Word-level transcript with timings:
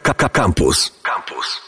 Campus. 0.00 0.92
Campus. 1.02 1.60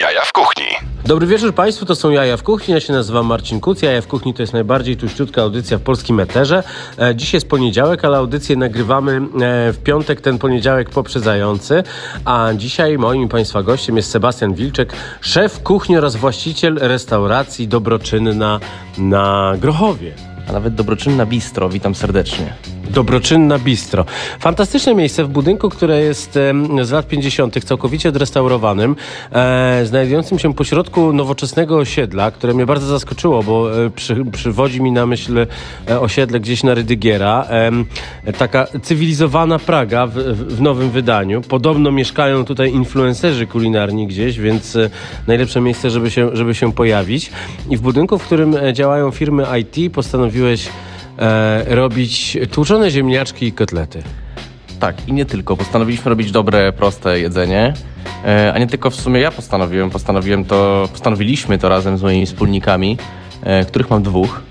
Jaja 0.00 0.20
w 0.24 0.32
kuchni. 0.32 0.64
Dobry 1.04 1.26
wieczór 1.26 1.54
Państwu, 1.54 1.86
to 1.86 1.96
są 1.96 2.10
Jaja 2.10 2.36
w 2.36 2.42
Kuchni. 2.42 2.74
Ja 2.74 2.80
się 2.80 2.92
nazywam 2.92 3.26
Marcin 3.26 3.60
Kuc. 3.60 3.82
Jaja 3.82 4.02
w 4.02 4.06
Kuchni 4.06 4.34
to 4.34 4.42
jest 4.42 4.52
najbardziej 4.52 4.96
tuściutka 4.96 5.42
audycja 5.42 5.78
w 5.78 5.80
polskim 5.80 6.20
eterze. 6.20 6.62
E, 6.98 7.16
Dziś 7.16 7.34
jest 7.34 7.48
poniedziałek, 7.48 8.04
ale 8.04 8.18
audycję 8.18 8.56
nagrywamy 8.56 9.12
e, 9.16 9.72
w 9.72 9.78
piątek, 9.84 10.20
ten 10.20 10.38
poniedziałek 10.38 10.90
poprzedzający. 10.90 11.82
A 12.24 12.48
dzisiaj 12.56 12.98
moim 12.98 13.28
Państwa 13.28 13.62
gościem 13.62 13.96
jest 13.96 14.10
Sebastian 14.10 14.54
Wilczek, 14.54 14.92
szef 15.20 15.62
kuchni 15.62 15.96
oraz 15.96 16.16
właściciel 16.16 16.78
restauracji 16.80 17.68
Dobroczynna 17.68 18.60
na 18.98 19.52
Grochowie. 19.58 20.14
a 20.48 20.52
nawet 20.52 20.74
dobroczynna 20.74 21.26
bistro. 21.26 21.68
Witam 21.68 21.94
serdecznie. 21.94 22.54
Dobroczynna 22.90 23.58
Bistro. 23.58 24.04
Fantastyczne 24.40 24.94
miejsce 24.94 25.24
w 25.24 25.28
budynku, 25.28 25.68
które 25.68 26.00
jest 26.00 26.38
z 26.82 26.90
lat 26.90 27.08
50., 27.08 27.64
całkowicie 27.64 28.08
odrestaurowanym, 28.08 28.96
e, 29.32 29.80
znajdującym 29.86 30.38
się 30.38 30.54
pośrodku 30.54 31.12
nowoczesnego 31.12 31.76
osiedla, 31.76 32.30
które 32.30 32.54
mnie 32.54 32.66
bardzo 32.66 32.86
zaskoczyło, 32.86 33.42
bo 33.42 33.84
e, 33.84 33.90
przy, 33.90 34.24
przywodzi 34.32 34.82
mi 34.82 34.92
na 34.92 35.06
myśl 35.06 35.46
e, 35.88 36.00
osiedle 36.00 36.40
gdzieś 36.40 36.62
na 36.62 36.74
Rydygiera. 36.74 37.46
Em, 37.48 37.84
taka 38.38 38.66
cywilizowana 38.82 39.58
Praga 39.58 40.06
w, 40.06 40.14
w, 40.14 40.56
w 40.56 40.60
nowym 40.60 40.90
wydaniu. 40.90 41.40
Podobno 41.40 41.92
mieszkają 41.92 42.44
tutaj 42.44 42.72
influencerzy 42.72 43.46
kulinarni 43.46 44.06
gdzieś, 44.06 44.38
więc 44.38 44.76
e, 44.76 44.90
najlepsze 45.26 45.60
miejsce, 45.60 45.90
żeby 45.90 46.10
się, 46.10 46.30
żeby 46.32 46.54
się 46.54 46.72
pojawić. 46.72 47.30
I 47.70 47.76
w 47.76 47.80
budynku, 47.80 48.18
w 48.18 48.22
którym 48.22 48.56
e, 48.56 48.72
działają 48.72 49.10
firmy 49.10 49.46
IT, 49.60 49.92
postanowiłeś 49.92 50.68
e, 51.18 51.74
robić 51.74 52.38
tłuczone 52.52 52.90
ziemniaczki 52.90 53.46
i 53.46 53.52
kotlety. 53.52 54.02
Tak, 54.80 55.08
i 55.08 55.12
nie 55.12 55.24
tylko. 55.24 55.56
Postanowiliśmy 55.56 56.08
robić 56.08 56.30
dobre, 56.30 56.72
proste 56.72 57.20
jedzenie. 57.20 57.74
E, 58.24 58.52
a 58.54 58.58
nie 58.58 58.66
tylko 58.66 58.90
w 58.90 58.94
sumie 58.94 59.20
ja 59.20 59.30
postanowiłem. 59.30 59.90
Postanowiłem 59.90 60.44
to, 60.44 60.88
postanowiliśmy 60.92 61.58
to 61.58 61.68
razem 61.68 61.98
z 61.98 62.02
moimi 62.02 62.26
wspólnikami, 62.26 62.98
e, 63.42 63.64
których 63.64 63.90
mam 63.90 64.02
dwóch. 64.02 64.42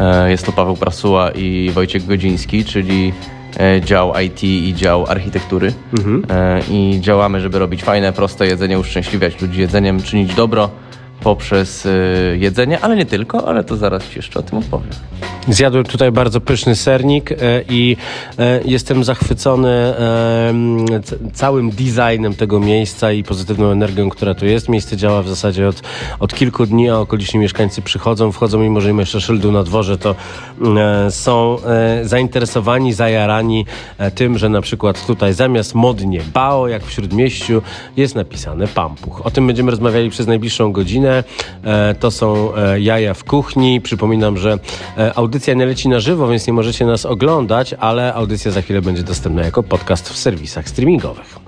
E, 0.00 0.30
jest 0.30 0.46
to 0.46 0.52
Paweł 0.52 0.76
Prasuła 0.76 1.30
i 1.30 1.70
Wojciech 1.70 2.06
Godziński, 2.06 2.64
czyli 2.64 3.12
e, 3.60 3.80
dział 3.80 4.12
IT 4.26 4.44
i 4.44 4.74
dział 4.74 5.06
architektury. 5.06 5.72
E, 6.30 6.60
I 6.70 7.00
działamy, 7.00 7.40
żeby 7.40 7.58
robić 7.58 7.82
fajne, 7.82 8.12
proste 8.12 8.46
jedzenie, 8.46 8.78
uszczęśliwiać 8.78 9.42
ludzi 9.42 9.60
jedzeniem, 9.60 10.02
czynić 10.02 10.34
dobro 10.34 10.70
poprzez 11.20 11.86
e, 11.86 11.90
jedzenie, 12.36 12.80
ale 12.80 12.96
nie 12.96 13.06
tylko, 13.06 13.48
ale 13.48 13.64
to 13.64 13.76
zaraz 13.76 14.08
Ci 14.08 14.18
jeszcze 14.18 14.40
o 14.40 14.42
tym 14.42 14.58
opowiem. 14.58 14.90
Zjadłem 15.48 15.84
tutaj 15.84 16.12
bardzo 16.12 16.40
pyszny 16.40 16.76
sernik 16.76 17.32
e, 17.32 17.36
i 17.68 17.96
e, 18.38 18.60
jestem 18.64 19.04
zachwycony 19.04 19.94
całym 21.32 21.70
designem 21.70 22.34
tego 22.34 22.60
miejsca 22.60 23.12
i 23.12 23.22
pozytywną 23.22 23.70
energią, 23.70 24.10
która 24.10 24.34
tu 24.34 24.46
jest. 24.46 24.68
Miejsce 24.68 24.96
działa 24.96 25.22
w 25.22 25.28
zasadzie 25.28 25.68
od, 25.68 25.82
od 26.20 26.34
kilku 26.34 26.66
dni, 26.66 26.90
a 26.90 26.98
okoliczni 26.98 27.40
mieszkańcy 27.40 27.82
przychodzą, 27.82 28.32
wchodzą, 28.32 28.58
mimo 28.58 28.80
że 28.80 28.88
nie 28.88 28.94
ma 28.94 29.02
jeszcze 29.02 29.20
szyldu 29.20 29.52
na 29.52 29.62
dworze, 29.62 29.98
to 29.98 30.14
są 31.10 31.58
zainteresowani, 32.02 32.92
zajarani 32.92 33.66
e, 33.98 34.10
tym, 34.10 34.38
że 34.38 34.48
na 34.48 34.60
przykład 34.60 35.06
tutaj 35.06 35.34
zamiast 35.34 35.74
modnie 35.74 36.20
bao, 36.34 36.68
jak 36.68 36.84
w 36.84 36.92
Śródmieściu, 36.92 37.62
jest 37.96 38.14
napisane 38.14 38.68
pampuch. 38.68 39.26
O 39.26 39.30
tym 39.30 39.46
będziemy 39.46 39.70
rozmawiali 39.70 40.10
przez 40.10 40.26
najbliższą 40.26 40.72
godzinę. 40.72 41.13
E, 41.64 41.94
to 42.00 42.10
są 42.10 42.56
e, 42.56 42.80
jaja 42.80 43.14
w 43.14 43.24
kuchni. 43.24 43.80
Przypominam, 43.80 44.36
że 44.36 44.58
e, 44.98 45.14
audycja 45.14 45.54
nie 45.54 45.66
leci 45.66 45.88
na 45.88 46.00
żywo, 46.00 46.28
więc 46.28 46.46
nie 46.46 46.52
możecie 46.52 46.86
nas 46.86 47.06
oglądać, 47.06 47.74
ale 47.74 48.14
audycja 48.14 48.50
za 48.50 48.62
chwilę 48.62 48.82
będzie 48.82 49.02
dostępna 49.02 49.42
jako 49.42 49.62
podcast 49.62 50.08
w 50.08 50.16
serwisach 50.16 50.68
streamingowych. 50.68 51.38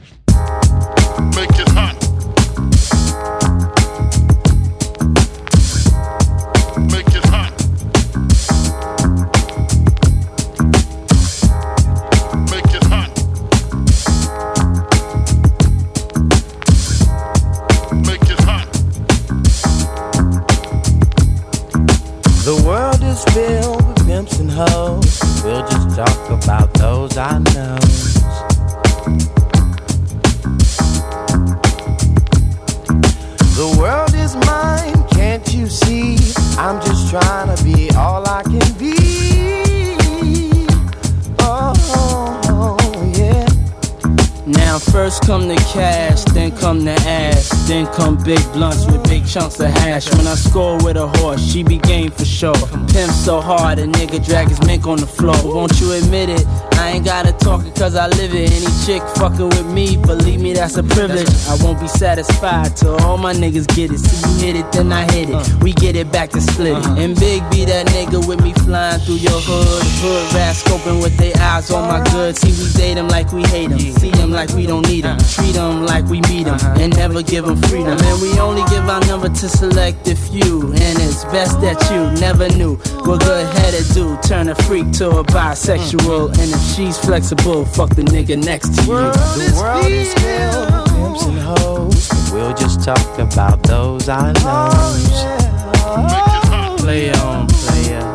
Come 46.67 46.85
the 46.85 46.99
ass, 47.07 47.49
then 47.69 47.87
come 47.93 48.17
big 48.25 48.43
blunts 48.53 48.87
with 48.87 49.01
big 49.05 49.25
chunks 49.25 49.61
of 49.61 49.69
hash. 49.69 50.13
When 50.17 50.27
I 50.27 50.35
score 50.35 50.77
with 50.83 50.97
a 50.97 51.07
horse, 51.19 51.41
she 51.41 51.63
be 51.63 51.79
game 51.79 52.11
for 52.11 52.25
sure. 52.25 52.61
Pimp 52.93 53.13
so 53.13 53.41
hard, 53.41 53.79
a 53.79 53.87
nigga 53.87 54.19
drag 54.27 54.49
his 54.49 54.61
mink 54.67 54.85
on 54.85 54.99
the 54.99 55.07
floor. 55.07 55.37
Won't 55.45 55.81
you 55.81 55.93
admit 55.93 56.29
it? 56.29 56.45
I 56.73 56.91
ain't 56.91 57.05
gotta 57.05 57.33
talk 57.33 57.65
it 57.65 57.77
cause 57.77 57.95
I 57.95 58.09
live 58.09 58.35
it. 58.35 58.51
Any 58.51 58.67
chick 58.85 59.01
fucking 59.15 59.49
with 59.51 59.67
me, 59.67 59.97
believe 59.97 60.41
me, 60.41 60.55
that's 60.55 60.77
a 60.77 60.83
privilege. 60.83 61.29
I 61.47 61.57
won't 61.63 61.79
be 61.79 61.87
satisfied 61.87 62.77
till 62.77 62.97
all 62.97 63.17
my 63.17 63.33
niggas 63.33 63.69
get 63.77 63.93
it. 63.93 64.01
See 64.01 64.47
you 64.47 64.47
hit 64.47 64.57
it, 64.57 64.73
then 64.73 64.93
I 64.93 65.05
hit 65.13 65.29
it. 65.29 65.37
Uh. 65.37 65.45
We 65.63 65.73
get 65.73 65.95
it 65.95 66.11
back 66.11 66.31
to 66.31 66.41
split 66.41 66.79
it. 66.79 66.85
Uh-huh. 66.85 67.01
And 67.01 67.15
Big 67.21 67.49
be 67.49 67.65
that 67.65 67.87
nigga 67.95 68.27
with 68.27 68.43
me 68.43 68.53
flying 68.65 69.01
through 69.03 69.23
your 69.23 69.41
hood. 69.41 69.83
Hood 70.03 70.35
rats 70.35 70.65
scoping 70.87 71.03
with 71.03 71.17
their 71.17 71.33
eyes 71.39 71.71
on 71.71 71.89
my 71.89 72.03
goods. 72.11 72.41
See, 72.41 72.51
we 72.63 72.73
date 72.73 72.95
them 72.95 73.09
like 73.09 73.33
we 73.33 73.43
hate 73.45 73.69
them. 73.71 73.79
See 73.79 74.11
them 74.11 74.31
like 74.31 74.51
we 74.51 74.67
don't 74.67 74.87
need 74.89 75.05
them. 75.05 75.19
Treat 75.19 75.55
them 75.55 75.85
like 75.85 76.05
we 76.07 76.21
meet 76.23 76.45
them. 76.45 76.59
And 76.79 76.97
never 76.97 77.23
give 77.23 77.45
them 77.47 77.57
freedom. 77.63 77.99
And 77.99 78.23
we 78.23 78.39
only 78.39 78.63
give 78.71 78.89
our 78.89 79.01
number 79.07 79.29
to 79.29 79.49
select 79.49 80.09
a 80.09 80.17
few. 80.17 80.63
And 80.73 80.99
it's 81.01 81.25
best 81.27 81.61
that 81.61 81.81
you 81.91 82.21
never 82.21 82.49
knew 82.57 82.77
what 83.05 83.21
good 83.21 83.47
headed 83.59 83.87
do. 83.95 84.17
Turn 84.23 84.49
a 84.49 84.55
freak 84.55 84.91
to 84.93 85.11
a 85.11 85.25
bisexual. 85.25 86.29
And 86.39 86.53
if 86.53 86.75
she's 86.75 86.99
flexible, 86.99 87.65
fuck 87.65 87.91
the 87.91 88.03
nigga 88.03 88.43
next 88.43 88.75
to 88.77 88.83
you. 88.83 88.87
The 88.87 89.55
world 89.57 89.87
is 89.87 90.15
filled 90.15 90.73
with 90.73 90.95
pimps 90.95 91.25
and 91.27 91.39
hoes. 91.39 92.33
We'll 92.33 92.55
just 92.55 92.83
talk 92.85 93.19
about 93.19 93.63
those 93.63 94.09
I 94.09 94.33
know. 94.33 94.71
Make 94.95 95.13
it 95.13 96.49
hot. 96.49 96.79
Play 96.79 97.13
on, 97.13 97.47
player. 97.49 98.15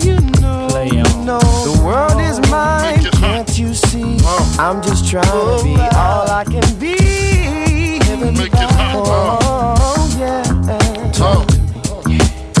You 0.00 0.20
know, 0.40 0.68
Play 0.70 0.88
you 0.92 1.02
on. 1.02 1.26
know 1.26 1.40
the 1.40 1.57
world 1.88 2.20
is 2.20 2.38
mine. 2.50 2.96
Make 2.96 3.06
it. 3.06 3.14
Can't 3.14 3.58
you 3.58 3.72
see? 3.74 4.18
I'm 4.58 4.82
just 4.82 5.08
trying 5.08 5.24
to 5.24 5.64
be 5.64 5.74
all 5.96 6.28
I 6.28 6.44
can 6.44 6.68
be. 6.78 6.96
Make 8.38 8.52
it 8.52 8.70
hot. 8.76 9.38
Oh 9.42 10.16
yeah. 10.18 10.42
Uh. 11.20 11.44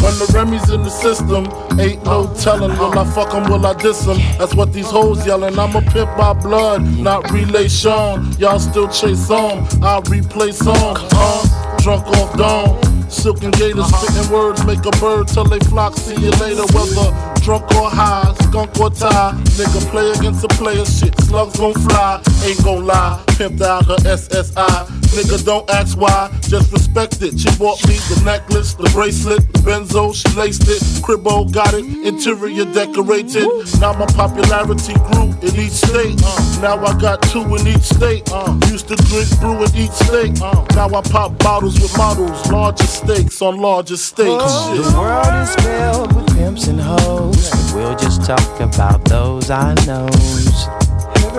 When 0.00 0.14
the 0.20 0.30
Remy's 0.32 0.70
in 0.70 0.82
the 0.82 0.90
system, 0.90 1.44
ain't 1.78 2.02
no 2.04 2.32
telling. 2.40 2.70
Will 2.78 2.98
I 2.98 3.04
fuck 3.04 3.28
fuck 3.28 3.34
'em, 3.34 3.50
will 3.50 3.66
I 3.66 3.74
diss 3.74 4.06
diss 4.06 4.08
'em? 4.08 4.18
That's 4.38 4.54
what 4.54 4.72
these 4.72 4.90
hoes 4.90 5.26
yelling. 5.26 5.58
I'm 5.58 5.76
a 5.76 5.82
pimp 5.82 6.16
by 6.16 6.32
blood, 6.32 6.82
not 6.98 7.30
relation. 7.30 8.32
Y'all 8.38 8.58
still 8.58 8.88
chase 8.88 9.28
on, 9.30 9.64
I 9.82 10.00
replay 10.12 10.52
songs. 10.54 11.00
Uh, 11.12 11.76
drunk 11.82 12.06
off 12.18 12.34
dawn. 12.36 12.78
Silken 13.10 13.50
gators 13.52 13.86
spitting 13.86 14.30
words 14.30 14.64
make 14.64 14.84
a 14.84 14.90
bird 15.02 15.28
till 15.28 15.44
they 15.44 15.60
flock. 15.70 15.94
See 15.96 16.14
you 16.14 16.30
later, 16.42 16.66
whether 16.72 17.37
drunk 17.48 17.74
or 17.76 17.88
high, 17.88 18.34
skunk 18.42 18.78
or 18.78 18.90
tie. 18.90 19.32
Nigga 19.56 19.80
play 19.90 20.10
against 20.10 20.44
a 20.44 20.48
player, 20.48 20.84
shit. 20.84 21.18
Slugs 21.22 21.56
gon' 21.56 21.72
fly, 21.72 22.20
ain't 22.44 22.62
gon' 22.62 22.84
lie. 22.84 23.22
Pimped 23.38 23.62
out 23.62 23.86
her 23.86 23.96
SSI. 24.04 24.97
Nigga, 25.16 25.44
don't 25.44 25.68
ask 25.70 25.96
why, 25.98 26.30
just 26.42 26.70
respect 26.72 27.22
it. 27.22 27.40
She 27.40 27.50
bought 27.58 27.80
me 27.88 27.96
the 28.08 28.22
necklace, 28.24 28.74
the 28.74 28.88
bracelet, 28.90 29.40
the 29.52 29.58
benzo, 29.60 30.14
she 30.14 30.28
laced 30.38 30.68
it. 30.68 30.80
Cribbo 31.02 31.50
got 31.50 31.74
it, 31.74 31.84
interior 32.06 32.64
decorated. 32.72 33.48
Now 33.80 33.94
my 33.94 34.06
popularity 34.06 34.94
grew 35.10 35.32
in 35.42 35.54
each 35.58 35.72
state. 35.72 36.20
Now 36.60 36.78
I 36.84 36.98
got 37.00 37.22
two 37.22 37.42
in 37.56 37.66
each 37.66 37.82
state. 37.82 38.28
Used 38.70 38.88
to 38.88 38.96
drink 38.96 39.28
brew 39.40 39.64
in 39.64 39.74
each 39.74 39.92
state. 39.92 40.38
Now 40.76 40.88
I 40.88 41.02
pop 41.02 41.38
bottles 41.38 41.80
with 41.80 41.96
models, 41.96 42.50
larger 42.50 42.86
stakes 42.86 43.42
on 43.42 43.56
larger 43.58 43.96
stakes. 43.96 44.28
Oh, 44.30 44.76
the 44.76 44.98
world 44.98 45.34
is 45.42 45.54
filled 45.64 46.14
with 46.14 46.36
pimps 46.36 46.66
and 46.68 46.80
hoes. 46.80 47.50
But 47.50 47.74
we'll 47.74 47.96
just 47.96 48.24
talk 48.24 48.60
about 48.60 49.04
those 49.06 49.50
I 49.50 49.74
know. 49.86 50.06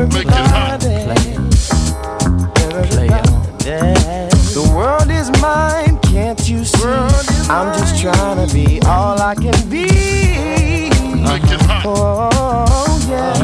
Make 0.09 0.25
it 0.25 0.33
hot. 0.33 1.48
I 9.29 9.35
can 9.35 9.69
be. 9.69 9.85
It 9.85 11.61
hot. 11.61 11.83
Oh, 11.85 13.05
yeah. 13.07 13.35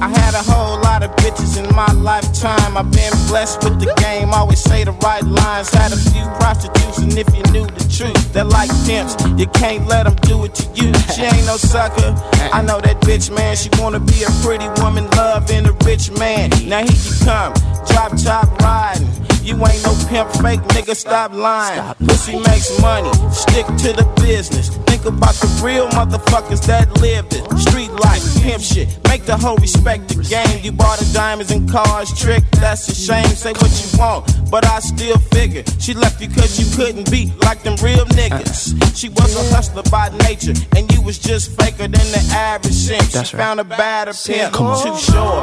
I 0.00 0.08
had 0.08 0.34
a 0.34 0.42
whole 0.48 0.80
lot 0.82 1.02
of 1.02 1.10
bitches 1.16 1.58
in 1.58 1.66
my 1.74 1.90
lifetime. 1.94 2.76
I've 2.76 2.92
been 2.92 3.10
blessed 3.26 3.64
with 3.64 3.80
the 3.80 3.92
game. 3.98 4.30
Always 4.30 4.60
say 4.60 4.84
the 4.84 4.92
right 5.02 5.24
lines. 5.24 5.70
Had 5.70 5.90
a 5.90 5.96
few 5.96 6.22
prostitutes, 6.38 6.98
and 6.98 7.12
if 7.18 7.26
you 7.34 7.42
knew 7.50 7.66
the 7.66 7.90
truth, 7.90 8.32
they're 8.32 8.44
like 8.44 8.70
pimps. 8.86 9.16
You 9.36 9.48
can't 9.48 9.84
let 9.88 10.04
them 10.04 10.14
do 10.22 10.44
it 10.44 10.54
to 10.54 10.68
you. 10.76 10.94
She 11.12 11.22
ain't 11.22 11.46
no 11.46 11.56
sucker. 11.56 12.14
I 12.52 12.62
know 12.62 12.80
that 12.80 13.00
bitch, 13.00 13.34
man. 13.34 13.56
She 13.56 13.68
wanna 13.80 13.98
be 13.98 14.22
a 14.22 14.30
pretty 14.46 14.68
woman, 14.80 15.10
loving 15.16 15.66
a 15.66 15.72
rich 15.84 16.12
man. 16.12 16.50
Now 16.66 16.86
here 16.86 17.02
you 17.02 17.14
come, 17.24 17.52
drop 17.90 18.16
top 18.16 18.46
riding. 18.60 19.27
You 19.48 19.54
ain't 19.64 19.82
no 19.82 19.96
pimp, 20.10 20.28
fake 20.44 20.60
nigga, 20.76 20.94
stop 20.94 21.32
lying. 21.32 21.94
Pussy 22.06 22.38
makes 22.38 22.68
money, 22.82 23.10
stick 23.32 23.64
to 23.64 23.96
the 23.96 24.06
business. 24.20 24.68
Think 24.84 25.06
about 25.06 25.32
the 25.36 25.48
real 25.64 25.88
motherfuckers 25.88 26.66
that 26.66 27.00
live 27.00 27.24
it. 27.32 27.48
Street 27.58 27.90
life, 27.92 28.20
pimp 28.42 28.62
shit, 28.62 28.88
make 29.08 29.24
the 29.24 29.38
whole 29.38 29.56
respect 29.56 30.08
the 30.08 30.22
game. 30.22 30.62
You 30.62 30.72
bought 30.72 30.98
the 30.98 31.10
diamonds 31.14 31.50
and 31.50 31.66
cars, 31.66 32.12
trick, 32.20 32.44
that's 32.60 32.90
a 32.90 32.94
shame. 32.94 33.24
Say 33.28 33.54
what 33.54 33.72
you 33.80 33.98
want, 33.98 34.50
but 34.50 34.66
I 34.66 34.80
still 34.80 35.16
figure 35.16 35.64
she 35.80 35.94
left 35.94 36.20
you 36.20 36.28
cause 36.28 36.60
you 36.60 36.68
couldn't 36.76 37.10
be 37.10 37.32
like 37.40 37.62
them 37.62 37.76
real 37.82 38.04
niggas. 38.04 38.76
She 38.94 39.08
was 39.08 39.34
a 39.34 39.54
hustler 39.56 39.84
by 39.90 40.10
nature, 40.28 40.52
and 40.76 40.92
you 40.92 41.00
was 41.00 41.18
just 41.18 41.58
faker 41.58 41.88
than 41.88 42.08
the 42.12 42.22
average 42.36 42.74
simp. 42.74 43.02
She 43.04 43.16
right. 43.16 43.28
found 43.28 43.60
a 43.60 43.64
badder 43.64 44.12
pimp, 44.12 44.52
too 44.52 44.98
short. 45.08 45.42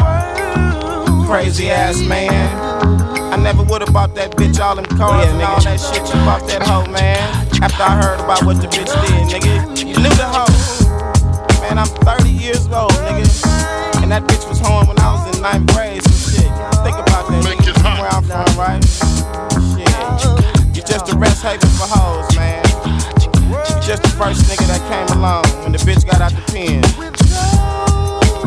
Crazy 1.25 1.71
ass 1.71 1.99
man. 2.03 3.04
I 3.45 3.53
never 3.53 3.61
would 3.69 3.81
have 3.85 3.93
bought 3.93 4.15
that 4.15 4.31
bitch 4.31 4.57
all 4.57 4.73
them 4.73 4.89
cars 4.97 5.29
and 5.29 5.37
all 5.45 5.61
that 5.61 5.77
shit. 5.77 6.01
You 6.01 6.17
bought 6.25 6.41
that 6.49 6.65
hoe, 6.65 6.89
man. 6.89 7.21
After 7.61 7.85
I 7.85 7.93
heard 7.93 8.17
about 8.17 8.41
what 8.41 8.57
the 8.57 8.65
bitch 8.65 8.89
did, 9.05 9.21
nigga. 9.29 9.85
You 9.85 10.01
knew 10.01 10.15
the 10.17 10.25
hoe. 10.25 10.49
Man, 11.61 11.77
I'm 11.77 11.85
30 11.85 12.25
years 12.25 12.65
old, 12.73 12.89
nigga. 13.05 13.21
And 14.01 14.09
that 14.09 14.25
bitch 14.25 14.49
was 14.49 14.57
home 14.57 14.89
when 14.89 14.97
I 14.97 15.13
was 15.13 15.29
in 15.29 15.45
ninth 15.45 15.69
grade. 15.77 16.01
So 16.01 16.09
shit, 16.33 16.49
think 16.81 16.97
about 16.97 17.29
that, 17.29 17.45
Make 17.45 17.61
nigga. 17.61 17.69
it 17.69 17.85
hot. 17.85 18.01
Where 18.01 18.09
I'm 18.17 18.25
from, 18.25 18.49
right? 18.57 18.81
Shit. 19.77 20.73
You 20.73 20.81
just 20.81 21.05
a 21.05 21.15
rest 21.15 21.45
haven 21.45 21.69
for 21.77 21.85
hoes, 21.85 22.25
man. 22.33 22.65
You 23.45 23.77
just 23.85 24.01
the 24.01 24.13
first 24.17 24.49
nigga 24.49 24.65
that 24.73 24.81
came 24.89 25.21
along 25.21 25.45
when 25.61 25.69
the 25.71 25.77
bitch 25.85 26.01
got 26.01 26.17
out 26.17 26.33
the 26.33 26.41
pen. 26.49 26.81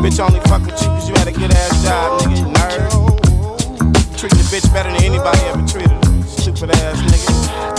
Bitch 0.03 0.19
only 0.19 0.43
fuck 0.51 0.59
with 0.67 0.75
you 0.83 0.91
cause 0.91 1.07
you 1.07 1.15
had 1.15 1.27
a 1.29 1.31
good 1.31 1.55
ass 1.55 1.87
job, 1.87 2.19
nigga. 2.19 2.51
Nerd. 2.51 3.18
Treat 4.19 4.31
the 4.31 4.43
bitch 4.51 4.73
better 4.73 4.91
than 4.91 5.01
anybody 5.05 5.39
ever 5.43 5.65
treated 5.65 5.91
her. 5.91 6.23
Stupid 6.23 6.71
ass 6.71 6.99
nigga. 7.03 7.78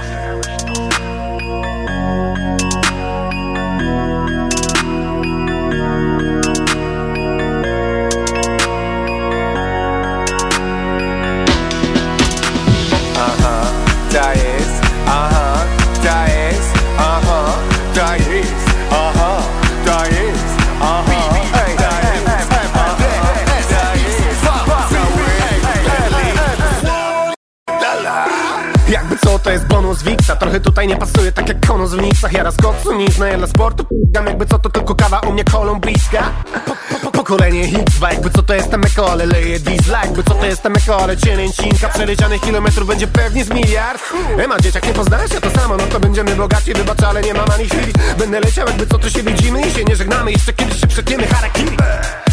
Jest 29.91 30.03
bonus 30.03 30.03
Wixa 30.03 30.35
Trochę 30.35 30.59
tutaj 30.59 30.87
nie 30.87 30.95
pasuje, 30.95 31.31
tak 31.31 31.47
jak 31.47 31.67
konus 31.67 31.91
w 31.91 32.01
Nicach 32.01 32.33
Ja 32.33 32.43
raz 32.43 32.57
koksu, 32.57 32.93
nic 32.97 33.17
no 33.17 33.25
ja 33.25 33.37
dla 33.37 33.47
sportu 33.47 33.83
p***am 33.83 34.25
Jakby 34.25 34.45
co, 34.45 34.59
to 34.59 34.69
tylko 34.69 34.95
kawa 34.95 35.19
u 35.19 35.33
mnie 35.33 35.43
kolumbijska 35.43 36.31
po, 36.65 36.75
po, 37.01 37.11
Pokolenie 37.11 37.67
X2 37.67 38.11
Jakby 38.11 38.29
co, 38.29 38.43
to 38.43 38.53
jestem 38.53 38.83
ekole 38.83 39.25
Leję 39.25 39.59
diesla, 39.59 40.01
jakby 40.03 40.23
co, 40.23 40.33
to 40.33 40.45
jestem 40.45 40.75
ekole 40.75 41.17
Cielęcinka, 41.17 41.89
przelecianych 41.89 42.41
kilometrów 42.41 42.87
będzie 42.87 43.07
pewnie 43.07 43.45
z 43.45 43.49
miliard. 43.49 44.01
Ema, 44.37 44.59
dzieciak, 44.59 44.87
nie 44.87 44.93
poznajesz 44.93 45.31
się 45.31 45.41
to 45.41 45.51
samo 45.51 45.77
No 45.77 45.83
to 45.83 45.99
będziemy 45.99 46.35
bogaci, 46.35 46.73
wybacz, 46.73 47.03
ale 47.03 47.21
nie 47.21 47.33
mam 47.33 47.51
ani 47.51 47.69
chwili. 47.69 47.93
Będę 48.17 48.39
leciał, 48.39 48.67
jakby 48.67 48.87
co, 48.87 48.99
to 48.99 49.09
się 49.09 49.23
widzimy 49.23 49.61
I 49.61 49.71
się 49.71 49.83
nie 49.83 49.95
żegnamy, 49.95 50.31
jeszcze 50.31 50.53
kiedyś 50.53 50.81
się 50.81 50.87
przetniemy 50.87 51.27
harakiri. 51.27 51.77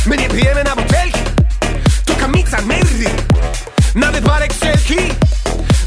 My 0.07 0.17
nie 0.17 0.29
pijemy 0.29 0.65
na 0.65 0.77
butelki 0.77 1.21
To 2.07 2.15
kamica 2.15 2.61
nerdy 2.61 3.05
Na 3.95 4.13
wypadek 4.13 4.53
wszelki 4.53 4.97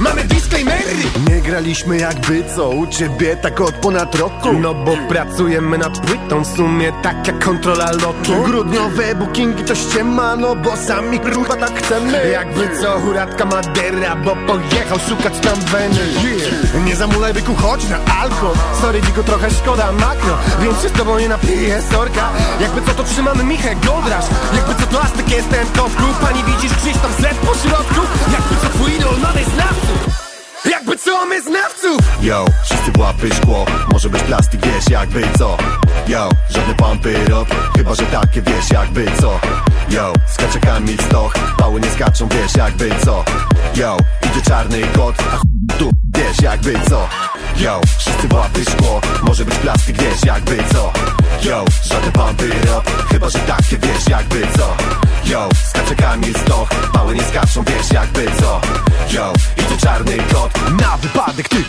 Mamy 0.02 0.24
disclaimery 0.24 0.96
Nie 1.30 1.42
graliśmy 1.42 1.98
jakby 1.98 2.44
co 2.56 2.70
u 2.70 2.88
ciebie 2.88 3.38
tak 3.38 3.62
od 3.62 3.76
ponad 3.76 4.16
roku. 4.16 4.54
No 4.54 4.74
bo 4.74 4.98
pracujemy 5.10 5.78
nad 5.78 6.00
płytą 6.00 6.44
w 6.44 6.48
sumie 6.48 6.92
tak 7.04 7.28
jak 7.28 7.46
kontrola 7.46 7.92
lotu. 7.92 8.44
Grudniowe 8.46 9.16
bookingi 9.16 9.64
to 9.64 9.76
ściema, 9.76 10.36
no 10.36 10.56
bo 10.56 10.78
sami 10.78 11.20
chyba 11.20 11.56
tak 11.56 11.84
chcemy. 11.84 12.30
Jakby 12.30 12.70
co 12.82 13.00
huratka 13.00 13.46
Madera, 13.46 14.16
bo 14.16 14.36
pojechał 14.48 15.00
szukać 15.10 15.34
tam 15.40 15.60
weny. 15.60 16.00
Yeah. 16.24 16.86
Nie 16.86 16.96
zamulaj 16.96 17.34
byku, 17.34 17.56
chodź 17.56 17.90
na 17.90 18.16
alko 18.22 18.54
Sorry 18.82 19.02
dziku, 19.02 19.24
trochę 19.24 19.52
szkoda 19.52 19.92
makro. 19.92 20.38
Więc 20.62 20.82
się 20.82 20.90
z 20.90 20.92
tobą 20.92 21.20
nie 21.20 21.30
napiję, 21.30 21.82
sorka. 21.92 22.30
Jakby 22.62 22.82
co 22.82 22.94
to 22.94 23.04
trzymamy 23.04 23.44
Michę 23.44 23.76
Goldrasz 23.76 24.26
Jakby 24.56 24.76
co 24.76 24.88
to 24.88 25.04
Aztek 25.04 25.32
jest 25.32 25.50
ten 25.50 25.66
kotku 25.68 26.04
Pani 26.22 26.44
widzisz 26.44 26.78
Krzysztof 26.78 27.18
Z 27.20 27.38
po 27.38 27.56
środku? 27.56 28.02
Jakby 28.34 28.56
co 28.62 28.70
twój 28.70 28.96
idol 28.96 29.16
mamy 29.22 29.44
znawców 29.44 29.91
Jakby 30.66 30.98
co 30.98 31.26
my 31.26 31.42
znawców! 31.42 32.00
Yo, 32.22 32.46
wszyscy 32.64 32.92
w 32.92 32.98
łapy 32.98 33.30
szkło 33.36 33.66
Może 33.92 34.10
być 34.10 34.24
plastik, 34.24 34.62
wiesz 34.66 34.90
jakby 34.90 35.24
co? 35.38 35.58
Yo, 36.08 36.30
żadne 36.50 36.76
pompy 36.76 37.26
rob 37.30 37.48
Chyba, 37.78 37.96
że 37.96 38.04
takie 38.04 38.42
wiesz 38.42 38.72
jakby 38.72 39.06
co? 39.22 39.40
Yo, 39.90 40.14
skacze 40.28 40.60
Kamil 40.60 40.98
Stoch 40.98 41.34
Pały 41.58 41.82
nie 41.82 41.90
skaczą, 41.90 42.28
wiesz 42.28 42.56
jakby 42.56 42.90
co? 43.06 43.24
Yo, 43.76 43.98
idzie 44.32 44.42
czarny 44.42 44.82
kot 44.96 45.16
A 45.34 45.40
tu, 45.78 45.92
wiesz 46.18 46.42
jakby 46.42 46.74
co 46.90 47.10
Yo, 47.58 47.82
wszyscy 47.98 48.28
łapy 48.36 48.66
szkło. 48.66 49.02
Może 49.24 49.46
być 49.46 49.56
plastik, 49.56 50.02
wiesz 50.02 50.26
jakby 50.26 50.58
co? 50.74 50.94
Yo, 51.44 51.66
żadne 51.84 52.12
pompy 52.12 52.50
rob 52.68 53.08
Chyba, 53.10 53.30
że 53.30 53.40
takie 53.40 53.78
wiesz 53.78 54.08
jakby 54.10 54.42
co? 54.58 54.78
Yo, 55.26 55.50
skacze 55.70 55.96
Kamil 55.96 56.34
Stoch 56.36 56.70
Pały 56.94 57.16
nie 57.16 57.24
skaczą, 57.24 57.64
wiesz 57.64 57.92
jakby 57.94 58.26
co? 58.40 58.62
Yo, 59.12 59.34
idzie 59.58 59.78
czarny 59.82 60.18
kot. 60.34 60.52
Na 60.82 60.98
wypadek 60.98 61.50
ty. 61.50 61.64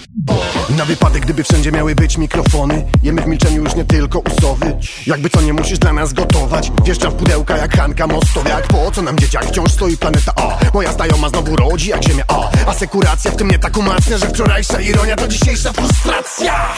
Na 0.76 0.84
wypadek, 0.84 1.22
gdyby 1.22 1.44
wszędzie 1.44 1.72
miały 1.72 1.94
być 1.94 2.18
mikrofony. 2.18 2.84
Jemy 3.02 3.22
w 3.22 3.26
milczeniu 3.26 3.62
już 3.62 3.74
nie 3.74 3.84
tylko 3.84 4.18
usowy. 4.18 4.76
Jakby 5.06 5.30
co 5.30 5.40
nie 5.40 5.52
musisz 5.52 5.78
dla 5.78 5.92
nas 5.92 6.12
gotować. 6.12 6.72
Wjeżdża 6.84 7.10
w 7.10 7.14
pudełka 7.14 7.56
jak 7.56 7.76
Hanka 7.76 8.06
Mostowiak 8.06 8.66
Po 8.66 8.90
co 8.90 9.02
nam 9.02 9.18
dzieciak? 9.18 9.44
Wciąż 9.46 9.72
stoi 9.72 9.96
planeta 9.96 10.32
A 10.36 10.58
Moja 10.74 10.92
znajoma 10.92 11.28
znowu 11.28 11.56
rodzi 11.56 11.90
jak 11.90 12.04
ziemia 12.04 12.24
A 12.28 12.70
Asekuracja 12.70 13.30
w 13.30 13.36
tym 13.36 13.46
mnie 13.46 13.58
tak 13.58 13.76
umacnia 13.76 14.18
Że 14.18 14.26
wczorajsza 14.26 14.80
ironia 14.80 15.16
to 15.16 15.28
dzisiejsza 15.28 15.71
frustracja. 15.72 16.68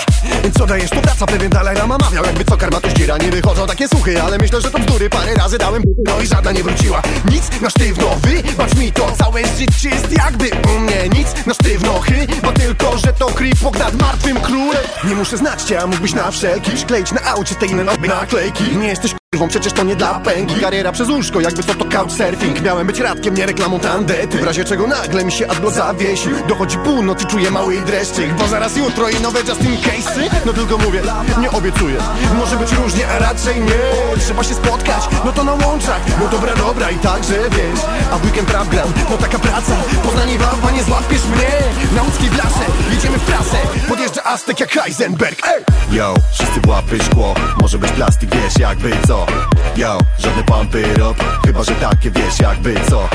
Co 0.58 0.66
dajesz? 0.66 0.90
Powraca 0.90 1.26
pewien 1.26 1.50
dalej 1.50 1.76
rama 1.76 1.98
mawiał. 1.98 2.24
Jakby 2.24 2.44
co 2.44 2.56
karma 2.56 2.80
to 2.80 2.90
zdziera 2.90 3.18
Nie 3.18 3.30
wychodzą 3.30 3.66
takie 3.66 3.88
słuchy 3.88 4.22
Ale 4.22 4.38
myślę, 4.38 4.60
że 4.60 4.70
to 4.70 4.78
bzdury. 4.78 5.10
Parę 5.10 5.34
razy 5.34 5.58
dałem 5.58 5.82
No 6.06 6.20
i 6.20 6.26
żadna 6.26 6.52
nie 6.52 6.62
wróciła. 6.62 7.02
Nic 7.32 7.60
na 7.60 7.70
sztywno 7.70 8.16
Wybacz 8.16 8.74
mi 8.74 8.92
to. 8.92 9.12
Całe 9.18 9.42
życie 9.46 9.88
jest 9.88 10.12
jakby 10.12 10.50
u 10.76 10.80
mnie 10.80 11.08
Nic 11.08 11.46
na 11.46 11.54
sztywno 11.54 12.00
Chyba 12.00 12.52
tylko, 12.52 12.98
że 12.98 13.12
to 13.12 13.26
kripok 13.26 13.78
nad 13.78 13.94
martwym 13.94 14.40
królem. 14.40 14.84
Nie 15.04 15.14
muszę 15.14 15.36
znać 15.36 15.62
cię, 15.62 15.80
a 15.80 15.86
mógłbyś 15.86 16.14
na 16.14 16.30
wszelki 16.30 16.70
Przykleić 16.70 17.12
na 17.12 17.22
aucie 17.24 17.54
te 17.54 17.66
inne 17.66 17.84
naklejki. 17.84 18.76
Nie 18.76 18.88
jesteś 18.88 19.14
Wą 19.36 19.48
przecież 19.48 19.72
to 19.72 19.82
nie 19.82 19.96
dla 19.96 20.20
pęgi 20.20 20.54
Kariera 20.54 20.92
przez 20.92 21.08
łóżko, 21.08 21.40
jakby 21.40 21.62
co 21.62 21.74
to 21.74 21.84
couchsurfing. 21.84 22.62
Miałem 22.62 22.86
być 22.86 23.00
radkiem, 23.00 23.34
nie 23.34 23.46
reklamą 23.46 23.80
tandety. 23.80 24.38
W 24.38 24.44
razie 24.44 24.64
czego 24.64 24.86
nagle 24.86 25.24
mi 25.24 25.32
się 25.32 25.48
adblo 25.48 25.70
zawiesił 25.70 26.32
Dochodzi 26.48 26.78
północ 26.78 27.22
i 27.22 27.26
czuję 27.26 27.50
mały 27.50 27.80
dreszczyk. 27.80 28.34
Bo 28.34 28.48
zaraz 28.48 28.76
jutro 28.76 29.08
i 29.08 29.20
nowe 29.20 29.40
Justin 29.40 29.76
Case'y. 29.76 30.30
No 30.46 30.52
tylko 30.52 30.78
mówię, 30.78 31.02
nie 31.40 31.50
obiecuję. 31.50 31.96
Może 32.38 32.56
być 32.56 32.72
różnie, 32.72 33.08
a 33.08 33.18
raczej 33.18 33.60
nie. 33.60 34.20
Trzeba 34.20 34.44
się 34.44 34.54
spotkać, 34.54 35.02
no 35.24 35.32
to 35.32 35.44
na 35.44 35.52
łączach. 35.52 36.00
No 36.20 36.28
dobra, 36.28 36.54
dobra 36.54 36.90
i 36.90 36.98
także 36.98 37.34
wiesz. 37.50 37.80
A 38.12 38.18
w 38.18 38.24
weekend 38.24 38.50
rap 38.50 38.68
gram, 38.68 38.88
no 39.10 39.16
taka 39.16 39.38
praca. 39.38 39.72
Poznanie 40.02 40.38
wam, 40.38 40.74
nie 40.74 40.84
złapiesz 40.84 41.24
mnie. 41.24 41.50
Na 41.96 42.02
łódzkiej 42.02 42.30
blasze, 42.30 42.64
jedziemy 42.90 43.18
w 43.18 43.24
prasę. 43.24 43.56
Podjeżdża 43.88 44.24
Aztek 44.24 44.60
jak 44.60 44.70
Heisenberg. 44.70 45.46
Ej! 45.46 45.64
Yo, 45.90 46.14
wszyscy 46.32 46.60
łapy 46.66 46.98
szkło. 47.04 47.34
Może 47.62 47.78
być 47.78 47.90
plastik, 47.92 48.30
wiesz 48.34 48.58
jakby 48.58 48.90
co 49.06 49.23
Yo, 49.76 49.98
żadne 50.18 50.42
pumpy 50.42 50.94
rob 50.94 51.16
Chyba, 51.46 51.64
że 51.64 51.72
takie 51.74 52.10
wiesz 52.10 52.40
jakby 52.40 52.74
co. 52.90 53.08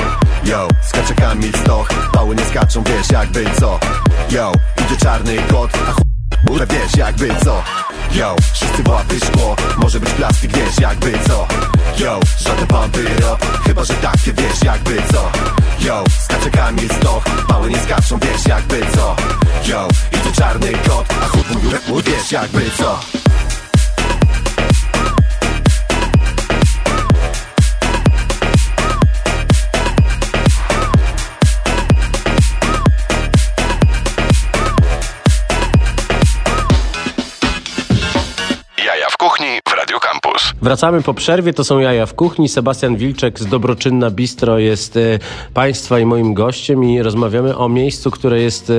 Yo, 0.44 0.68
skacze 0.82 1.14
Kamil 1.14 1.52
Stoch 1.52 1.88
Pały 2.12 2.36
nie 2.36 2.44
skaczą, 2.44 2.82
wiesz 2.84 3.10
jakby 3.12 3.44
co. 3.60 3.78
Yo, 4.30 4.52
idzie 4.84 4.96
czarny 4.96 5.36
kot 5.36 5.70
A 5.88 5.92
ch... 5.92 5.96
Ule 6.50 6.66
wiesz 6.66 6.96
jakby 6.96 7.28
co. 7.44 7.62
Yo, 8.12 8.36
wszyscy 8.52 8.82
w 8.82 8.88
łapy 8.88 9.20
szkło 9.20 9.56
Może 9.76 10.00
być 10.00 10.10
plastik, 10.10 10.56
wiesz 10.56 10.80
jakby 10.80 11.12
co. 11.28 11.46
Yo, 11.98 12.20
żadne 12.38 12.66
pumpy 12.66 13.04
rob 13.20 13.62
Chyba, 13.66 13.84
że 13.84 13.94
takie 13.94 14.32
wiesz 14.32 14.62
jakby 14.64 14.96
co. 15.12 15.30
Yo, 15.80 16.04
skacze 16.24 16.50
Kamil 16.50 16.88
Stoch 16.88 17.24
Pały 17.48 17.70
nie 17.70 17.78
skaczą, 17.78 18.18
wiesz 18.18 18.46
jakby 18.46 18.80
co. 18.96 19.16
Yo, 19.66 19.88
idzie 20.12 20.32
czarny 20.32 20.72
kot 20.72 21.06
A 21.22 21.26
chłop 21.26 21.46
mówi, 21.88 22.02
wiesz 22.02 22.32
jakby 22.32 22.70
co 22.78 23.00
Wracamy 40.62 41.02
po 41.02 41.14
przerwie, 41.14 41.52
to 41.52 41.64
są 41.64 41.78
jaja 41.78 42.06
w 42.06 42.14
kuchni. 42.14 42.48
Sebastian 42.48 42.96
Wilczek 42.96 43.40
z 43.40 43.46
Dobroczynna 43.46 44.10
Bistro 44.10 44.58
jest 44.58 44.96
e, 44.96 45.00
Państwa 45.54 45.98
i 45.98 46.04
moim 46.04 46.34
gościem 46.34 46.84
i 46.84 47.02
rozmawiamy 47.02 47.56
o 47.56 47.68
miejscu, 47.68 48.10
które 48.10 48.40
jest 48.42 48.70
e, 48.70 48.74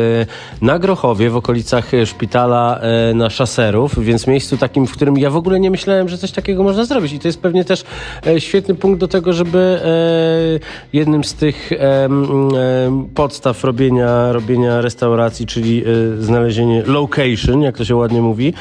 na 0.61 0.79
Grochowie, 0.79 1.29
w 1.29 1.35
okolicach 1.35 1.93
e, 1.93 2.05
szpitala 2.05 2.81
na 3.15 3.29
Szaserów, 3.29 4.03
więc 4.03 4.27
miejscu 4.27 4.57
takim, 4.57 4.87
w 4.87 4.91
którym 4.91 5.17
ja 5.17 5.29
w 5.29 5.35
ogóle 5.35 5.59
nie 5.59 5.71
myślałem, 5.71 6.09
że 6.09 6.17
coś 6.17 6.31
takiego 6.31 6.63
można 6.63 6.85
zrobić 6.85 7.13
i 7.13 7.19
to 7.19 7.27
jest 7.27 7.41
pewnie 7.41 7.65
też 7.65 7.83
świetny 8.39 8.75
punkt 8.75 8.99
do 8.99 9.07
tego, 9.07 9.33
żeby 9.33 9.79
jednym 10.93 11.23
z 11.23 11.33
tych 11.33 11.69
podstaw 13.15 13.63
robienia, 13.63 14.33
robienia 14.33 14.81
restauracji, 14.81 15.45
czyli 15.45 15.83
znalezienie 16.19 16.83
location, 16.85 17.61
jak 17.61 17.77
to 17.77 17.85
się 17.85 17.95
ładnie 17.95 18.21
mówi, 18.21 18.53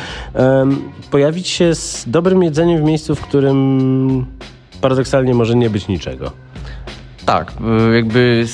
pojawić 1.11 1.49
się 1.49 1.75
z 1.75 2.05
dobrym 2.07 2.43
jedzeniem 2.43 2.81
w 2.81 2.85
miejscu, 2.85 3.10
w 3.15 3.21
którym 3.21 4.27
paradoksalnie 4.81 5.35
może 5.35 5.55
nie 5.55 5.71
być 5.71 5.89
niczego. 5.89 6.33
Tak, 7.27 7.53
y, 7.91 7.95
jakby 7.97 8.45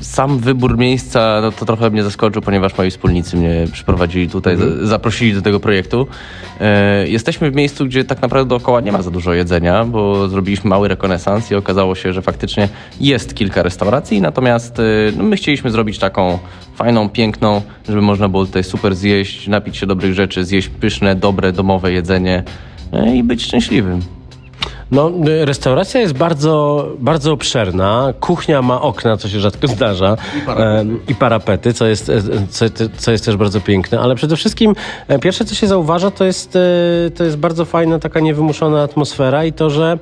sam 0.00 0.38
wybór 0.38 0.78
miejsca 0.78 1.38
no 1.42 1.52
to 1.52 1.64
trochę 1.64 1.90
mnie 1.90 2.02
zaskoczył, 2.02 2.42
ponieważ 2.42 2.78
moi 2.78 2.90
wspólnicy 2.90 3.36
mnie 3.36 3.66
przyprowadzili 3.72 4.28
tutaj, 4.28 4.56
z- 4.56 4.88
zaprosili 4.88 5.34
do 5.34 5.42
tego 5.42 5.60
projektu. 5.60 6.06
E, 6.60 7.08
jesteśmy 7.08 7.50
w 7.50 7.54
miejscu, 7.54 7.86
gdzie 7.86 8.04
tak 8.04 8.22
naprawdę 8.22 8.48
dookoła 8.48 8.80
nie 8.80 8.92
ma 8.92 9.02
za 9.02 9.10
dużo 9.10 9.32
jedzenia, 9.34 9.84
bo 9.84 10.28
zrobiliśmy 10.28 10.70
mały 10.70 10.88
rekonesans 10.88 11.50
i 11.50 11.54
okazało 11.54 11.94
się, 11.94 12.12
że 12.12 12.22
faktycznie 12.22 12.68
jest 13.00 13.34
kilka 13.34 13.62
restauracji, 13.62 14.20
natomiast 14.20 14.78
y, 14.78 15.12
no, 15.16 15.24
my 15.24 15.36
chcieliśmy 15.36 15.70
zrobić 15.70 15.98
taką 15.98 16.38
fajną, 16.74 17.08
piękną, 17.08 17.62
żeby 17.88 18.02
można 18.02 18.28
było 18.28 18.46
tutaj 18.46 18.64
super 18.64 18.94
zjeść, 18.94 19.48
napić 19.48 19.76
się 19.76 19.86
dobrych 19.86 20.14
rzeczy, 20.14 20.44
zjeść 20.44 20.68
pyszne, 20.68 21.14
dobre, 21.14 21.52
domowe 21.52 21.92
jedzenie 21.92 22.42
i 23.14 23.22
być 23.22 23.42
szczęśliwym. 23.42 24.00
No, 24.90 25.10
y, 25.28 25.44
restauracja 25.44 26.00
jest 26.00 26.12
bardzo, 26.14 26.86
bardzo 26.98 27.32
obszerna. 27.32 28.12
Kuchnia 28.20 28.62
ma 28.62 28.80
okna, 28.82 29.16
co 29.16 29.28
się 29.28 29.40
rzadko 29.40 29.68
zdarza. 29.68 30.16
I 30.38 30.40
parapety, 30.46 30.98
I 31.08 31.14
parapety 31.14 31.72
co, 31.72 31.86
jest, 31.86 32.08
e, 32.10 32.22
co, 32.50 32.64
co 32.96 33.12
jest 33.12 33.24
też 33.24 33.36
bardzo 33.36 33.60
piękne. 33.60 34.00
Ale 34.00 34.14
przede 34.14 34.36
wszystkim 34.36 34.74
e, 35.08 35.18
pierwsze, 35.18 35.44
co 35.44 35.54
się 35.54 35.66
zauważa, 35.66 36.10
to 36.10 36.24
jest, 36.24 36.56
e, 36.56 37.10
to 37.10 37.24
jest 37.24 37.36
bardzo 37.36 37.64
fajna, 37.64 37.98
taka 37.98 38.20
niewymuszona 38.20 38.82
atmosfera 38.82 39.44
i 39.44 39.52
to, 39.52 39.70
że, 39.70 39.98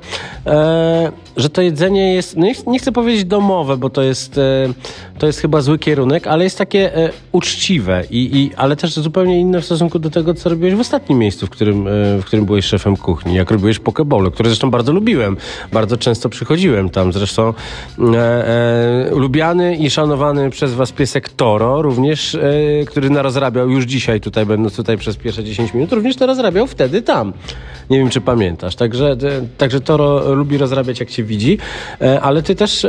że 1.37 1.49
to 1.49 1.61
jedzenie 1.61 2.13
jest, 2.13 2.37
no 2.37 2.45
nie, 2.45 2.53
ch- 2.53 2.67
nie 2.67 2.79
chcę 2.79 2.91
powiedzieć 2.91 3.25
domowe, 3.25 3.77
bo 3.77 3.89
to 3.89 4.01
jest, 4.01 4.39
to 5.19 5.27
jest 5.27 5.39
chyba 5.39 5.61
zły 5.61 5.79
kierunek, 5.79 6.27
ale 6.27 6.43
jest 6.43 6.57
takie 6.57 6.91
uczciwe, 7.31 8.03
i, 8.09 8.37
i, 8.37 8.51
ale 8.55 8.75
też 8.75 8.93
zupełnie 8.93 9.39
inne 9.39 9.61
w 9.61 9.65
stosunku 9.65 9.99
do 9.99 10.09
tego, 10.09 10.33
co 10.33 10.49
robiłeś 10.49 10.75
w 10.75 10.79
ostatnim 10.79 11.19
miejscu, 11.19 11.47
w 11.47 11.49
którym, 11.49 11.85
w 12.21 12.25
którym 12.25 12.45
byłeś 12.45 12.65
szefem 12.65 12.97
kuchni, 12.97 13.35
jak 13.35 13.51
robiłeś 13.51 13.79
pokeball, 13.79 14.31
które 14.31 14.49
zresztą 14.49 14.71
bardzo 14.73 14.91
lubiłem. 14.91 15.37
Bardzo 15.71 15.97
często 15.97 16.29
przychodziłem 16.29 16.89
tam. 16.89 17.13
Zresztą 17.13 17.53
e, 17.99 18.17
e, 18.17 19.15
lubiany 19.15 19.75
i 19.75 19.89
szanowany 19.89 20.49
przez 20.49 20.73
was 20.73 20.91
piesek 20.91 21.29
Toro, 21.29 21.81
również, 21.81 22.35
e, 22.35 22.41
który 22.85 23.09
narozrabiał 23.09 23.69
już 23.69 23.85
dzisiaj, 23.85 24.21
tutaj 24.21 24.45
będąc 24.45 24.75
tutaj 24.75 24.97
przez 24.97 25.17
pierwsze 25.17 25.43
10 25.43 25.73
minut, 25.73 25.93
również 25.93 26.19
narozrabiał 26.19 26.67
wtedy 26.67 27.01
tam. 27.01 27.33
Nie 27.89 27.97
wiem, 27.97 28.09
czy 28.09 28.21
pamiętasz. 28.21 28.75
Także, 28.75 29.11
e, 29.11 29.17
także 29.57 29.81
Toro 29.81 30.35
lubi 30.35 30.57
rozrabiać, 30.57 30.99
jak 30.99 31.09
cię 31.09 31.23
widzi, 31.23 31.57
ale 32.21 32.41
ty 32.41 32.55
też 32.55 32.87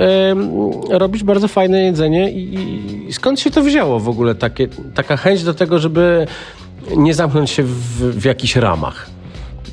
robisz 0.91 1.25
bardzo 1.25 1.49
fajne 1.49 1.83
jedzenie 1.83 2.31
i 2.31 3.13
skąd 3.13 3.41
się 3.41 3.51
to 3.51 3.63
wzięło 3.63 4.01
w 4.01 4.09
ogóle? 4.09 4.35
Takie, 4.35 4.69
taka 4.95 5.17
chęć 5.17 5.43
do 5.43 5.55
tego, 5.55 5.79
żeby 5.79 6.27
nie 6.97 7.15
zamknąć 7.15 7.51
się 7.51 7.63
w, 7.63 8.21
w 8.21 8.25
jakichś 8.25 8.57
ramach. 8.57 9.14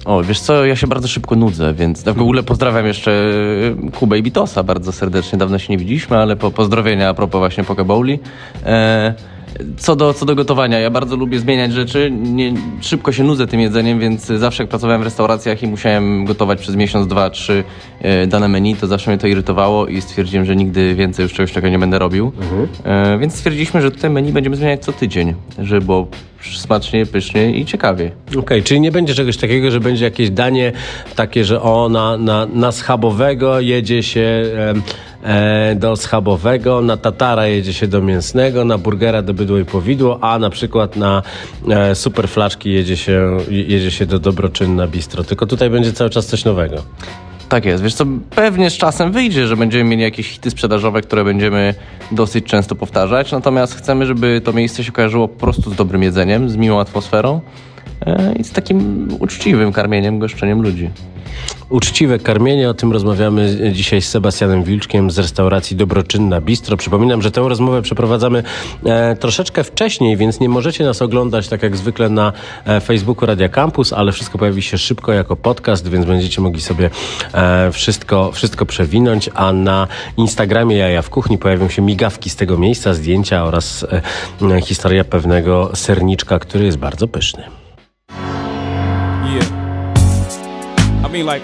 O, 0.06 0.24
wiesz 0.24 0.40
co, 0.40 0.66
ja 0.66 0.76
się 0.76 0.88
bardzo 0.88 1.08
szybko 1.08 1.36
nudzę, 1.36 1.74
więc 1.74 2.04
w 2.04 2.22
ogóle 2.22 2.44
pozdrawiam 2.44 2.86
jeszcze 2.86 3.32
Kubę 4.00 4.18
i 4.18 4.24
Bitosa 4.24 4.64
bardzo 4.64 4.92
serdecznie. 4.92 5.40
Dawno 5.40 5.60
się 5.60 5.74
nie 5.74 5.78
widzieliśmy, 5.78 6.18
ale 6.18 6.36
po 6.36 6.52
pozdrowienia 6.52 7.10
a 7.10 7.14
propos 7.14 7.40
właśnie 7.40 7.64
Pokebowli. 7.64 8.20
E, 8.66 9.14
co 9.77 9.96
do, 9.96 10.13
co 10.13 10.25
do 10.25 10.36
gotowania, 10.36 10.79
ja 10.79 10.89
bardzo 10.89 11.15
lubię 11.15 11.39
zmieniać 11.39 11.74
rzeczy. 11.74 12.12
Nie, 12.12 12.53
szybko 12.81 13.12
się 13.12 13.24
nudzę 13.24 13.48
tym 13.48 13.60
jedzeniem, 13.60 14.00
więc 14.00 14.25
zawsze 14.25 14.63
jak 14.63 14.70
pracowałem 14.70 15.01
w 15.01 15.03
restauracjach 15.03 15.63
i 15.63 15.67
musiałem 15.67 16.25
gotować 16.25 16.60
przez 16.60 16.75
miesiąc, 16.75 17.08
dwa, 17.08 17.29
trzy 17.29 17.63
e, 18.01 18.27
dane 18.27 18.48
menu, 18.48 18.75
to 18.75 18.88
zawsze 18.88 19.12
mnie 19.12 19.17
to 19.17 19.27
irytowało 19.27 19.88
i 19.88 20.01
stwierdziłem, 20.01 20.46
że 20.46 20.55
nigdy 20.55 20.96
więcej 20.96 21.24
już 21.24 21.34
czegoś 21.34 21.51
takiego 21.51 21.70
nie 21.70 21.79
będę 21.79 22.00
robił. 22.00 22.31
E, 22.84 23.17
więc 23.17 23.36
stwierdziliśmy, 23.36 23.81
że 23.81 23.91
tutaj 23.91 24.10
menu 24.10 24.31
będziemy 24.31 24.55
zmieniać 24.55 24.86
co 24.86 24.93
tydzień, 24.93 25.34
żeby 25.60 25.86
było 25.86 26.08
smacznie, 26.55 27.05
pysznie 27.05 27.51
i 27.51 27.65
ciekawie. 27.65 28.12
Okej, 28.38 28.63
czyli 28.63 28.81
nie 28.81 28.91
będzie 28.91 29.13
czegoś 29.13 29.38
takiego, 29.38 29.72
że 29.72 29.79
będzie 29.79 30.05
jakieś 30.05 30.29
danie 30.29 30.72
takie, 31.15 31.46
że 31.46 31.62
o, 31.62 31.89
na, 31.89 32.17
na, 32.17 32.46
na 32.46 32.72
schabowego 32.72 33.60
jedzie 33.60 34.03
się 34.03 34.22
e, 34.55 34.74
do 35.75 35.96
schabowego, 35.96 36.82
na 36.82 36.98
tatara 36.98 37.48
jedzie 37.48 37.74
się 37.74 37.88
do 37.88 38.01
mięsnego, 38.01 38.66
na 38.66 38.78
burgera 38.78 39.22
do 39.22 39.34
bydło 39.34 39.58
i 39.58 39.66
powidło, 39.66 40.20
a 40.22 40.40
na 40.40 40.50
przykład 40.50 40.96
na 40.96 41.22
e, 41.70 41.96
super 41.96 42.28
jedzie 42.66 42.98
się, 42.98 43.38
jedzie 43.50 43.92
się 43.92 44.06
do 44.06 44.20
dobroczynna 44.20 44.88
bistro. 44.88 45.24
Tylko 45.24 45.46
tutaj 45.46 45.70
będzie 45.70 45.94
cały 45.94 46.10
czas 46.10 46.25
coś 46.25 46.46
nowego. 46.46 46.84
Tak 47.50 47.66
jest, 47.66 47.84
wiesz 47.84 47.94
co, 47.94 48.06
pewnie 48.36 48.70
z 48.70 48.74
czasem 48.74 49.12
wyjdzie, 49.12 49.48
że 49.48 49.58
będziemy 49.58 49.84
mieli 49.84 50.01
jakieś 50.01 50.30
hity 50.30 50.51
sprzedażowe, 50.51 51.01
które 51.01 51.24
będziemy 51.24 51.74
dosyć 52.12 52.46
często 52.46 52.75
powtarzać, 52.75 53.32
natomiast 53.32 53.75
chcemy, 53.75 54.06
żeby 54.06 54.42
to 54.44 54.54
miejsce 54.54 54.84
się 54.84 54.92
kojarzyło 54.92 55.28
po 55.28 55.40
prostu 55.40 55.72
z 55.72 55.75
dobrym 55.75 56.04
jedzeniem, 56.04 56.50
z 56.50 56.56
miłą 56.56 56.80
atmosferą 56.80 57.42
e, 58.06 58.34
i 58.34 58.44
z 58.44 58.51
takim 58.51 59.08
uczciwym 59.20 59.72
karmieniem, 59.72 60.20
goszczeniem 60.20 60.62
ludzi. 60.62 60.90
Uczciwe 61.72 62.20
karmienie, 62.20 62.70
o 62.70 62.74
tym 62.74 62.92
rozmawiamy 62.92 63.72
dzisiaj 63.74 64.01
z 64.01 64.10
Sebastianem 64.10 64.63
Wilczkiem 64.63 65.12
z 65.12 65.18
restauracji 65.18 65.78
Dobroczynna 65.78 66.42
Bistro. 66.42 66.78
Przypominam, 66.78 67.22
że 67.22 67.32
tę 67.32 67.42
rozmowę 67.42 67.82
przeprowadzamy 67.82 68.44
e, 68.86 69.16
troszeczkę 69.16 69.63
wcześniej, 69.63 70.18
więc 70.18 70.40
nie 70.40 70.50
możecie 70.50 70.84
nas 70.84 71.01
oglądać 71.01 71.48
tak 71.48 71.63
jak 71.63 71.78
zwykle 71.78 72.10
na 72.10 72.34
e, 72.66 72.80
Facebooku 72.80 73.25
Radia 73.25 73.50
Campus, 73.50 73.94
ale 73.94 74.12
wszystko 74.12 74.38
pojawi 74.38 74.62
się 74.62 74.78
szybko 74.78 75.13
jako 75.13 75.36
podcast, 75.36 75.88
więc 75.90 76.06
będziecie 76.06 76.42
mogli 76.42 76.62
sobie 76.62 76.90
e, 77.34 77.72
wszystko, 77.72 78.32
wszystko 78.32 78.66
przewinąć, 78.66 79.30
a 79.34 79.54
na 79.54 79.88
Instagramie 80.18 80.78
Jaja 80.78 81.01
w 81.01 81.10
Kuchni 81.10 81.38
pojawią 81.38 81.70
się 81.70 81.82
migawki 81.82 82.30
z 82.30 82.36
tego 82.36 82.58
miejsca, 82.58 82.94
zdjęcia 82.94 83.44
oraz 83.44 83.86
e, 84.42 84.62
historia 84.62 85.04
pewnego 85.04 85.72
serniczka, 85.74 86.40
który 86.40 86.66
jest 86.66 86.78
bardzo 86.78 87.08
pyszny. 87.08 87.61
I 91.03 91.08
mean, 91.08 91.25
like, 91.25 91.41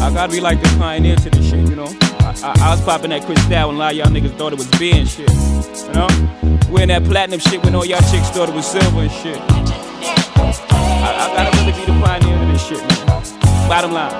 I 0.00 0.10
gotta 0.12 0.32
be 0.32 0.40
like 0.40 0.60
the 0.60 0.68
pioneer 0.78 1.16
to 1.16 1.30
this 1.30 1.48
shit, 1.48 1.68
you 1.68 1.76
know? 1.76 1.88
I, 2.20 2.34
I, 2.42 2.54
I 2.66 2.70
was 2.70 2.80
popping 2.82 3.10
that 3.10 3.24
Cristal 3.24 3.68
and 3.70 3.76
a 3.76 3.78
lot 3.78 3.92
of 3.92 3.98
y'all 3.98 4.08
niggas 4.08 4.36
thought 4.36 4.52
it 4.52 4.58
was 4.58 4.68
beer 4.78 4.96
and 4.96 5.08
shit, 5.08 5.30
you 5.30 5.92
know? 5.92 6.08
Wearing 6.70 6.88
that 6.88 7.04
platinum 7.04 7.40
shit 7.40 7.62
when 7.62 7.74
all 7.74 7.84
y'all 7.84 8.00
chicks 8.10 8.30
thought 8.30 8.48
it 8.48 8.54
was 8.54 8.66
silver 8.66 9.00
and 9.00 9.10
shit. 9.10 9.38
I, 10.70 11.10
I 11.18 11.20
gotta 11.34 11.50
really 11.58 11.72
be 11.72 11.84
the 11.84 11.92
pioneer 12.04 12.38
to 12.38 12.46
this 12.52 12.66
shit, 12.66 12.78
man. 12.78 13.06
Bottom 13.68 13.92
line. 13.92 14.14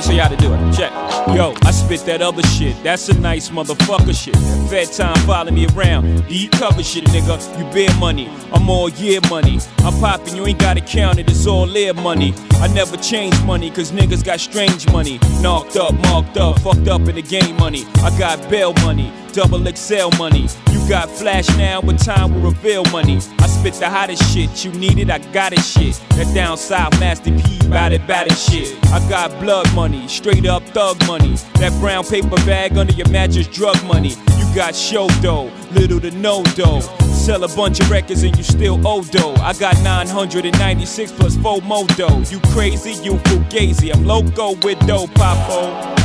Show 0.00 0.12
you 0.12 0.22
how 0.22 0.28
to 0.28 0.36
do 0.36 0.54
it. 0.54 0.74
Check. 0.74 0.90
Yo, 1.36 1.54
I 1.62 1.70
spit 1.72 2.00
that 2.06 2.22
other 2.22 2.42
shit. 2.44 2.74
That's 2.82 3.08
a 3.10 3.20
nice 3.20 3.50
motherfucker 3.50 4.14
shit. 4.16 4.34
Fed 4.70 4.90
time 4.90 5.14
follow 5.26 5.50
me 5.50 5.66
around. 5.74 6.24
Eat 6.28 6.52
cover 6.52 6.82
shit, 6.82 7.04
nigga. 7.04 7.36
You 7.58 7.70
bear 7.70 7.94
money. 7.98 8.30
I'm 8.50 8.70
all 8.70 8.88
year 8.88 9.20
money. 9.28 9.58
I'm 9.80 9.92
popping, 10.00 10.36
you 10.36 10.46
ain't 10.46 10.58
gotta 10.58 10.80
count 10.80 11.18
it. 11.18 11.30
It's 11.30 11.46
all 11.46 11.76
air 11.76 11.92
money. 11.92 12.32
I 12.54 12.68
never 12.68 12.96
change 12.96 13.38
money, 13.42 13.70
cause 13.70 13.92
niggas 13.92 14.24
got 14.24 14.40
strange 14.40 14.90
money. 14.90 15.18
Knocked 15.42 15.76
up, 15.76 15.92
marked 16.08 16.38
up, 16.38 16.58
fucked 16.60 16.88
up 16.88 17.02
in 17.02 17.16
the 17.16 17.22
game 17.22 17.56
money. 17.56 17.84
I 17.96 18.16
got 18.18 18.48
bail 18.48 18.72
money, 18.82 19.12
double 19.32 19.64
XL 19.64 20.16
money. 20.18 20.48
You 20.72 20.88
got 20.88 21.08
flash 21.08 21.48
now, 21.56 21.80
but 21.80 21.98
time 21.98 22.34
will 22.34 22.50
reveal 22.50 22.84
money. 22.86 23.16
I 23.38 23.46
spit 23.46 23.74
the 23.74 23.88
hottest 23.88 24.22
shit. 24.32 24.64
You 24.64 24.72
need 24.72 24.98
it, 24.98 25.10
I 25.10 25.18
got 25.32 25.52
it 25.52 25.60
shit. 25.60 25.94
That 26.10 26.32
down 26.34 26.56
south 26.56 26.98
Master 27.00 27.30
P, 27.30 27.68
bout 27.68 27.92
it, 27.92 28.06
bout 28.06 28.26
it 28.26 28.36
shit. 28.36 28.76
I 28.86 28.98
got 29.08 29.30
blood 29.40 29.72
money, 29.74 30.08
straight 30.08 30.46
up 30.46 30.62
thug 30.64 31.04
money. 31.06 31.34
That 31.54 31.72
brown 31.80 32.04
paper 32.04 32.36
bag 32.46 32.76
under 32.76 32.92
your 32.92 33.08
mattress, 33.08 33.46
drug 33.46 33.82
money. 33.84 34.10
You 34.38 34.54
got 34.54 34.74
show 34.74 35.08
dough, 35.20 35.50
little 35.72 36.00
to 36.00 36.10
no 36.12 36.42
dough. 36.54 36.80
Sell 37.12 37.44
a 37.44 37.48
bunch 37.48 37.80
of 37.80 37.90
records 37.90 38.22
and 38.22 38.36
you 38.36 38.42
still 38.42 38.84
owe 38.86 39.02
dough. 39.02 39.34
I 39.34 39.52
got 39.54 39.80
996 39.82 41.12
plus 41.12 41.36
4 41.36 41.60
more 41.62 41.86
dough. 41.88 42.22
You 42.30 42.40
crazy, 42.52 42.92
you 43.04 43.14
fugazi. 43.14 43.94
I'm 43.94 44.04
loco 44.04 44.54
with 44.62 44.78
dough, 44.86 45.06
popo. 45.06 45.98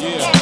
Yeah. 0.00 0.39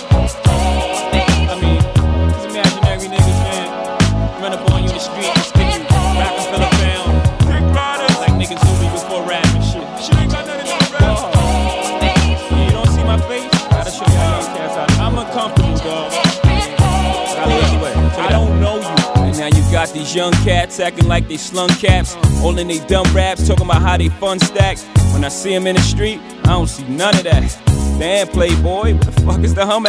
These 20.08 20.16
young 20.16 20.32
cats 20.44 20.80
acting 20.80 21.06
like 21.06 21.28
they 21.28 21.36
slung 21.36 21.68
caps. 21.68 22.16
All 22.42 22.56
in 22.58 22.68
they 22.68 22.78
dumb 22.86 23.06
raps, 23.14 23.46
talking 23.46 23.66
about 23.66 23.82
how 23.82 23.96
they 23.96 24.08
fun 24.08 24.38
stack. 24.38 24.78
When 25.12 25.24
I 25.24 25.28
see 25.28 25.50
them 25.50 25.66
in 25.66 25.76
the 25.76 25.82
street, 25.82 26.20
I 26.44 26.54
don't 26.54 26.66
see 26.66 26.84
none 26.88 27.14
of 27.16 27.24
that. 27.24 27.58
Damn, 27.98 28.28
Playboy, 28.28 28.94
what 28.94 29.02
the 29.02 29.20
fuck 29.22 29.40
is 29.40 29.54
the 29.54 29.66
hum? 29.66 29.84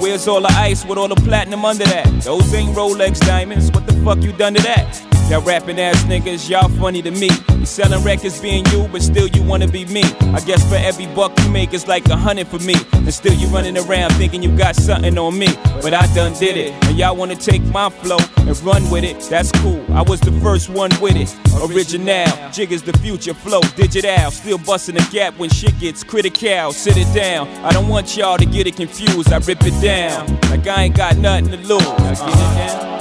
Where's 0.00 0.28
all 0.28 0.40
the 0.40 0.52
ice 0.52 0.84
with 0.84 0.98
all 0.98 1.08
the 1.08 1.16
platinum 1.16 1.64
under 1.64 1.84
that? 1.84 2.06
Those 2.22 2.52
ain't 2.54 2.74
Rolex 2.76 3.20
diamonds, 3.20 3.70
what 3.72 3.86
the 3.86 3.94
fuck 4.04 4.22
you 4.22 4.32
done 4.32 4.54
to 4.54 4.62
that? 4.62 5.15
Y'all 5.28 5.42
rapping 5.42 5.80
ass 5.80 6.04
niggas, 6.04 6.48
y'all 6.48 6.68
funny 6.78 7.02
to 7.02 7.10
me. 7.10 7.28
You 7.58 7.66
selling 7.66 8.04
records 8.04 8.40
being 8.40 8.64
you, 8.66 8.86
but 8.92 9.02
still 9.02 9.26
you 9.26 9.42
wanna 9.42 9.66
be 9.66 9.84
me. 9.86 10.04
I 10.32 10.40
guess 10.46 10.64
for 10.68 10.76
every 10.76 11.06
buck 11.16 11.36
you 11.40 11.50
make, 11.50 11.74
it's 11.74 11.88
like 11.88 12.06
a 12.08 12.16
hundred 12.16 12.46
for 12.46 12.60
me. 12.60 12.76
And 12.92 13.12
still 13.12 13.34
you 13.34 13.48
running 13.48 13.76
around 13.76 14.12
thinking 14.12 14.40
you 14.40 14.56
got 14.56 14.76
something 14.76 15.18
on 15.18 15.36
me. 15.36 15.48
But 15.82 15.94
I 15.94 16.06
done 16.14 16.32
did 16.34 16.56
it. 16.56 16.72
And 16.84 16.96
y'all 16.96 17.16
wanna 17.16 17.34
take 17.34 17.60
my 17.64 17.90
flow 17.90 18.18
and 18.38 18.56
run 18.62 18.88
with 18.88 19.02
it. 19.02 19.20
That's 19.28 19.50
cool. 19.60 19.84
I 19.92 20.02
was 20.02 20.20
the 20.20 20.30
first 20.40 20.68
one 20.68 20.90
with 21.00 21.16
it. 21.16 21.34
Original, 21.70 22.26
jig 22.52 22.70
is 22.70 22.84
the 22.84 22.92
future 22.98 23.34
flow, 23.34 23.62
digital. 23.74 24.30
Still 24.30 24.58
busting 24.58 24.94
the 24.94 25.08
gap 25.10 25.36
when 25.38 25.50
shit 25.50 25.76
gets 25.80 26.04
critical. 26.04 26.72
Sit 26.72 26.96
it 26.96 27.12
down. 27.12 27.48
I 27.64 27.72
don't 27.72 27.88
want 27.88 28.16
y'all 28.16 28.38
to 28.38 28.46
get 28.46 28.68
it 28.68 28.76
confused. 28.76 29.32
I 29.32 29.38
rip 29.38 29.58
it 29.62 29.82
down. 29.82 30.38
Like 30.50 30.68
I 30.68 30.84
ain't 30.84 30.96
got 30.96 31.16
nothing 31.16 31.48
to 31.48 31.56
lose. 31.56 31.82
Y'all 31.82 32.14
get 32.14 32.28
it 32.28 32.82
down? 32.84 32.95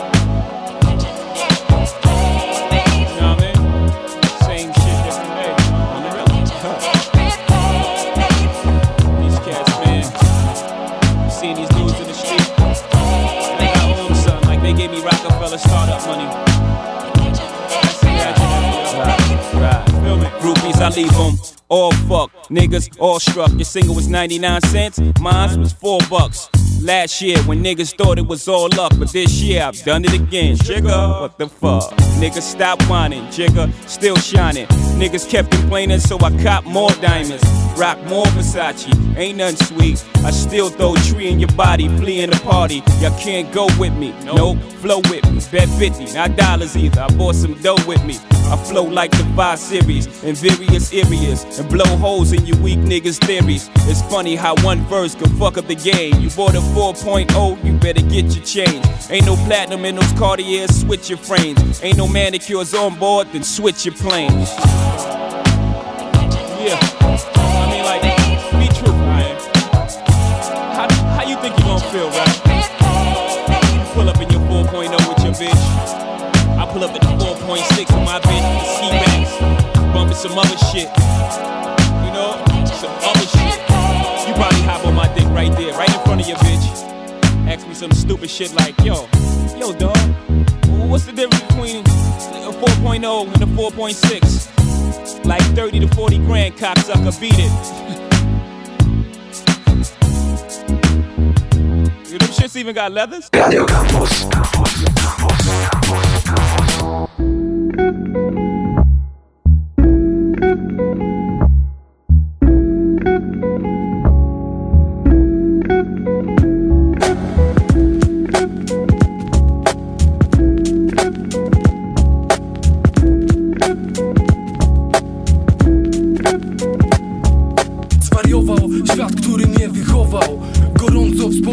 Leave 20.95 21.11
them 21.13 21.35
all 21.69 21.91
fuck. 22.07 22.31
Niggas 22.49 22.97
all 22.99 23.19
struck. 23.19 23.51
Your 23.51 23.65
single 23.65 23.95
was 23.95 24.07
99 24.07 24.61
cents, 24.63 24.99
mine 25.19 25.59
was 25.59 25.73
4 25.73 25.99
bucks. 26.09 26.49
Last 26.85 27.19
year 27.19 27.39
when 27.45 27.63
niggas 27.63 27.97
thought 27.97 28.19
it 28.19 28.27
was 28.27 28.47
all 28.47 28.69
luck, 28.77 28.91
but 28.99 29.11
this 29.11 29.41
year 29.41 29.63
I've 29.63 29.81
done 29.85 30.05
it 30.05 30.13
again. 30.13 30.55
Jigga, 30.55 31.19
what 31.19 31.35
the 31.35 31.49
fuck? 31.49 31.91
Niggas 32.21 32.43
stop 32.43 32.79
whining, 32.83 33.23
Jigga, 33.29 33.73
still 33.89 34.15
shining. 34.17 34.67
Niggas 34.99 35.27
kept 35.27 35.49
complaining, 35.49 35.99
so 35.99 36.19
I 36.19 36.29
cop 36.43 36.63
more 36.65 36.91
diamonds. 37.01 37.43
Rock 37.75 37.97
more 38.05 38.25
Versace, 38.25 38.85
ain't 39.17 39.39
nothing 39.39 39.65
sweet. 39.65 40.05
I 40.17 40.29
still 40.29 40.69
throw 40.69 40.93
a 40.93 40.99
tree 40.99 41.29
in 41.29 41.39
your 41.39 41.51
body, 41.53 41.87
flee 41.97 42.21
in 42.21 42.29
the 42.29 42.39
party. 42.41 42.83
Y'all 43.01 43.17
can't 43.19 43.51
go 43.51 43.67
with 43.79 43.93
me, 43.93 44.13
nope, 44.23 44.59
flow 44.79 44.99
with 45.09 45.27
me. 45.31 45.41
Bet 45.51 45.67
50, 45.67 46.13
not 46.13 46.35
dollars 46.37 46.77
either. 46.77 47.01
I 47.01 47.07
bought 47.15 47.33
some 47.33 47.59
dough 47.63 47.83
with 47.87 48.05
me. 48.05 48.19
I 48.47 48.57
flow 48.57 48.83
like 48.83 49.09
the 49.09 49.25
5 49.35 49.57
series 49.57 50.05
in 50.23 50.35
various 50.35 50.93
areas 50.93 51.59
and 51.59 51.67
blow 51.67 51.97
holes 51.97 52.31
in 52.31 52.45
you 52.45 52.55
weak 52.57 52.77
niggas' 52.77 53.17
theories. 53.25 53.71
It's 53.89 54.03
funny 54.03 54.35
how 54.35 54.53
one 54.63 54.85
verse 54.85 55.15
can 55.15 55.35
fuck 55.39 55.57
up 55.57 55.65
the 55.65 55.73
game. 55.73 56.21
You 56.21 56.29
bought 56.29 56.53
a 56.53 56.61
4.0, 56.75 57.63
you 57.63 57.71
better 57.79 58.01
get 58.01 58.35
your 58.35 58.43
change. 58.43 58.85
Ain't 59.09 59.25
no 59.25 59.37
platinum 59.47 59.85
in 59.85 59.95
those 59.95 60.11
Cartiers, 60.11 60.81
switch 60.81 61.09
your 61.09 61.17
frames. 61.17 61.81
Ain't 61.81 61.95
no 61.97 62.05
manicures 62.05 62.73
on 62.73 62.99
board, 62.99 63.29
then 63.31 63.43
switch 63.43 63.85
your 63.85 63.95
planes. 63.95 64.49
Yeah, 66.59 66.75
I 67.39 67.71
mean, 67.71 67.85
like, 67.85 68.01
be 68.59 68.67
truthful, 68.75 68.91
man. 69.07 69.39
How, 70.75 70.91
how 71.15 71.23
you 71.23 71.37
think 71.37 71.57
you 71.57 71.63
gonna 71.63 71.79
feel, 71.91 72.09
right? 72.09 72.35
You 73.73 73.85
pull 73.93 74.09
up 74.09 74.19
in 74.19 74.29
your 74.29 74.41
4.0 74.41 74.91
with 75.07 75.23
your 75.23 75.33
bitch. 75.33 75.63
I 76.59 76.67
pull 76.73 76.83
up 76.83 76.91
at 76.93 76.99
the 76.99 77.07
4.6 77.07 77.79
with 77.79 77.89
my 78.03 78.19
bitch, 78.19 78.43
with 78.51 78.67
ski 78.75 78.91
racks, 78.91 79.31
bumping 79.93 80.17
some 80.17 80.37
other 80.37 80.57
shit. 80.57 81.64
Me 87.75 87.87
some 87.87 87.91
stupid 87.91 88.29
shit 88.29 88.53
like, 88.55 88.77
yo, 88.79 89.07
yo, 89.57 89.73
dog, 89.73 89.97
what's 90.89 91.05
the 91.05 91.11
difference 91.11 91.41
between 91.43 91.77
a 91.77 92.51
4.0 92.51 93.33
and 93.33 93.43
a 93.43 93.45
4.6? 93.45 95.25
Like 95.25 95.41
30 95.55 95.79
to 95.81 95.87
40 95.89 96.17
grand, 96.19 96.55
cocksucker, 96.55 97.19
beat 97.19 97.33
it. 97.37 97.51
You 102.11 102.17
them 102.19 102.29
shits 102.29 102.55
even 102.55 102.75
got 102.75 102.91
leathers? 102.91 103.29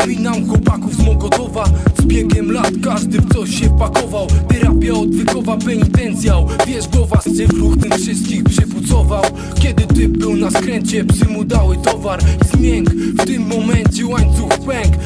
Gorąco 0.02 0.12
wspominam 0.12 0.48
chłopaków 0.48 0.94
z 0.94 0.98
Mogotowa 0.98 1.64
Z 1.98 2.04
biegiem 2.04 2.52
lat 2.52 2.70
każdy 2.84 3.18
w 3.18 3.34
coś 3.34 3.50
się 3.60 3.78
pakował 3.78 4.26
Terapia 4.48 4.92
odwykowa, 4.92 5.56
penitencjał 5.56 6.48
Wiesz 6.66 6.86
do 6.86 7.06
was, 7.06 7.24
że 7.26 7.46
ruch 7.46 7.74
tym 7.82 7.90
wszystkich 7.90 8.44
przypucował. 8.44 9.22
Kiedy 9.60 9.86
typ 9.86 10.18
był 10.18 10.36
na 10.36 10.50
skręcie, 10.50 11.04
psy 11.04 11.24
mu 11.24 11.44
dały 11.44 11.76
towar. 11.76 12.20
Zmięk, 12.52 12.90
w 12.90 13.26
tym 13.26 13.46
momencie 13.46 14.06
łańcuch 14.06 14.58
pęk 14.66 14.96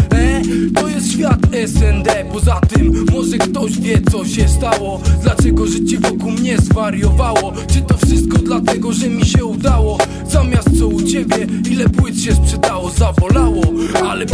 To 0.75 0.89
jest 0.89 1.13
świat 1.13 1.39
SND 1.67 2.25
Poza 2.33 2.61
tym, 2.61 3.05
może 3.13 3.39
ktoś 3.39 3.81
wie 3.81 4.01
co 4.11 4.25
się 4.25 4.49
stało. 4.49 5.01
Dlaczego 5.23 5.67
życie 5.67 5.99
wokół 5.99 6.31
mnie 6.31 6.59
zwariowało? 6.59 7.53
Czy 7.73 7.81
to 7.83 7.97
wszystko 8.07 8.39
dlatego, 8.39 8.93
że 8.93 9.09
mi 9.09 9.27
się 9.27 9.45
udało? 9.45 9.99
Zamiast 10.29 10.79
co 10.79 10.89
u 10.89 11.03
ciebie, 11.03 11.47
ile 11.71 11.89
płyt 11.89 12.21
się 12.21 12.35
sprzedało? 12.35 12.91
Zawolało, 12.91 13.63
ale 14.09 14.27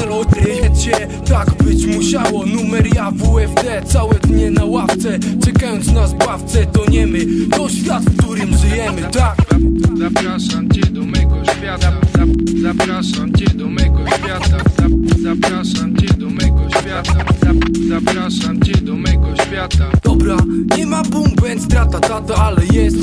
wiecie 0.45 1.09
Tak 1.29 1.63
być 1.65 1.87
musiało, 1.87 2.47
numer 2.47 2.95
ja 2.95 3.11
WFD 3.11 3.83
Całe 3.87 4.15
dnie 4.15 4.51
na 4.51 4.65
ławce, 4.65 5.19
czekając 5.45 5.93
na 5.93 6.07
zbawcę 6.07 6.67
To 6.67 6.91
nie 6.91 7.07
my, 7.07 7.19
to 7.51 7.69
świat, 7.69 8.03
w 8.05 8.17
którym 8.17 8.57
żyjemy, 8.57 9.03
tak? 9.13 9.37
Zapraszam 9.99 10.71
cię 10.71 10.81
do 10.81 11.05
mego 11.05 11.37
świata. 11.45 11.93
Zap- 12.15 12.63
Zapraszam 12.63 13.33
cię 13.35 13.45
do 13.55 13.69
mego 13.69 13.99
świata 14.19 14.59
Zapraszam 15.23 15.97
cię 15.97 16.15
do 16.19 16.31
mego 16.31 16.69
świata. 16.71 17.25
Zap- 17.41 17.89
Zapraszam 17.89 18.61
cię 18.63 18.73
do 18.73 18.97
mego 18.97 19.27
świata. 19.47 19.91
Dobra, 20.05 20.37
nie 20.77 20.87
ma 20.87 21.03
boom 21.03 21.31
band, 21.43 21.63
strata 21.63 22.01
tata, 22.01 22.35
ale 22.35 22.63
jest. 22.73 22.97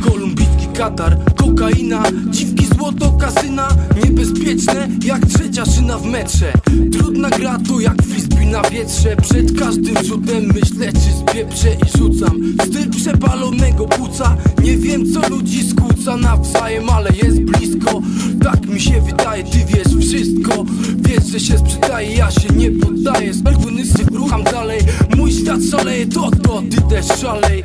Kolumn 0.00 0.34
katar 0.78 1.18
Kokaina, 1.36 2.02
dziwki, 2.30 2.66
złoto, 2.88 3.12
kasyna 3.12 3.68
Niebezpieczne 4.04 4.88
jak 5.04 5.26
trzecia 5.26 5.64
szyna 5.64 5.98
w 5.98 6.06
metrze. 6.06 6.52
Trudna 6.92 7.30
gra 7.30 7.58
to 7.68 7.80
jak 7.80 8.02
frisbee 8.02 8.46
na 8.46 8.62
wietrze. 8.62 9.16
Przed 9.16 9.58
każdym 9.58 10.04
rzutem 10.04 10.44
myślę 10.46 10.92
czy 10.92 11.30
spieprzę 11.30 11.68
i 11.68 11.98
rzucam. 11.98 12.42
Styl 12.66 12.90
przepalonego 12.90 13.84
płuca 13.86 14.36
Nie 14.62 14.76
wiem 14.76 15.12
co 15.12 15.28
ludzi 15.28 15.68
skłóca 15.70 16.16
nawzajem, 16.16 16.90
ale 16.90 17.10
jest 17.22 17.40
blisko. 17.40 18.02
Tak 18.44 18.66
mi 18.66 18.80
się 18.80 19.00
wydaje, 19.00 19.44
ty 19.44 19.58
wiesz 19.58 20.08
wszystko. 20.08 20.64
Wiesz, 20.98 21.26
że 21.32 21.40
się 21.40 21.58
sprzedaje, 21.58 22.16
ja 22.16 22.30
się 22.30 22.48
nie 22.56 22.70
poddaję. 22.70 23.34
Spelguny 23.34 23.82
rucham 24.12 24.44
dalej. 24.44 24.80
Mój 25.16 25.32
świat 25.32 25.60
szaleje, 25.70 26.06
to 26.06 26.30
to, 26.30 26.62
ty 26.70 26.82
też 26.82 27.06
szalej. 27.20 27.62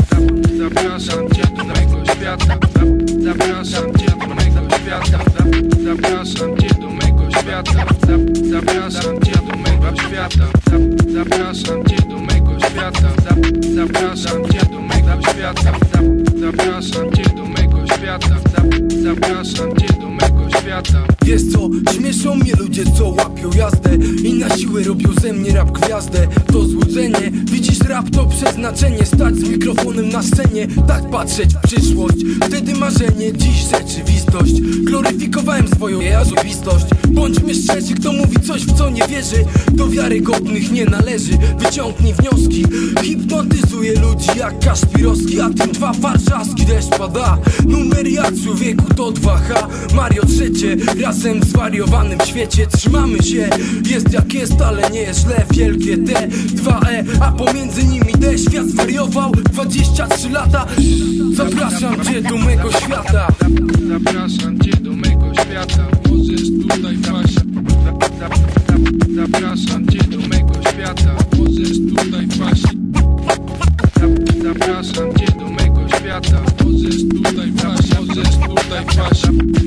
Zapraszam 0.58 1.30
cię 1.30 1.44
do 1.58 1.64
mego 1.64 2.06
świata. 2.14 2.46
Zap- 2.46 3.24
Zapraszam 3.24 3.94
cię 3.98 4.06
do 4.06 4.28
mego 4.28 4.44
świata 4.44 4.73
Zap- 4.84 5.84
Zapraszam 5.84 6.58
cię 6.58 6.68
do 6.82 6.90
mego 6.90 7.32
świata. 7.40 7.86
Zap- 8.08 8.38
Zapraszam 8.52 9.22
cię 9.22 9.32
do 9.32 9.58
mego 9.58 9.96
świata. 10.02 10.46
Zap- 10.70 11.12
Zapraszam 11.14 11.86
cię 11.86 11.96
do 12.10 12.20
mego 12.20 12.60
świata. 12.60 13.10
Zap- 13.24 13.66
Zapraszam 13.76 14.44
cię 14.52 14.66
do 14.72 14.82
mego 14.82 15.22
świata. 15.30 15.72
Zap- 15.92 16.40
Zapraszam 16.40 17.12
cię 17.14 17.24
do 17.36 17.46
mego 17.46 17.88
świata. 17.88 18.36
Zap- 18.54 18.94
Zapraszam 19.04 19.76
cię 19.78 19.88
do 20.02 20.10
mego 20.10 20.50
świata 20.64 21.14
Wiesz 21.26 21.42
co, 21.52 21.70
śmieszą 21.94 22.36
mnie 22.36 22.52
ludzie 22.60 22.84
co 22.98 23.10
łapią 23.10 23.50
jazdę. 23.58 23.96
I 24.24 24.34
na 24.34 24.58
siłę 24.58 24.84
robią 24.84 25.10
ze 25.22 25.34
mnie 25.34 25.52
rap 25.52 25.72
gwiazdę. 25.72 26.28
To 26.52 26.64
złudzenie, 26.64 27.32
widzisz 27.52 27.80
rap 27.80 28.10
to 28.10 28.26
przeznaczenie. 28.26 29.06
Stać 29.06 29.36
z 29.36 29.50
mikrofonem 29.50 30.10
na 30.10 30.24
scenie, 30.24 30.68
tak 30.88 31.10
patrzeć 31.10 31.54
w 31.54 31.68
przyszłość. 31.68 32.18
Wtedy 32.48 32.76
marzenie, 32.76 33.34
dziś 33.34 33.66
rzeczywistość. 33.72 34.62
Gloryfikowałem 34.62 35.68
swoją 35.68 36.00
osobistość 36.22 36.86
Bądźmy 37.10 37.54
szczerzy, 37.56 37.94
kto 37.94 38.14
mówi 38.14 38.40
coś 38.40 38.62
w 38.66 38.78
co 38.78 38.90
nie 38.90 39.08
wierzy. 39.08 39.46
Do 39.72 39.88
wiarygodnych 39.88 40.72
nie 40.72 40.86
należy. 40.86 41.38
Wyciągnij 41.60 42.14
wnioski. 42.14 42.66
Hipnotyzuje 43.02 44.00
ludzi 44.00 44.30
jak 44.38 44.60
Kaszpirowski 44.60 45.42
A 45.42 45.50
tym 45.50 45.72
dwa 45.72 45.94
warszawski 45.94 46.66
deszcz 46.66 46.90
pada. 46.90 47.38
Numer 47.66 48.08
jak 48.08 48.34
człowieku 48.44 48.94
to 48.94 49.12
2H 49.12 49.68
Mario 49.96 50.24
trzecie, 50.54 51.02
razem 51.02 51.40
w 51.40 51.46
zwariowanym 51.46 52.20
świecie. 52.26 52.68
Trzymamy 52.68 53.24
się, 53.24 53.50
jest 53.90 54.14
jak 54.14 54.34
jest, 54.34 54.62
ale 54.62 54.90
nie 54.90 55.00
jest 55.00 55.20
źle. 55.20 55.46
Wielkie 55.52 55.98
T, 55.98 56.28
2E, 56.56 57.04
a 57.22 57.32
pomiędzy 57.32 57.84
nimi 57.84 58.14
D. 58.20 58.38
Świat 58.38 58.68
zwariował, 58.68 59.32
23 59.32 60.30
lata. 60.30 60.66
Zapraszam 61.34 62.06
cię 62.06 62.22
do 62.22 62.38
mego 62.38 62.72
świata. 62.72 63.28
Zapraszam 63.88 64.60
cię 64.60 64.72
do 64.82 64.92
mego 64.94 65.34
świata. 65.34 65.88
Możesz 66.10 66.42
tutaj 66.62 66.98
paść 66.98 67.34
Zap- 67.36 68.10
zap- 68.20 68.40
zap- 68.68 69.16
Zapraszam 69.16 69.88
cię 69.88 70.00
do 70.00 70.18
mego 70.18 70.54
świata. 70.70 71.16
Możesz 71.38 71.78
tutaj 71.96 72.28
paść 72.40 72.64
Zap- 74.00 74.44
Zapraszam 74.44 75.14
cię 75.20 75.26
do 75.40 75.50
mego 75.50 75.88
świata. 75.98 76.42
Możesz 76.64 77.02
tutaj 77.24 77.52
paść 77.52 77.90
Możesz 78.00 78.36
tutaj 78.36 78.86
paść 78.98 79.24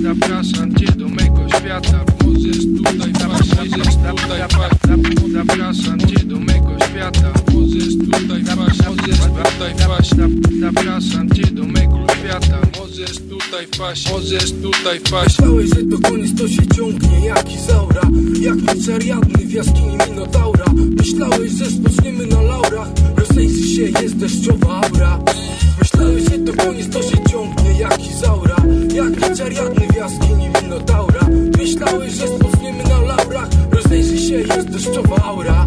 Zapraszam 0.06 0.74
cię 0.74 0.86
do 0.86 1.08
mego 1.08 1.48
świata. 1.48 2.04
Możesz 2.24 2.64
tutaj 2.76 3.12
paść 3.12 3.50
Możesz 3.56 3.94
tutaj 3.96 4.40
paść. 4.40 4.74
Zap- 4.88 5.32
Zapraszam 5.32 6.00
cię 6.00 6.24
do 6.24 6.40
mego 6.40 6.76
świata. 6.90 7.32
Możesz 7.52 7.94
tutaj 7.96 8.44
paść 8.44 8.80
Możesz 8.86 9.18
tutaj 9.18 9.74
paść. 9.86 10.14
Zap- 10.14 10.60
Zapraszam 10.60 11.30
cię 11.30 11.46
do 11.46 11.64
mego 11.64 11.98
świata. 12.18 12.58
Możesz 12.78 13.18
tutaj 13.18 13.66
paść 13.78 14.12
Możesz 14.12 14.52
tutaj 14.52 15.00
paść. 15.10 15.38
Myślałeś, 15.38 15.68
że 15.70 15.82
to 15.90 16.08
koniec, 16.08 16.38
to 16.38 16.48
się 16.48 16.66
ciągnie 16.76 17.26
jak 17.26 17.54
Izaura. 17.54 18.02
Jak 18.40 18.56
ariadny 18.94 19.46
w 19.46 19.52
jaskini 19.52 19.98
Minotaura. 20.10 20.64
Myślałeś, 20.98 21.52
że 21.52 21.66
spoczniemy 21.70 22.26
na 22.26 22.42
laurach. 22.42 22.88
Rozejrzy 23.16 23.76
się, 23.76 23.82
jest 24.02 24.16
deszczowa 24.16 24.80
aura. 24.80 25.18
Myślałeś, 25.82 26.24
że 26.24 26.38
to 26.38 26.64
koniec, 26.64 26.88
to 26.90 27.02
się 27.02 27.16
ciągnie 27.30 27.80
jak 27.80 28.10
Izaura 28.10 28.55
Jak 28.96 29.10
miecz 29.10 29.40
ariadny 29.40 29.86
w 29.92 29.96
jaskini 29.96 30.48
Minotaura. 30.62 31.20
Myślałeś, 31.58 32.12
że 32.12 32.28
spoczniemy 32.28 32.82
na 32.82 33.00
laurach. 33.00 33.48
Rozejrzy 33.70 34.18
się, 34.18 34.34
jest 34.34 34.70
deszczowa 34.70 35.16
aura. 35.16 35.66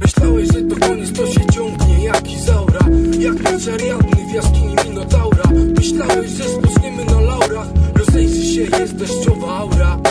Myślałeś, 0.00 0.48
że 0.48 0.62
to 0.62 0.86
koniec, 0.86 1.12
to 1.12 1.26
się 1.26 1.46
ciągnie 1.52 2.04
jak 2.04 2.32
Izaura. 2.32 2.80
Jak 3.18 3.34
miecz 3.34 3.68
ariadny 3.68 4.26
w 4.30 4.34
jaskini 4.34 4.76
Minotaura. 4.88 5.44
Myślałeś, 5.76 6.30
że 6.30 6.44
spoczniemy 6.44 7.04
na 7.04 7.20
laurach. 7.20 7.68
Rozejrzy 7.94 8.54
się, 8.54 8.78
jest 8.78 8.96
deszczowa 8.96 9.56
aura 9.56 10.03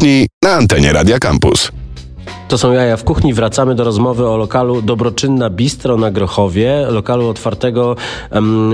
kuchni 0.00 0.26
na 0.44 0.52
antenie 0.52 0.92
Radia 0.92 1.18
Campus. 1.18 1.72
To 2.48 2.58
są 2.58 2.72
jaja 2.72 2.96
w 2.96 3.04
kuchni. 3.04 3.34
Wracamy 3.34 3.74
do 3.74 3.84
rozmowy 3.84 4.28
o 4.28 4.36
lokalu 4.36 4.82
Dobroczynna 4.82 5.50
Bistro 5.50 5.96
na 5.96 6.10
Grochowie. 6.10 6.86
Lokalu 6.88 7.28
otwartego 7.28 7.96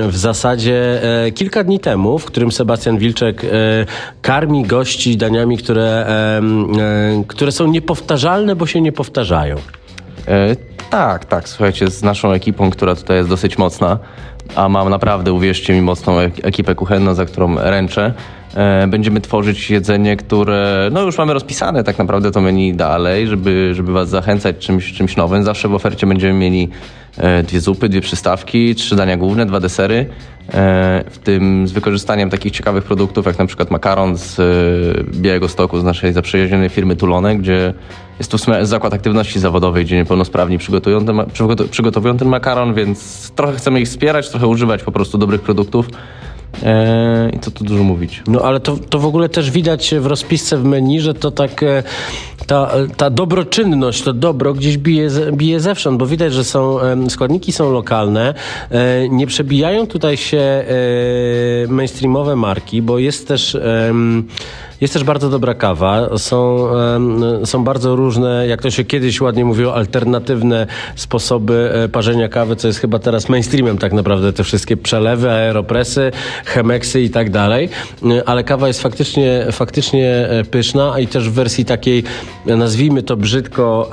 w 0.08 0.16
zasadzie 0.16 1.02
e, 1.26 1.30
kilka 1.32 1.64
dni 1.64 1.80
temu, 1.80 2.18
w 2.18 2.24
którym 2.24 2.52
Sebastian 2.52 2.98
Wilczek 2.98 3.44
e, 3.44 3.48
karmi 4.22 4.62
gości 4.64 5.16
daniami, 5.16 5.58
które, 5.58 6.06
e, 6.08 7.24
które 7.28 7.52
są 7.52 7.66
niepowtarzalne, 7.66 8.56
bo 8.56 8.66
się 8.66 8.80
nie 8.80 8.92
powtarzają. 8.92 9.56
E, 10.26 10.56
tak, 10.90 11.24
tak. 11.24 11.48
Słuchajcie, 11.48 11.90
z 11.90 12.02
naszą 12.02 12.32
ekipą, 12.32 12.70
która 12.70 12.94
tutaj 12.94 13.16
jest 13.16 13.28
dosyć 13.28 13.58
mocna, 13.58 13.98
a 14.54 14.68
mam 14.68 14.90
naprawdę, 14.90 15.32
uwierzcie 15.32 15.74
mi, 15.74 15.82
mocną 15.82 16.18
ek- 16.18 16.40
ekipę 16.42 16.74
kuchenną, 16.74 17.14
za 17.14 17.24
którą 17.24 17.54
ręczę, 17.58 18.12
e, 18.54 18.86
będziemy 18.86 19.20
tworzyć 19.20 19.70
jedzenie, 19.70 20.16
które 20.16 20.88
no 20.92 21.02
już 21.02 21.18
mamy 21.18 21.32
rozpisane 21.32 21.84
tak 21.84 21.98
naprawdę 21.98 22.30
to 22.30 22.40
menu 22.40 22.74
dalej, 22.74 23.26
żeby, 23.26 23.72
żeby 23.74 23.92
was 23.92 24.08
zachęcać 24.08 24.58
czymś, 24.58 24.92
czymś 24.92 25.16
nowym. 25.16 25.44
Zawsze 25.44 25.68
w 25.68 25.74
ofercie 25.74 26.06
będziemy 26.06 26.38
mieli 26.38 26.68
e, 27.16 27.42
dwie 27.42 27.60
zupy, 27.60 27.88
dwie 27.88 28.00
przystawki, 28.00 28.74
trzy 28.74 28.96
dania 28.96 29.16
główne, 29.16 29.46
dwa 29.46 29.60
desery, 29.60 30.06
w 31.10 31.18
tym 31.24 31.68
z 31.68 31.72
wykorzystaniem 31.72 32.30
takich 32.30 32.52
ciekawych 32.52 32.84
produktów, 32.84 33.26
jak 33.26 33.38
na 33.38 33.46
przykład 33.46 33.70
makaron 33.70 34.16
z 34.16 34.40
e, 34.40 34.42
Białego 35.20 35.48
Stoku, 35.48 35.80
z 35.80 35.84
naszej 35.84 36.12
zaprzyjaźnionej 36.12 36.68
firmy 36.68 36.96
Tulone, 36.96 37.36
gdzie 37.36 37.74
jest 38.18 38.30
to 38.30 38.66
zakład 38.66 38.94
aktywności 38.94 39.40
zawodowej, 39.40 39.84
gdzie 39.84 39.96
niepełnosprawni 39.96 40.58
przygotują 40.58 41.04
ten, 41.04 41.16
przygotowują 41.70 42.16
ten 42.16 42.28
makaron, 42.28 42.74
więc 42.74 43.30
trochę 43.30 43.56
chcemy 43.56 43.80
ich 43.80 43.88
wspierać, 43.88 44.30
trochę 44.30 44.46
używać 44.46 44.82
po 44.82 44.92
prostu 44.92 45.18
dobrych 45.18 45.40
produktów. 45.40 45.88
E, 46.62 47.30
I 47.32 47.38
co 47.38 47.50
tu 47.50 47.64
dużo 47.64 47.84
mówić. 47.84 48.22
No 48.26 48.40
ale 48.40 48.60
to, 48.60 48.76
to 48.76 48.98
w 48.98 49.06
ogóle 49.06 49.28
też 49.28 49.50
widać 49.50 49.94
w 50.00 50.06
rozpisce 50.06 50.56
w 50.56 50.64
menu, 50.64 51.00
że 51.00 51.14
to 51.14 51.30
tak 51.30 51.62
e, 51.62 51.82
ta, 52.46 52.70
ta 52.96 53.10
dobroczynność, 53.10 54.02
to 54.02 54.12
dobro 54.12 54.54
gdzieś 54.54 54.78
bije, 54.78 55.08
bije 55.32 55.60
zewsząd, 55.60 55.98
bo 55.98 56.06
widać, 56.06 56.32
że 56.32 56.44
są 56.44 56.78
składniki 57.08 57.52
są 57.52 57.72
lokalne, 57.72 58.34
e, 58.70 59.08
nie 59.08 59.26
przebijają 59.26 59.86
tutaj 59.86 60.16
się 60.16 60.38
e, 60.38 60.64
mainstreamowe 61.68 62.36
marki, 62.36 62.82
bo 62.82 62.98
jest 62.98 63.28
też 63.28 63.56
jest 64.80 64.94
też 64.94 65.04
bardzo 65.04 65.30
dobra 65.30 65.54
kawa, 65.54 66.18
są, 66.18 66.68
są 67.44 67.64
bardzo 67.64 67.96
różne, 67.96 68.46
jak 68.46 68.62
to 68.62 68.70
się 68.70 68.84
kiedyś 68.84 69.20
ładnie 69.20 69.44
mówiło, 69.44 69.74
alternatywne 69.74 70.66
sposoby 70.96 71.70
e, 71.74 71.88
parzenia 71.88 72.28
kawy, 72.28 72.56
co 72.56 72.66
jest 72.66 72.80
chyba 72.80 72.98
teraz 72.98 73.28
mainstreamem 73.28 73.78
tak 73.78 73.92
naprawdę, 73.92 74.32
te 74.32 74.44
wszystkie 74.44 74.76
przelewy, 74.76 75.30
aeropresy, 75.30 76.12
chemeksy 76.44 77.00
i 77.00 77.10
tak 77.10 77.30
dalej, 77.30 77.68
E, 78.02 78.28
ale 78.28 78.44
kawa 78.44 78.68
jest 78.68 78.82
faktycznie, 78.82 79.46
faktycznie 79.52 80.28
e, 80.28 80.44
pyszna 80.44 80.98
i 80.98 81.06
też 81.06 81.30
w 81.30 81.32
wersji 81.32 81.64
takiej, 81.64 82.04
nazwijmy 82.46 83.02
to 83.02 83.16
brzydko, 83.16 83.90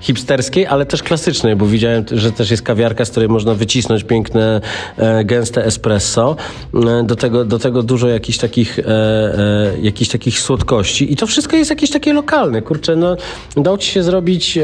hipsterskiej, 0.00 0.66
ale 0.66 0.86
też 0.86 1.02
klasycznej, 1.02 1.56
bo 1.56 1.66
widziałem, 1.66 2.04
że 2.12 2.32
też 2.32 2.50
jest 2.50 2.62
kawiarka, 2.62 3.04
z 3.04 3.10
której 3.10 3.28
można 3.28 3.54
wycisnąć 3.54 4.04
piękne, 4.04 4.60
e, 4.96 5.24
gęste 5.24 5.64
espresso. 5.64 6.36
E, 6.74 7.02
do, 7.04 7.16
tego, 7.16 7.44
do 7.44 7.58
tego 7.58 7.82
dużo 7.82 8.08
jakichś 8.08 8.38
takich, 8.38 8.78
e, 8.78 8.84
e, 8.84 9.72
jakichś 9.82 10.10
takich 10.10 10.40
słodkości. 10.40 11.12
I 11.12 11.16
to 11.16 11.26
wszystko 11.26 11.56
jest 11.56 11.70
jakieś 11.70 11.90
takie 11.90 12.12
lokalne. 12.12 12.62
Kurczę, 12.62 12.96
no, 12.96 13.16
udało 13.56 13.78
ci 13.78 13.90
się 13.90 14.02
zrobić... 14.02 14.58
E, 14.58 14.62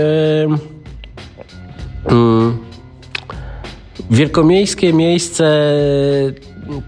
mm, 2.09 2.57
wielkomiejskie 4.11 4.93
miejsce 4.93 5.73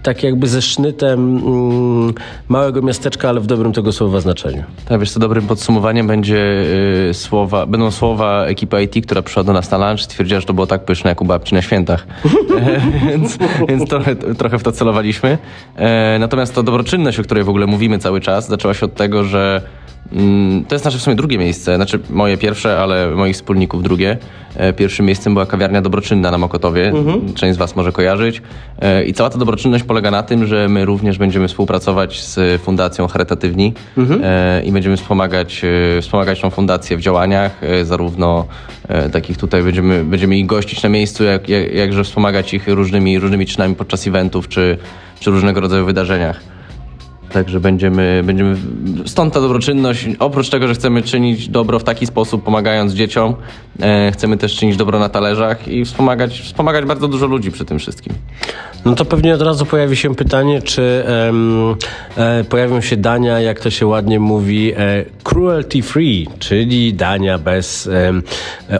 tak 0.03 0.23
jakby 0.23 0.47
ze 0.47 0.61
sznytem 0.61 1.37
mm, 1.37 2.13
małego 2.47 2.81
miasteczka, 2.81 3.29
ale 3.29 3.39
w 3.39 3.47
dobrym 3.47 3.73
tego 3.73 3.91
słowa 3.91 4.19
znaczeniu. 4.19 4.63
Tak, 4.85 4.99
wiesz 4.99 5.11
co, 5.11 5.19
dobrym 5.19 5.47
podsumowaniem 5.47 6.07
będzie 6.07 6.63
y, 7.09 7.13
słowa, 7.13 7.65
będą 7.65 7.91
słowa 7.91 8.45
ekipy 8.45 8.83
IT, 8.83 9.05
która 9.05 9.21
przyszła 9.21 9.43
do 9.43 9.53
nas 9.53 9.71
na 9.71 9.89
lunch, 9.89 10.01
stwierdziła, 10.01 10.39
że 10.39 10.45
to 10.45 10.53
było 10.53 10.67
tak 10.67 10.85
pyszne 10.85 11.09
jak 11.09 11.21
u 11.21 11.25
babci 11.25 11.55
na 11.55 11.61
świętach. 11.61 12.07
E, 12.59 12.81
więc 13.09 13.37
więc 13.67 13.89
trochę, 13.89 14.15
trochę 14.15 14.59
w 14.59 14.63
to 14.63 14.71
celowaliśmy. 14.71 15.37
E, 15.75 16.17
natomiast 16.19 16.55
to 16.55 16.63
dobroczynność, 16.63 17.19
o 17.19 17.23
której 17.23 17.43
w 17.43 17.49
ogóle 17.49 17.67
mówimy 17.67 17.99
cały 17.99 18.21
czas, 18.21 18.47
zaczęła 18.47 18.73
się 18.73 18.85
od 18.85 18.95
tego, 18.95 19.23
że 19.23 19.61
To 20.67 20.75
jest 20.75 20.85
nasze 20.85 20.97
w 20.97 21.01
sumie 21.01 21.15
drugie 21.15 21.37
miejsce, 21.37 21.75
znaczy 21.75 21.99
moje 22.09 22.37
pierwsze, 22.37 22.77
ale 22.79 23.11
moich 23.11 23.35
wspólników 23.35 23.83
drugie. 23.83 24.17
E, 24.55 24.73
Pierwszym 24.73 25.05
miejscem 25.05 25.33
była 25.33 25.45
kawiarnia 25.45 25.81
Dobroczynna 25.81 26.31
na 26.31 26.37
Mokotowie. 26.37 26.87
Mhm. 26.87 27.33
Część 27.33 27.55
z 27.55 27.57
Was 27.57 27.75
może 27.75 27.91
kojarzyć. 27.91 28.41
E, 28.81 29.03
I 29.03 29.13
cała 29.13 29.29
ta 29.29 29.37
dobroczynność 29.37 29.83
polega 29.83 30.11
na 30.11 30.23
tym, 30.23 30.47
że 30.47 30.67
my 30.69 30.85
również 30.85 31.17
będziemy 31.17 31.47
współpracować 31.47 32.21
z 32.23 32.61
Fundacją 32.61 33.07
Charytatywni 33.07 33.73
Mhm. 33.97 34.21
e, 34.23 34.61
i 34.63 34.71
będziemy 34.71 34.97
wspomagać, 34.97 35.61
wspomagać 36.01 36.41
tą 36.41 36.49
fundację 36.49 36.97
w 36.97 37.01
działaniach, 37.01 37.61
zarówno 37.83 38.45
takich 39.11 39.37
tutaj 39.37 39.63
będziemy, 39.63 40.03
będziemy 40.03 40.37
ich 40.37 40.45
gościć 40.45 40.83
na 40.83 40.89
miejscu, 40.89 41.23
jak, 41.23 41.49
jak, 41.49 41.73
jakże 41.73 42.03
wspomagać 42.03 42.53
ich 42.53 42.67
różnymi, 42.67 43.19
różnymi 43.19 43.45
czynami 43.45 43.75
podczas 43.75 44.07
eventów 44.07 44.47
czy, 44.47 44.77
czy 45.19 45.31
różnego 45.31 45.61
rodzaju 45.61 45.85
wydarzeniach. 45.85 46.39
Także 47.31 47.59
będziemy, 47.59 48.21
będziemy. 48.25 48.55
Stąd 49.05 49.33
ta 49.33 49.41
dobroczynność. 49.41 50.07
Oprócz 50.19 50.49
tego, 50.49 50.67
że 50.67 50.73
chcemy 50.73 51.01
czynić 51.01 51.49
dobro 51.49 51.79
w 51.79 51.83
taki 51.83 52.05
sposób, 52.05 52.43
pomagając 52.43 52.93
dzieciom, 52.93 53.35
e, 53.79 54.11
chcemy 54.11 54.37
też 54.37 54.55
czynić 54.55 54.77
dobro 54.77 54.99
na 54.99 55.09
talerzach 55.09 55.67
i 55.67 55.85
wspomagać, 55.85 56.41
wspomagać 56.41 56.85
bardzo 56.85 57.07
dużo 57.07 57.27
ludzi 57.27 57.51
przy 57.51 57.65
tym 57.65 57.79
wszystkim. 57.79 58.13
No 58.85 58.95
to 58.95 59.05
pewnie 59.05 59.33
od 59.33 59.41
razu 59.41 59.65
pojawi 59.65 59.95
się 59.95 60.15
pytanie, 60.15 60.61
czy 60.61 61.03
e, 62.17 62.43
pojawią 62.43 62.81
się 62.81 62.97
dania, 62.97 63.39
jak 63.39 63.59
to 63.59 63.69
się 63.69 63.85
ładnie 63.85 64.19
mówi, 64.19 64.73
e, 64.77 65.05
cruelty 65.23 65.81
free, 65.81 66.27
czyli 66.39 66.93
dania 66.93 67.37
bez 67.37 67.89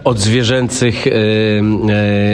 odzwierzęcych 0.04 1.08
e, 1.08 1.12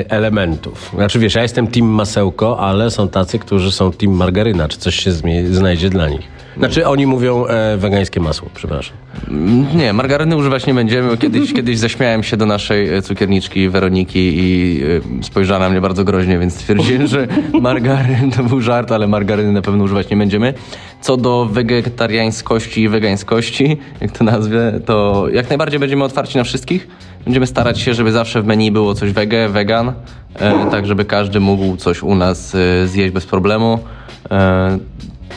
elementów. 0.10 0.91
Znaczy 0.95 1.19
wiesz, 1.19 1.36
ja 1.36 1.41
jestem 1.41 1.67
team 1.67 1.88
masełko, 1.88 2.60
ale 2.60 2.91
są 2.91 3.10
tacy, 3.10 3.39
którzy 3.39 3.71
są 3.71 3.91
team 3.91 4.13
margaryna. 4.13 4.67
Czy 4.67 4.78
coś 4.78 4.95
się 4.95 5.12
znajdzie 5.51 5.89
dla 5.89 6.05
nich? 6.10 6.36
Znaczy 6.58 6.88
oni 6.88 7.06
mówią 7.06 7.46
e, 7.46 7.78
wegańskie 7.78 8.20
masło, 8.20 8.50
przepraszam. 8.56 8.98
Mm, 9.28 9.78
Nie, 9.78 9.94
margaryny 9.94 10.36
używać 10.36 10.65
nie 10.65 10.74
będziemy. 10.74 11.18
Kiedyś, 11.18 11.54
kiedyś 11.58 11.78
zaśmiałem 11.78 12.24
się 12.24 12.38
do 12.38 12.46
naszej 12.46 12.94
e, 12.94 13.02
cukierniczki 13.02 13.70
Weroniki 13.70 14.34
i 14.36 14.82
e, 15.20 15.24
spojrzała 15.24 15.60
na 15.60 15.70
mnie 15.70 15.82
bardzo 15.82 16.04
groźnie, 16.04 16.39
więc 16.39 16.54
stwierdziłem, 16.54 17.08
że 17.08 17.28
margaryn 17.62 18.32
to 18.32 18.44
był 18.44 18.62
żart, 18.62 18.91
ale 18.91 19.08
margaryny 19.08 19.52
na 19.52 19.62
pewno 19.62 19.84
używać 19.84 20.10
nie 20.10 20.18
będziemy. 20.18 20.54
Co 21.02 21.18
do 21.18 21.46
wegetariańskości 21.46 22.82
i 22.82 22.89
wegańskości, 22.89 23.78
jak 24.02 24.12
to 24.12 24.24
nazwę, 24.24 24.80
to 24.86 25.26
jak 25.34 25.50
najbardziej 25.50 25.80
będziemy 25.80 26.04
otwarci 26.04 26.38
na 26.38 26.44
wszystkich. 26.44 26.88
Będziemy 27.26 27.48
starać 27.48 27.80
się, 27.80 27.94
żeby 27.94 28.12
zawsze 28.12 28.41
w 28.41 28.46
menu 28.46 28.72
było 28.72 28.94
coś 28.94 29.12
wege, 29.12 29.50
wegan, 29.50 29.94
e, 30.36 30.72
tak 30.72 30.86
żeby 30.86 31.06
każdy 31.06 31.39
mógł 31.39 31.78
coś 31.78 32.04
u 32.04 32.15
nas 32.15 32.56
e, 32.56 32.88
zjeść 32.88 33.13
bez 33.13 33.26
problemu. 33.26 33.80
E, 34.32 34.80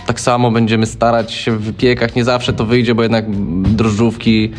tak 0.08 0.20
samo 0.20 0.50
będziemy 0.50 0.86
starać 0.86 1.32
się 1.32 1.52
w 1.52 1.60
wypiekach. 1.62 2.16
Nie 2.16 2.24
zawsze 2.24 2.52
to 2.52 2.64
wyjdzie, 2.64 2.94
bo 2.94 3.02
jednak 3.02 3.24
drożdżówki 3.62 4.50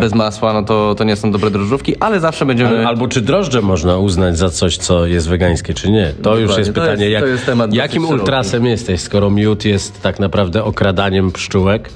bez 0.00 0.14
masła, 0.14 0.52
no 0.52 0.62
to, 0.62 0.94
to 0.94 1.04
nie 1.04 1.16
są 1.16 1.32
dobre 1.32 1.50
drożdżówki, 1.50 1.96
ale 2.00 2.20
zawsze 2.20 2.46
będziemy... 2.46 2.78
Al- 2.78 2.86
Albo 2.86 3.08
czy 3.08 3.20
drożdże 3.20 3.62
można 3.62 3.98
uznać 3.98 4.38
za 4.38 4.50
coś, 4.50 4.76
co 4.76 5.06
jest 5.06 5.28
wegańskie, 5.28 5.74
czy 5.74 5.90
nie? 5.90 6.12
To 6.22 6.36
już 6.38 6.58
jest 6.58 6.74
to 6.74 6.80
pytanie, 6.80 7.04
jest- 7.04 7.12
jak, 7.12 7.22
to 7.22 7.26
jest 7.28 7.46
temat 7.46 7.74
jakim 7.74 8.02
szeroki. 8.02 8.20
ultrasem 8.20 8.66
jesteś, 8.66 9.00
skoro 9.00 9.30
miód 9.30 9.64
jest 9.64 10.02
tak 10.02 10.20
naprawdę 10.20 10.64
okradaniem 10.64 11.32
pszczółek? 11.32 11.90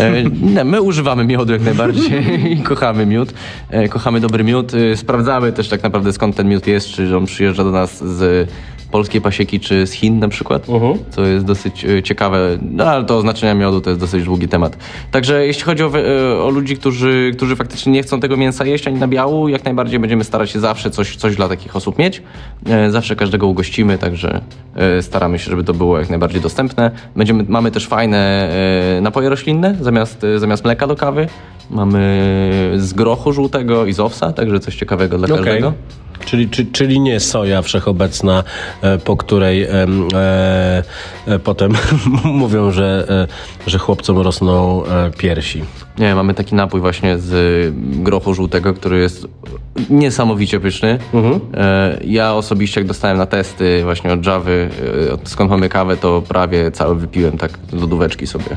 E, 0.00 0.22
nie, 0.42 0.64
my 0.64 0.82
używamy 0.82 1.24
miodu 1.24 1.52
jak 1.52 1.62
najbardziej 1.62 2.24
i 2.52 2.62
kochamy 2.62 3.06
miód. 3.06 3.32
E, 3.70 3.88
kochamy 3.88 4.20
dobry 4.20 4.44
miód. 4.44 4.72
E, 4.74 4.96
sprawdzamy 4.96 5.52
też 5.52 5.68
tak 5.68 5.82
naprawdę 5.82 6.12
skąd 6.12 6.36
ten 6.36 6.48
miód 6.48 6.66
jest, 6.66 6.88
czy 6.88 7.16
on 7.16 7.26
przyjeżdża 7.26 7.64
do 7.64 7.70
nas 7.70 8.04
z 8.04 8.48
polskiej 8.92 9.20
pasieki, 9.20 9.60
czy 9.60 9.86
z 9.86 9.92
Chin 9.92 10.18
na 10.18 10.28
przykład, 10.28 10.66
co 11.10 11.24
jest 11.26 11.44
dosyć 11.44 11.84
e, 11.84 12.02
ciekawe, 12.02 12.58
no 12.72 12.84
ale 12.84 13.04
to 13.04 13.16
oznaczenia 13.16 13.54
miodu 13.54 13.80
to 13.80 13.90
jest 13.90 14.00
dosyć 14.00 14.24
długi 14.24 14.48
temat. 14.48 14.76
Także 15.10 15.46
jeśli 15.46 15.62
chodzi 15.62 15.82
o, 15.82 15.90
e, 15.98 16.42
o 16.42 16.50
ludzi, 16.50 16.76
którzy, 16.76 17.32
którzy 17.36 17.56
faktycznie 17.56 17.92
nie 17.92 18.02
chcą 18.02 18.20
tego 18.20 18.36
mięsa 18.36 18.64
jeść 18.66 18.86
ani 18.86 18.98
na 18.98 19.08
biału, 19.08 19.48
jak 19.48 19.64
najbardziej 19.64 20.00
będziemy 20.00 20.24
starać 20.24 20.50
się 20.50 20.60
zawsze 20.60 20.90
coś, 20.90 21.16
coś 21.16 21.36
dla 21.36 21.48
takich 21.48 21.76
osób 21.76 21.98
mieć. 21.98 22.22
E, 22.66 22.90
Zawsze 22.90 23.16
każdego 23.16 23.46
ugościmy, 23.46 23.98
także 23.98 24.40
staramy 25.00 25.38
się, 25.38 25.50
żeby 25.50 25.64
to 25.64 25.74
było 25.74 25.98
jak 25.98 26.10
najbardziej 26.10 26.40
dostępne. 26.40 26.90
Będziemy, 27.16 27.44
mamy 27.48 27.70
też 27.70 27.86
fajne 27.86 28.50
napoje 29.02 29.28
roślinne 29.28 29.76
zamiast, 29.80 30.26
zamiast 30.36 30.64
mleka 30.64 30.86
do 30.86 30.96
kawy. 30.96 31.26
Mamy 31.70 32.20
z 32.76 32.92
grochu 32.92 33.32
żółtego 33.32 33.86
i 33.86 33.92
z 33.92 34.00
owsa, 34.00 34.32
także 34.32 34.60
coś 34.60 34.76
ciekawego 34.76 35.18
dla 35.18 35.26
Okej. 35.26 35.36
każdego. 35.38 35.72
Czyli, 36.24 36.48
czy, 36.48 36.66
czyli 36.66 37.00
nie 37.00 37.20
soja 37.20 37.62
wszechobecna, 37.62 38.44
po 39.04 39.16
której 39.16 39.62
e, 39.62 39.86
e, 41.26 41.38
potem 41.38 41.72
mówią, 42.24 42.70
że, 42.70 43.06
e, 43.66 43.70
że 43.70 43.78
chłopcom 43.78 44.18
rosną 44.18 44.84
e, 44.86 45.10
piersi. 45.18 45.64
Nie, 45.98 46.14
mamy 46.14 46.34
taki 46.34 46.54
napój 46.54 46.80
właśnie 46.80 47.18
z 47.18 47.74
grochu 48.02 48.34
żółtego, 48.34 48.74
który 48.74 48.98
jest 49.00 49.26
niesamowicie 49.90 50.60
pyszny. 50.60 50.98
E, 51.54 51.98
Ja 52.04 52.34
osobiście 52.34 52.80
jak 52.80 52.88
dostałem 52.88 53.18
na 53.18 53.26
testy 53.26 53.80
właśnie 53.84 54.12
od 54.12 54.26
Javy, 54.26 54.70
e, 55.08 55.12
od- 55.12 55.28
skąd 55.28 55.50
mamy 55.50 55.68
kawę, 55.68 55.96
to 55.96 56.22
prawie 56.28 56.70
cały 56.70 56.94
wypiłem 56.96 57.38
tak 57.38 57.58
lodóweczki 57.72 58.26
sobie 58.26 58.56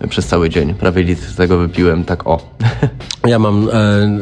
e, 0.00 0.08
przez 0.08 0.26
cały 0.26 0.50
dzień. 0.50 0.74
Prawie 0.74 1.02
litr 1.02 1.34
tego 1.36 1.58
wypiłem 1.58 2.04
tak 2.04 2.26
o. 2.26 2.40
Ja 3.26 3.38
mam 3.38 3.68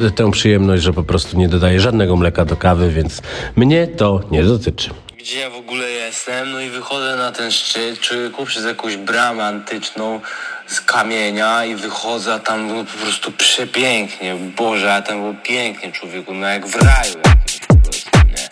e, 0.06 0.10
tę 0.10 0.30
przyjemność, 0.30 0.82
że 0.82 0.92
po 0.92 1.02
prostu 1.02 1.38
nie 1.38 1.48
dodaję 1.48 1.80
żadnego 1.80 2.16
mleka 2.16 2.44
do 2.44 2.56
kawy, 2.56 2.90
więc 2.90 3.22
mnie 3.56 3.86
to 3.86 4.20
nie 4.30 4.42
dotyczy. 4.44 4.90
Gdzie 5.20 5.40
ja 5.40 5.50
w 5.50 5.56
ogóle 5.56 5.90
jestem? 5.90 6.52
No 6.52 6.60
i 6.60 6.70
wychodzę 6.70 7.16
na 7.16 7.32
ten 7.32 7.52
szczyt, 7.52 8.00
człowieku, 8.00 8.46
przez 8.46 8.64
jakąś 8.64 8.96
bramę 8.96 9.44
antyczną 9.44 10.20
z 10.66 10.80
kamienia 10.80 11.64
i 11.64 11.74
wychodzę, 11.74 12.40
tam 12.40 12.86
po 12.86 12.98
prostu 12.98 13.32
przepięknie. 13.32 14.34
Boże, 14.34 14.94
a 14.94 15.02
tam 15.02 15.20
było 15.20 15.34
pięknie, 15.42 15.92
człowieku, 15.92 16.34
no 16.34 16.46
jak 16.46 16.66
w 16.66 16.74
raju 16.74 17.14
jakimś 17.24 17.60
po 17.68 17.76
prostu, 17.76 18.10
nie? 18.26 18.48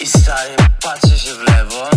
I 0.00 0.06
stary, 0.06 0.56
patrzę 0.82 1.18
się 1.18 1.34
w 1.34 1.42
lewo, 1.42 1.90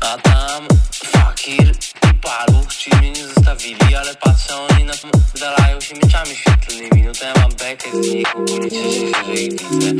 a 0.00 0.16
tam 0.18 0.68
fakir 1.12 1.72
i 2.10 2.14
paluch, 2.22 2.68
czyli 2.78 2.96
mnie 2.96 3.10
nie 3.10 3.26
zostawili, 3.26 3.94
ale 4.00 4.14
patrzę, 4.14 4.54
oni 4.54 4.84
na 4.84 4.92
to 4.92 5.08
wydalają 5.34 5.80
się 5.80 5.94
mieczami 5.94 6.34
świetlnymi. 6.36 7.02
No 7.06 7.12
to 7.12 7.24
ja 7.24 7.32
mam 7.40 7.50
bekę 7.50 7.90
z 7.92 8.14
nich, 8.14 8.36
ogólnie 8.36 8.70
cieszę 8.70 8.90
się, 8.90 9.24
że 9.26 9.34
ich 9.34 9.52
widzę. 9.52 9.90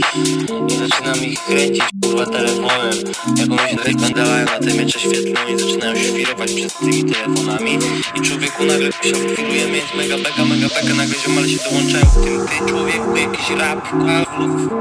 I 0.69 0.89
zaczynam 0.89 1.25
ich 1.25 1.45
kręcić, 1.45 1.85
kurwa, 2.03 2.27
telefonem. 2.27 2.95
Jak 3.37 3.51
oni 3.51 3.71
się 3.71 4.07
wydalają 4.07 4.45
na 4.45 4.59
te 4.59 4.75
miecze 4.75 5.01
świetlne, 5.01 5.41
oni 5.47 5.59
zaczynają 5.59 5.97
świrować 5.97 6.53
przed 6.53 6.79
tymi 6.79 7.05
telefonami. 7.05 7.79
I 8.15 8.21
człowieku 8.21 8.65
nagle 8.65 8.93
się 8.93 9.35
chwilujemy, 9.35 9.77
jest 9.77 9.95
mega 9.95 10.17
beka, 10.17 10.45
mega 10.45 10.69
beka, 10.69 10.95
nagle 10.95 11.19
ziomale 11.19 11.49
się 11.49 11.59
dołączają 11.71 12.05
w 12.05 12.25
tym 12.25 12.47
ty, 12.49 12.71
człowieku, 12.71 13.17
jakiś 13.17 13.51
rap, 13.51 13.89
kurwa, 13.91 14.25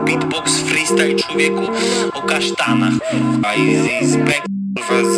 beatbox, 0.06 0.60
freestyle, 0.60 1.16
człowieku, 1.16 1.68
o 2.14 2.22
kasztanach, 2.22 2.94
i, 3.58 3.62
i 4.04 4.08
z 4.08 4.16
bek 4.16 4.57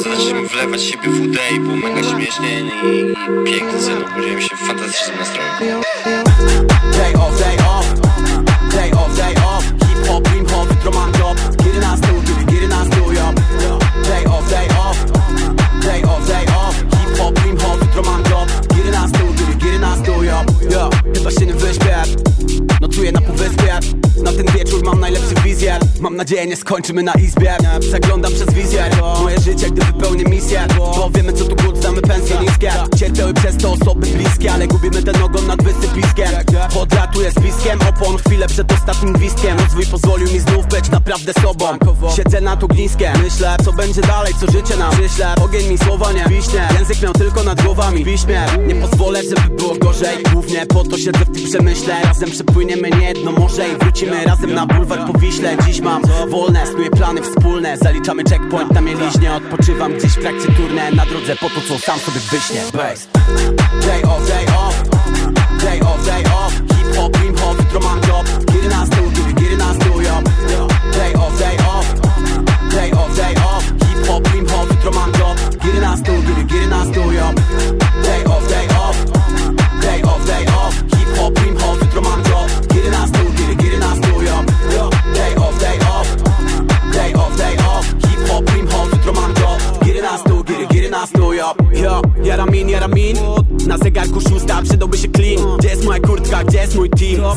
Zacząłem 0.04 0.48
wlewać 0.48 0.84
siebie 0.84 1.10
w 1.10 1.22
UD 1.22 1.38
i 1.56 1.60
było 1.60 1.76
mega 1.76 2.04
śmiesznie 2.04 2.60
i 2.60 3.16
piękny 3.46 3.80
cel, 3.80 4.06
obudziłem 4.06 4.42
się 4.42 4.56
w 4.56 4.60
fantastycznym 4.60 5.18
nastroju. 5.18 5.82
Day 6.92 7.14
off, 7.14 7.40
day 7.40 7.58
off, 7.58 7.94
day 8.72 8.92
off, 8.92 9.18
day 9.18 9.36
off, 9.46 9.64
hip 9.64 10.08
hop, 10.08 10.28
hop, 10.52 10.70
mam 26.00 26.16
nadzieję 26.16 26.48
nie 26.48 26.56
skończymy 26.56 27.04
na 27.04 27.14
izbie. 27.14 27.58
Przeglądam 27.80 28.32
przez 28.32 28.54
wizjer 28.54 28.92
Moje 29.22 29.40
życie, 29.40 29.70
gdy 29.70 29.86
wypełnię 29.86 30.24
misję 30.24 30.68
Bo 30.78 31.10
wiemy 31.16 31.34
co 31.34 31.46
tu 31.46 31.56
głód, 31.56 31.78
znamy 31.78 32.02
pensje 32.02 32.40
niskie. 32.40 32.72
Cierpiały 32.98 33.34
przez 33.34 33.58
to 33.58 33.72
osoby 33.72 34.08
bliskie 34.08 34.54
Ale 34.54 34.68
gubimy 34.68 35.04
ten 35.04 35.24
ogon 35.24 35.48
nad 35.48 35.64
wysypiskiem. 35.64 36.28
Podlatuję 36.74 37.32
z 37.32 37.36
piskiem 37.36 37.80
opon 37.90 38.18
Chwilę 38.18 38.48
przed 38.48 38.72
ostatnim 38.72 39.14
gwizdkiem 39.14 39.58
Rozwój 39.60 39.86
pozwolił 39.86 40.34
mi 40.34 40.40
znów 40.40 40.68
być 40.68 40.90
naprawdę 40.90 41.34
sobą. 41.34 41.66
Siedzę 42.16 42.42
nad 42.42 42.64
ogniskiem 42.64 43.14
Myślę 43.24 43.56
co 43.66 43.74
będzie 43.74 44.02
dalej, 44.02 44.34
co 44.40 44.52
życie 44.52 44.78
nam. 44.78 44.92
Przyśle 44.92 45.36
Ogień 45.44 45.68
mi 45.70 45.78
słowa 45.78 46.12
nie 46.12 46.26
wiśnie. 46.30 46.68
Język 46.80 47.02
miał 47.02 47.14
tylko 47.14 47.44
nad 47.44 47.62
głowami 47.62 48.06
Wiśmie 48.06 48.42
Nie 48.68 48.76
pozwolę, 48.76 49.22
żeby 49.24 49.56
było 49.56 49.76
gorzej. 49.76 50.24
Głównie 50.34 50.66
po 50.66 50.84
to 50.84 50.98
siedzę 50.98 51.26
w 51.26 51.36
tym 51.36 51.44
przemyśle. 51.50 52.02
Razem 52.04 52.32
przepłyniemy 52.32 52.90
nie 52.90 53.08
jedno 53.08 53.32
morze 53.32 53.70
I 53.70 53.78
wrócimy 53.78 54.26
razem 54.26 54.54
na 54.54 54.66
bulwar 54.66 55.12
po 55.12 55.20
Wiśle 55.20 55.58
Dziś 55.66 55.82
mam 55.90 56.30
wolne, 56.30 56.68
snuję 56.68 56.90
plany 56.90 57.22
wspólne. 57.22 57.78
Zaliczamy 57.78 58.24
checkpoint 58.24 58.72
na 58.74 58.82
mieliźnie. 58.82 59.34
Odpoczywam 59.34 59.94
gdzieś 59.94 60.12
w 60.12 60.22
trakcie 60.22 60.52
turne. 60.52 60.92
Na 60.92 61.06
drodze 61.06 61.36
po 61.36 61.50
to, 61.50 61.62
co 61.68 61.80
sam 61.80 62.00
sobie 62.00 62.20
wyśnie 62.20 62.62
Bass 62.74 63.08
Day 63.86 64.04
off, 64.04 64.28
day 64.28 64.46
off. 64.46 64.84
Day 65.64 65.82
off, 65.82 66.06
day 66.06 66.24
off. 66.26 66.54
Hip 66.54 66.96
hop, 66.96 67.12
dream 67.12 67.36
hop, 67.38 67.58
jutro 67.60 67.80
mam 67.80 67.98
job 67.98 68.46
Kiedy 68.54 68.70
nas 68.70 68.90
tu, 68.90 68.98
kiedy, 69.42 69.58
nas 69.58 69.78
tu, 69.78 70.02
yo 70.02 70.22
day 70.98 71.14
off 71.14 71.40
Day 71.40 71.59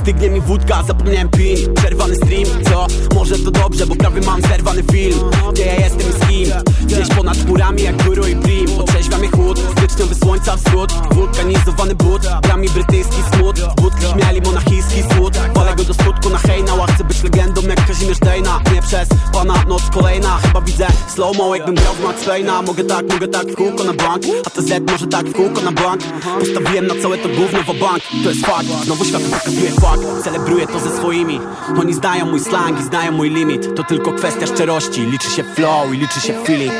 Stygnie 0.02 0.30
mi 0.30 0.40
wódka, 0.40 0.82
zapomniałem 0.82 1.28
pin. 1.28 1.74
Przerwany 1.74 2.16
stream, 2.16 2.64
co? 2.64 2.86
Może 3.14 3.38
to 3.38 3.50
dobrze, 3.50 3.86
bo 3.86 3.96
prawie 3.96 4.20
mam 4.20 4.42
zerwany 4.42 4.82
film. 4.92 5.18
Gdzie 5.52 5.66
ja 5.66 5.74
jestem 5.74 6.12
z 6.12 6.28
kim? 6.28 6.48
Gdzieś 6.86 7.08
ponad 7.08 7.38
chmurami 7.38 7.82
jak 7.82 8.04
guru 8.04 8.26
i 8.26 8.36
prim. 8.36 8.66
Otrzeźwia 8.78 9.18
mnie 9.18 9.28
chłód, 9.28 9.58
styczniowy 9.78 10.14
słońca 10.14 10.56
wschód. 10.56 10.92
Wulkanizowany 11.10 11.94
but, 11.94 12.22
brami 12.42 12.68
brytyjski 12.68 13.22
smut. 13.32 13.60
Budki 13.80 14.06
śmiali 14.12 14.40
monachijski 14.40 15.02
słód. 15.14 15.34
Walę 15.54 15.76
go 15.76 15.84
do 15.84 15.94
skutku 15.94 16.30
na 16.30 16.38
hejna, 16.38 16.72
chcę 16.94 17.04
być 17.04 17.22
legendą 17.22 17.62
jak 17.62 17.86
Kazimierz 17.86 18.18
Dejna. 18.18 18.60
Nie 18.74 18.82
przez 18.82 19.08
pana 19.32 19.64
noc 19.68 19.82
kolejna 19.94 20.38
Chyba 20.42 20.60
widzę 20.60 20.86
slow-mo 21.14 21.54
jakbym 21.54 21.74
grał 21.74 21.94
w 21.94 22.04
Max 22.04 22.24
Payne'a. 22.24 22.66
Mogę 22.66 22.84
tak, 22.84 23.12
mogę 23.12 23.28
tak 23.28 23.46
w 23.46 23.54
kółko 23.54 23.84
na 23.84 23.92
bank. 23.92 24.24
A 24.46 24.50
TZ 24.50 24.70
może 24.90 25.06
tak 25.06 25.26
w 25.26 25.32
kółko 25.32 25.60
na 25.60 25.72
bank. 25.72 26.02
Postawiłem 26.38 26.86
na 26.86 26.94
całe 27.02 27.18
to 27.18 27.28
gówno 27.28 27.62
w 27.62 27.80
bank. 27.80 28.02
To 28.24 28.28
jest 28.28 28.46
fakt, 28.46 28.66
znowu 28.84 29.04
świat 29.04 29.22
pokazuje 29.22 29.70
fakt 29.70 29.91
Celebruję 30.24 30.66
to 30.66 30.80
ze 30.80 30.96
swoimi. 30.96 31.40
Oni 31.80 31.94
znają 31.94 32.26
mój 32.26 32.40
slang 32.40 32.80
i 32.80 32.82
znają 32.82 33.12
mój 33.12 33.30
limit. 33.30 33.74
To 33.76 33.84
tylko 33.84 34.12
kwestia 34.12 34.46
szczerości. 34.46 35.00
Liczy 35.06 35.30
się 35.30 35.44
flow 35.44 35.94
i 35.94 35.96
liczy 35.96 36.20
się 36.20 36.34
feeling. 36.44 36.72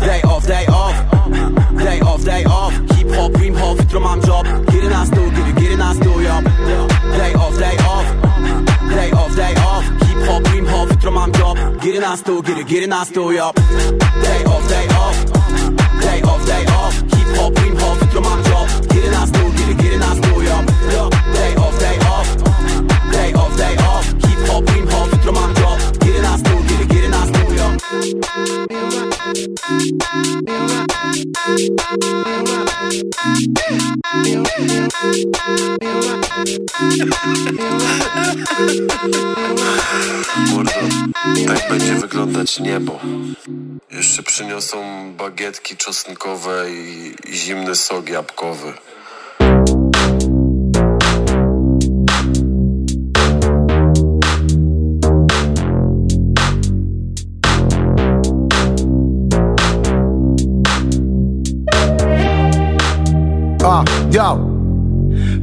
Day 0.00 0.22
off, 0.22 0.46
day 0.46 0.66
off. 0.66 0.94
Day 1.84 2.00
off, 2.00 2.24
day 2.24 2.44
off. 2.44 2.72
Hip 2.96 3.10
hop, 3.14 3.32
dream 3.32 3.54
hop, 3.54 3.78
jutro 3.78 4.00
mam 4.00 4.20
job. 4.20 4.46
Kiedy 4.70 4.88
nas 4.88 5.10
tu, 5.10 5.30
kiedy, 5.36 5.60
kiedy 5.60 5.76
nas 5.76 5.98
tu, 5.98 6.20
yo 6.20 6.42
Day 7.18 7.34
off, 7.34 7.58
day 7.58 7.76
off. 7.76 8.06
Day 8.94 9.12
off, 9.12 9.36
day 9.36 9.54
off. 9.54 9.84
Hip 10.08 10.26
hop, 10.26 10.42
dream 10.42 10.66
hop, 10.66 10.90
jutro 10.90 11.10
mam 11.10 11.32
job. 11.32 11.58
Kiedy 11.82 12.00
nas 12.00 12.22
tu, 12.22 12.42
kiedy, 12.42 12.64
kiedy 12.64 12.86
nas 12.86 13.08
tu, 13.08 13.32
yo 13.32 13.52
Day 14.22 14.44
off, 14.44 14.68
day 14.68 14.88
off. 14.88 15.16
Day 16.00 16.22
off, 16.22 16.46
day 16.46 16.66
off. 16.66 16.94
Hip 16.94 17.36
hop, 17.36 17.54
dream 17.54 17.76
hop, 17.76 18.00
jutro 18.00 18.20
mam 18.20 18.42
job. 18.42 18.68
Kiedy 18.88 19.10
nas 19.10 19.30
tu, 19.30 19.40
kiedy, 19.56 19.74
kiedy 19.82 19.98
nas 19.98 20.20
tu, 20.20 20.28
Yo, 20.94 21.10
Day 21.34 21.54
off, 21.56 21.78
day 21.78 21.98
off 21.98 22.07
Day 23.58 23.76
off, 23.90 24.06
Hip 24.06 24.40
hop, 24.48 24.64
dream 24.66 24.86
hop, 24.88 25.10
jutro 25.12 25.32
mam 25.32 25.54
job 25.54 25.78
Kiedy 26.00 26.22
nas 26.22 26.42
tu, 26.42 26.50
kiedy, 26.68 26.86
kiedy 26.94 27.08
nas 27.08 27.28
tu, 27.32 27.54
yo 27.54 27.68
Mordo, 40.50 40.70
tak 41.46 41.68
będzie 41.70 41.94
wyglądać 41.94 42.60
niebo. 42.60 43.00
Jeszcze 43.90 44.22
przyniosą 44.22 45.12
bagietki 45.12 45.76
czosnkowe 45.76 46.70
i 46.70 47.14
i 47.28 47.36
zimny 47.36 47.74
sok 47.74 48.08
jabłkowy. 48.08 48.72
Yo. 64.18 64.38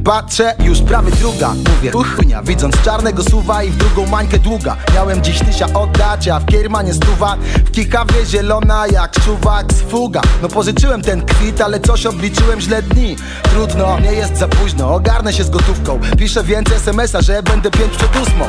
Patrzę, 0.04 0.54
już 0.58 0.80
prawie 0.80 1.12
druga. 1.12 1.54
Mówię, 1.76 1.92
uchnia, 1.94 2.42
widząc 2.42 2.82
czarnego 2.82 3.22
suwa 3.22 3.62
I 3.62 3.70
w 3.70 3.76
drugą 3.76 4.06
mańkę 4.06 4.38
długa. 4.38 4.76
Miałem 4.94 5.22
dziś 5.22 5.38
tysia 5.38 5.66
oddać, 5.74 6.28
a 6.28 6.40
w 6.40 6.46
kiermanie 6.46 6.94
stuwa. 6.94 7.36
W 7.64 7.70
kikawie 7.70 8.26
zielona 8.26 8.86
jak 8.86 9.20
czuwak 9.20 9.72
z 9.72 9.80
fuga. 9.80 10.20
No 10.42 10.48
pożyczyłem 10.48 11.02
ten 11.02 11.22
kwit, 11.22 11.60
ale 11.60 11.80
coś 11.80 12.06
obliczyłem 12.06 12.60
źle 12.60 12.82
dni. 12.82 13.16
Trudno, 13.42 14.00
nie 14.00 14.12
jest 14.12 14.36
za 14.36 14.48
późno 14.48 14.94
Ogarnę 14.94 15.32
się 15.32 15.44
z 15.44 15.50
gotówką. 15.50 16.00
Piszę 16.18 16.44
więcej 16.44 16.78
smsa, 16.78 17.22
że 17.22 17.42
będę 17.42 17.70
pięć 17.70 17.96
przed 17.96 18.16
ósmą. 18.16 18.44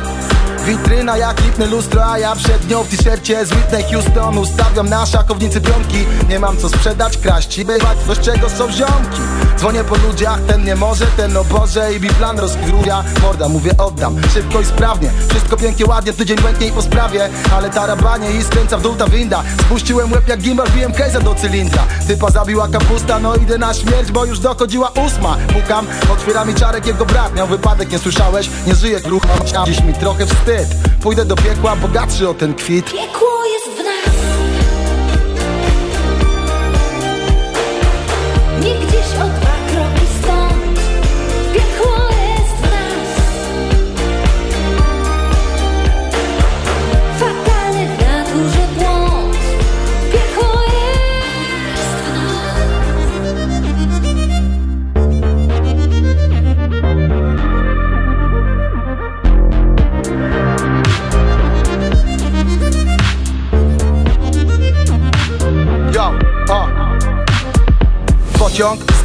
Witryna 0.65 1.17
jak 1.17 1.45
lipne 1.45 1.65
lustro, 1.65 2.05
a 2.11 2.19
ja 2.19 2.35
przed 2.35 2.69
nią 2.69 2.83
w 2.83 2.87
t-shircie 2.87 3.45
z 3.45 3.51
Whitney 3.51 3.83
Houston 3.83 4.37
Ustawiam 4.37 4.89
na 4.89 5.05
szachownicy 5.05 5.61
piątki 5.61 6.05
Nie 6.29 6.39
mam 6.39 6.57
co 6.57 6.69
sprzedać, 6.69 7.17
kraść 7.17 7.57
i 7.57 7.65
bywać, 7.65 7.97
z 8.15 8.19
czego 8.19 8.49
są 8.49 8.71
ziomki 8.71 9.36
Dzwonię 9.57 9.83
po 9.83 9.95
ludziach, 9.95 10.39
ten 10.47 10.63
nie 10.63 10.75
może, 10.75 11.05
ten 11.05 11.37
o 11.37 11.43
Boże 11.43 11.93
I 11.93 11.99
biplan 11.99 12.39
rozkruja, 12.39 13.03
morda 13.21 13.49
mówię 13.49 13.71
oddam 13.77 14.15
Szybko 14.33 14.61
i 14.61 14.65
sprawnie, 14.65 15.11
wszystko 15.29 15.57
pięknie, 15.57 15.85
ładnie 15.85 16.13
Tydzień 16.13 16.37
błęknie 16.37 16.67
i 16.67 16.71
po 16.71 16.81
sprawie, 16.81 17.29
ale 17.53 17.69
tarabanie 17.69 18.31
I 18.31 18.43
skręca 18.43 18.77
w 18.77 18.81
dół 18.81 18.95
ta 18.95 19.07
winda. 19.07 19.43
Spuściłem 19.61 20.11
łeb 20.11 20.27
jak 20.27 20.41
gimbal, 20.41 20.67
biłem 20.75 20.91
case'a 20.91 21.23
do 21.23 21.35
cylindra. 21.35 21.83
Typa 22.07 22.31
zabiła 22.31 22.67
kapusta, 22.67 23.19
no 23.19 23.35
idę 23.35 23.57
na 23.57 23.73
śmierć 23.73 24.11
Bo 24.11 24.25
już 24.25 24.39
dochodziła 24.39 24.91
ósma. 25.05 25.37
Pukam, 25.53 25.87
otwiera 26.13 26.45
mi 26.45 26.55
czarek 26.55 26.85
jego 26.85 27.05
brat 27.05 27.35
Miał 27.35 27.47
wypadek, 27.47 27.91
nie 27.91 27.99
słyszałeś? 27.99 28.49
Nie 28.67 28.75
żyję 28.75 29.01
kruch, 29.01 29.23
mam 29.27 29.65
Dziś 29.65 29.83
mi 29.83 29.93
trochę 29.93 30.25
wstyd. 30.25 30.67
Pójdę 31.01 31.25
do 31.25 31.35
piekła, 31.35 31.75
bogatszy 31.75 32.29
o 32.29 32.33
ten 32.33 32.53
kwit. 32.53 32.85
Piekło 32.85 33.45
jest 33.45 33.66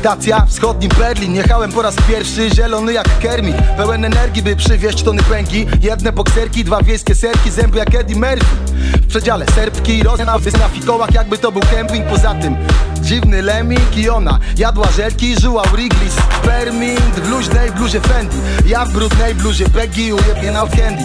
Stacja, 0.01 0.46
wschodni 0.46 0.88
Berlin. 0.88 1.35
Jechałem 1.35 1.72
po 1.72 1.83
raz 1.83 1.94
pierwszy, 2.09 2.51
zielony 2.55 2.92
jak 2.92 3.18
Kermit 3.18 3.57
Pełen 3.77 4.05
energii, 4.05 4.42
by 4.42 4.57
przywieźć 4.57 5.03
tony 5.03 5.22
pęki 5.22 5.66
Jedne 5.81 6.12
bokserki, 6.12 6.64
dwa 6.64 6.83
wiejskie 6.83 7.14
serki 7.14 7.51
Zęby 7.51 7.79
jak 7.79 7.94
Eddie 7.94 8.16
Murphy. 8.16 8.57
W 9.03 9.07
przedziale 9.07 9.46
serbki, 9.55 10.03
rozna 10.03 10.38
na 10.59 10.68
fikołach 10.68 11.14
Jakby 11.14 11.38
to 11.38 11.53
był 11.53 11.62
kemping, 11.62 12.07
poza 12.07 12.35
tym 12.35 12.57
Dziwny 13.02 13.42
lemming 13.42 13.96
i 13.96 14.08
ona 14.08 14.38
Jadła 14.58 14.90
żelki, 14.96 15.40
żyła 15.40 15.62
Wrigley. 15.62 16.10
Sperming 16.10 17.00
w 17.00 17.30
luźnej 17.30 17.70
bluzie 17.70 18.00
Fendi. 18.00 18.36
Ja 18.66 18.84
w 18.84 18.92
brudnej 18.92 19.34
bluzie 19.34 19.68
Beggy 19.68 20.14
ujebnie 20.14 20.50
na 20.50 20.66
candy 20.66 21.02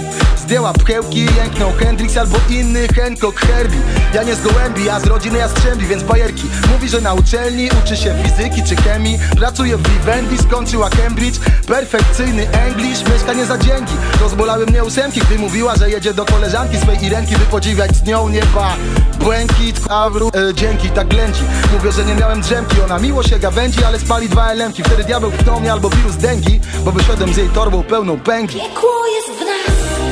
Zdjęła 0.47 0.73
pchełki, 0.73 1.25
jęknął 1.37 1.71
Hendrix 1.71 2.17
albo 2.17 2.37
inny 2.49 2.87
Hancock 2.87 3.39
Herbie. 3.39 3.79
Ja 4.13 4.23
nie 4.23 4.35
z 4.35 4.41
gołębi, 4.41 4.85
ja 4.85 4.99
z 4.99 5.05
rodziny 5.05 5.37
Jastrzębi, 5.37 5.85
więc 5.85 6.03
bajerki. 6.03 6.43
Mówi, 6.71 6.89
że 6.89 7.01
na 7.01 7.13
uczelni 7.13 7.69
uczy 7.83 7.97
się 7.97 8.15
fizyki 8.23 8.63
czy 8.63 8.75
chemii. 8.75 9.19
Pracuje 9.37 9.77
w 9.77 9.89
Vivendi, 9.89 10.37
skończyła 10.37 10.89
Cambridge. 10.89 11.39
Perfekcyjny 11.67 12.47
English, 12.51 13.09
mieszkanie 13.13 13.45
za 13.45 13.57
dzięki. 13.57 13.93
Rozbolały 14.21 14.65
mnie 14.65 14.83
ósemki, 14.83 15.19
gdy 15.19 15.39
mówiła, 15.39 15.75
że 15.75 15.89
jedzie 15.89 16.13
do 16.13 16.25
koleżanki 16.25 16.77
swej 16.77 17.05
Irenki 17.05 17.35
By 17.35 17.45
podziwiać 17.45 17.95
z 17.95 18.03
nią 18.03 18.29
nieba 18.29 18.75
Błękit, 19.19 19.79
awru, 19.89 20.31
e, 20.49 20.53
dzięki, 20.53 20.89
tak 20.89 21.07
ględzi 21.07 21.41
Mówię, 21.73 21.86
że 21.91 22.05
nie 22.05 22.15
miałem 22.15 22.41
drzemki, 22.41 22.81
ona 22.81 22.99
miło 22.99 23.23
się 23.23 23.39
gawędzi 23.39 23.83
Ale 23.83 23.99
spali 23.99 24.29
dwa 24.29 24.51
elemki, 24.51 24.83
wtedy 24.83 25.03
diabeł 25.03 25.31
pchnął 25.31 25.59
mnie 25.59 25.71
albo 25.71 25.89
wirus 25.89 26.15
dengi 26.15 26.59
Bo 26.85 26.91
wyszedłem 26.91 27.33
z 27.33 27.37
jej 27.37 27.49
torbą 27.49 27.83
pełną 27.83 28.19
pęki. 28.19 28.59
Piekło 28.59 29.05
jest 29.07 29.27
w 29.27 29.45
nas 29.45 30.06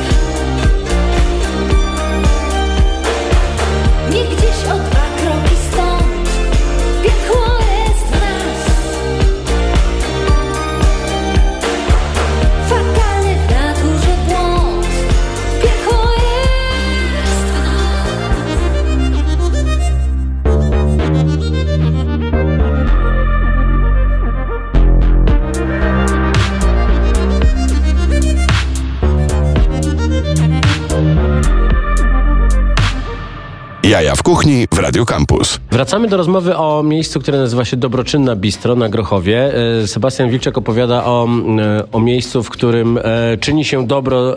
Jaja 33.95 34.15
w 34.15 34.23
kuchni 34.23 34.67
w 34.73 34.79
Radio 34.79 35.05
Campus. 35.05 35.59
Wracamy 35.71 36.07
do 36.07 36.17
rozmowy 36.17 36.57
o 36.57 36.83
miejscu, 36.83 37.19
które 37.19 37.37
nazywa 37.37 37.65
się 37.65 37.77
Dobroczynna 37.77 38.35
Bistro 38.35 38.75
na 38.75 38.89
Grochowie. 38.89 39.53
E, 39.83 39.87
Sebastian 39.87 40.29
Wilczek 40.29 40.57
opowiada 40.57 41.05
o, 41.05 41.27
e, 41.59 41.91
o 41.91 41.99
miejscu, 41.99 42.43
w 42.43 42.49
którym 42.49 42.97
e, 42.97 43.37
czyni 43.37 43.65
się 43.65 43.87
dobro 43.87 44.35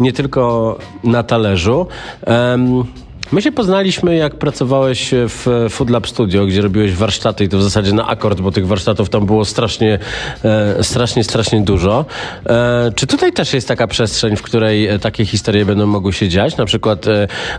nie 0.00 0.12
tylko 0.12 0.78
na 1.04 1.22
talerzu. 1.22 1.86
My 3.32 3.42
się 3.42 3.52
poznaliśmy, 3.52 4.16
jak 4.16 4.34
pracowałeś 4.34 5.10
w 5.12 5.66
Food 5.70 5.90
Lab 5.90 6.06
Studio, 6.06 6.46
gdzie 6.46 6.62
robiłeś 6.62 6.94
warsztaty 6.94 7.44
i 7.44 7.48
to 7.48 7.58
w 7.58 7.62
zasadzie 7.62 7.92
na 7.92 8.06
akord, 8.06 8.40
bo 8.40 8.50
tych 8.50 8.66
warsztatów 8.66 9.08
tam 9.08 9.26
było 9.26 9.44
strasznie, 9.44 9.98
e, 10.44 10.84
strasznie, 10.84 11.24
strasznie 11.24 11.60
dużo. 11.60 12.04
E, 12.46 12.92
czy 12.96 13.06
tutaj 13.06 13.32
też 13.32 13.54
jest 13.54 13.68
taka 13.68 13.86
przestrzeń, 13.86 14.36
w 14.36 14.42
której 14.42 14.86
e, 14.86 14.98
takie 14.98 15.26
historie 15.26 15.64
będą 15.64 15.86
mogły 15.86 16.12
się 16.12 16.28
dziać? 16.28 16.56
Na 16.56 16.64
przykład 16.64 17.06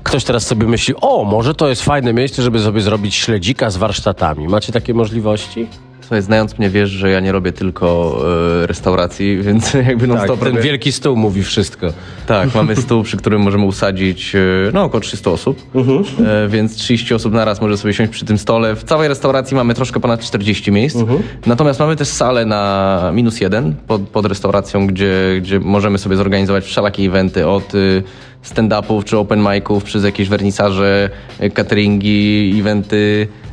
ktoś 0.03 0.23
teraz 0.23 0.47
sobie 0.47 0.67
myśli, 0.67 0.93
o, 1.01 1.23
może 1.23 1.55
to 1.55 1.69
jest 1.69 1.81
fajne 1.81 2.13
miejsce, 2.13 2.41
żeby 2.41 2.59
sobie 2.59 2.81
zrobić 2.81 3.15
śledzika 3.15 3.69
z 3.69 3.77
warsztatami. 3.77 4.47
Macie 4.47 4.73
takie 4.73 4.93
możliwości? 4.93 5.67
Słuchaj, 6.03 6.21
znając 6.21 6.57
mnie 6.59 6.69
wiesz, 6.69 6.89
że 6.89 7.09
ja 7.09 7.19
nie 7.19 7.31
robię 7.31 7.51
tylko 7.51 8.17
e, 8.63 8.67
restauracji, 8.67 9.37
więc 9.41 9.73
jakby 9.73 10.07
non 10.07 10.17
Tak, 10.17 10.25
stop 10.25 10.39
ten 10.39 10.47
robię... 10.47 10.61
wielki 10.61 10.91
stół 10.91 11.15
mówi 11.15 11.43
wszystko. 11.43 11.87
Tak, 12.27 12.55
mamy 12.55 12.75
stół, 12.75 13.03
przy 13.03 13.17
którym 13.17 13.41
możemy 13.41 13.65
usadzić 13.65 14.35
e, 14.35 14.39
no, 14.73 14.83
około 14.83 15.01
300 15.01 15.31
osób, 15.31 15.61
Mhm. 15.75 16.03
e, 16.27 16.47
więc 16.49 16.75
30 16.75 17.13
osób 17.13 17.33
naraz 17.33 17.61
może 17.61 17.77
sobie 17.77 17.93
siąść 17.93 18.11
przy 18.11 18.25
tym 18.25 18.37
stole. 18.37 18.75
W 18.75 18.83
całej 18.83 19.07
restauracji 19.07 19.55
mamy 19.55 19.73
troszkę 19.73 19.99
ponad 19.99 20.21
40 20.21 20.71
miejsc, 20.71 20.95
Mhm. 20.95 21.19
natomiast 21.45 21.79
mamy 21.79 21.95
też 21.95 22.07
salę 22.07 22.45
na 22.45 23.11
minus 23.13 23.41
jeden 23.41 23.75
pod, 23.87 24.01
pod 24.01 24.25
restauracją, 24.25 24.87
gdzie, 24.87 25.13
gdzie 25.41 25.59
możemy 25.59 25.97
sobie 25.97 26.15
zorganizować 26.15 26.65
wszelakie 26.65 27.03
eventy 27.03 27.47
od 27.47 27.75
y, 27.75 28.03
stand-upów 28.43 29.03
czy 29.03 29.17
open 29.17 29.39
miców, 29.53 29.83
przez 29.83 30.03
jakieś 30.03 30.29
wernisaże, 30.29 31.09
y, 31.43 31.49
cateringi, 31.49 32.55
eventy, 32.59 33.27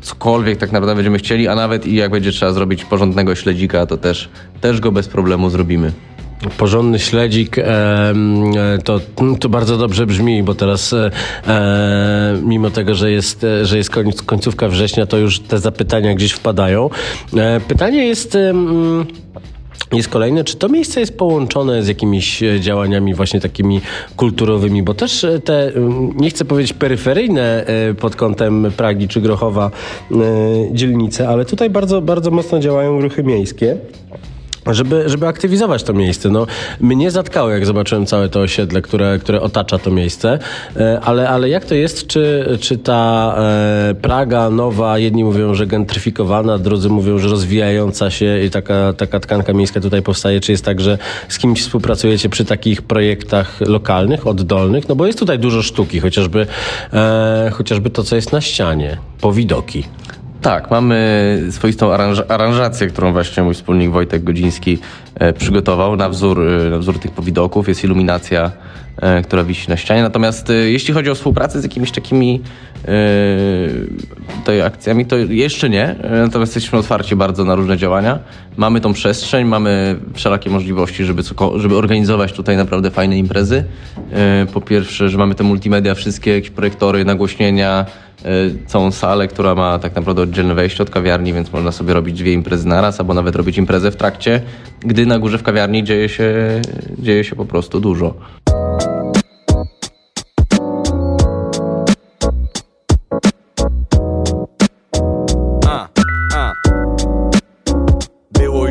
cokolwiek 0.00 0.58
tak 0.58 0.72
naprawdę 0.72 0.94
będziemy 0.94 1.18
chcieli, 1.18 1.48
a 1.48 1.54
nawet 1.54 1.86
i 1.86 1.94
jak 1.94 2.10
będzie 2.10 2.32
trzeba 2.32 2.52
zrobić 2.52 2.84
porządnego 2.84 3.34
śledzika, 3.34 3.86
to 3.86 3.96
też, 3.96 4.28
też 4.60 4.80
go 4.80 4.92
bez 4.92 5.08
problemu 5.08 5.50
zrobimy. 5.50 5.92
Porządny 6.58 6.98
śledzik, 6.98 7.58
e, 7.58 8.14
to, 8.84 9.00
to 9.40 9.48
bardzo 9.48 9.76
dobrze 9.76 10.06
brzmi, 10.06 10.42
bo 10.42 10.54
teraz 10.54 10.92
e, 10.92 11.10
e, 11.46 12.40
mimo 12.42 12.70
tego, 12.70 12.94
że 12.94 13.10
jest, 13.10 13.44
e, 13.44 13.66
że 13.66 13.76
jest 13.76 13.90
końc, 13.90 14.22
końcówka 14.22 14.68
września, 14.68 15.06
to 15.06 15.16
już 15.16 15.40
te 15.40 15.58
zapytania 15.58 16.14
gdzieś 16.14 16.32
wpadają. 16.32 16.90
E, 17.36 17.60
pytanie 17.60 18.06
jest... 18.06 18.38
jest 19.92 20.08
kolejne, 20.08 20.44
czy 20.44 20.56
to 20.56 20.68
miejsce 20.68 21.00
jest 21.00 21.18
połączone 21.18 21.82
z 21.82 21.88
jakimiś 21.88 22.42
e, 22.42 22.60
działaniami 22.60 23.14
właśnie 23.14 23.40
takimi 23.40 23.80
kulturowymi, 24.16 24.82
bo 24.82 24.94
też 24.94 25.24
e, 25.24 25.40
te, 25.40 25.72
nie 26.14 26.30
chcę 26.30 26.44
powiedzieć 26.44 26.72
peryferyjne 26.72 27.66
e, 27.66 27.94
pod 27.94 28.16
kątem 28.16 28.72
Pragi 28.76 29.08
czy 29.08 29.20
Grochowa 29.20 29.70
dzielnice, 30.72 31.28
ale 31.28 31.44
tutaj 31.44 31.70
bardzo, 31.70 32.00
bardzo 32.00 32.30
mocno 32.30 32.60
działają 32.60 33.00
ruchy 33.00 33.22
miejskie. 33.22 33.76
Żeby, 34.68 35.08
żeby 35.08 35.26
aktywizować 35.26 35.82
to 35.82 35.92
miejsce. 35.92 36.30
No, 36.30 36.46
mnie 36.80 37.10
zatkało, 37.10 37.50
jak 37.50 37.66
zobaczyłem 37.66 38.06
całe 38.06 38.28
to 38.28 38.40
osiedle, 38.40 38.82
które, 38.82 39.18
które 39.18 39.40
otacza 39.40 39.78
to 39.78 39.90
miejsce. 39.90 40.38
E, 40.76 41.00
Ale, 41.00 41.28
ale 41.28 41.48
jak 41.48 41.64
to 41.64 41.74
jest, 41.74 42.06
czy, 42.06 42.58
czy 42.60 42.78
ta 42.78 43.34
e, 43.38 43.94
Praga 43.94 44.50
nowa, 44.50 44.98
jedni 44.98 45.24
mówią, 45.24 45.54
że 45.54 45.66
gentryfikowana, 45.66 46.58
drudzy 46.58 46.88
mówią, 46.88 47.18
że 47.18 47.28
rozwijająca 47.28 48.10
się 48.10 48.40
i 48.40 48.50
taka, 48.50 48.92
taka 48.92 49.20
tkanka 49.20 49.52
miejska 49.52 49.80
tutaj 49.80 50.02
powstaje, 50.02 50.40
czy 50.40 50.52
jest 50.52 50.64
tak, 50.64 50.80
że 50.80 50.98
z 51.28 51.38
kimś 51.38 51.60
współpracujecie 51.62 52.28
przy 52.28 52.44
takich 52.44 52.82
projektach 52.82 53.60
lokalnych, 53.60 54.26
oddolnych? 54.26 54.88
No 54.88 54.96
bo 54.96 55.06
jest 55.06 55.18
tutaj 55.18 55.38
dużo 55.38 55.62
sztuki, 55.62 56.00
chociażby, 56.00 56.46
e, 56.92 57.50
chociażby 57.52 57.90
to, 57.90 58.02
co 58.02 58.16
jest 58.16 58.32
na 58.32 58.40
ścianie, 58.40 58.98
powidoki. 59.20 59.84
Tak, 60.42 60.70
mamy 60.70 61.42
swoistą 61.50 61.88
aranż- 61.90 62.24
aranżację, 62.28 62.86
którą 62.86 63.12
właśnie 63.12 63.42
mój 63.42 63.54
wspólnik 63.54 63.90
Wojtek 63.90 64.24
Godziński 64.24 64.78
e, 65.14 65.32
przygotował 65.32 65.96
na 65.96 66.08
wzór, 66.08 66.40
e, 66.66 66.70
na 66.70 66.78
wzór 66.78 66.98
tych 66.98 67.10
powidoków. 67.10 67.68
Jest 67.68 67.84
iluminacja, 67.84 68.50
e, 69.02 69.22
która 69.22 69.44
wisi 69.44 69.70
na 69.70 69.76
ścianie. 69.76 70.02
Natomiast 70.02 70.50
e, 70.50 70.54
jeśli 70.54 70.94
chodzi 70.94 71.10
o 71.10 71.14
współpracę 71.14 71.60
z 71.60 71.62
jakimiś 71.62 71.90
takimi 71.90 72.42
e, 72.84 72.88
tutaj 74.40 74.62
akcjami, 74.62 75.06
to 75.06 75.16
jeszcze 75.16 75.68
nie. 75.68 75.84
E, 75.84 76.10
Natomiast 76.22 76.54
jesteśmy 76.56 76.78
otwarci 76.78 77.16
bardzo 77.16 77.44
na 77.44 77.54
różne 77.54 77.76
działania. 77.76 78.18
Mamy 78.58 78.80
tą 78.80 78.92
przestrzeń, 78.92 79.46
mamy 79.46 79.96
wszelakie 80.14 80.50
możliwości, 80.50 81.04
żeby, 81.04 81.22
coko- 81.22 81.58
żeby 81.60 81.76
organizować 81.76 82.32
tutaj 82.32 82.56
naprawdę 82.56 82.90
fajne 82.90 83.18
imprezy. 83.18 83.64
E, 84.12 84.46
Po 84.52 84.60
pierwsze, 84.60 85.08
że 85.08 85.18
mamy 85.18 85.34
te 85.34 85.44
multimedia, 85.44 85.94
wszystkie 85.94 86.34
jakieś 86.34 86.50
projektory, 86.50 87.04
nagłośnienia, 87.04 87.86
e, 88.24 88.28
całą 88.66 88.90
salę, 88.90 89.28
która 89.28 89.54
ma 89.54 89.78
tak 89.78 89.94
naprawdę 89.96 90.22
oddzielne 90.22 90.54
wejście 90.54 90.82
od 90.82 90.90
kawiarni, 90.90 91.32
więc 91.32 91.52
można 91.52 91.72
sobie 91.72 91.94
robić 91.94 92.18
dwie 92.18 92.32
imprezy 92.32 92.68
naraz, 92.68 93.00
albo 93.00 93.14
nawet 93.14 93.36
robić 93.36 93.58
imprezę 93.58 93.90
w 93.90 93.96
trakcie, 93.96 94.40
gdy 94.80 95.06
na 95.06 95.18
górze 95.18 95.38
w 95.38 95.42
kawiarni 95.42 95.84
dzieje 95.84 96.08
się, 96.08 96.34
dzieje 96.98 97.24
się 97.24 97.36
po 97.36 97.44
prostu 97.44 97.80
dużo. 97.80 98.14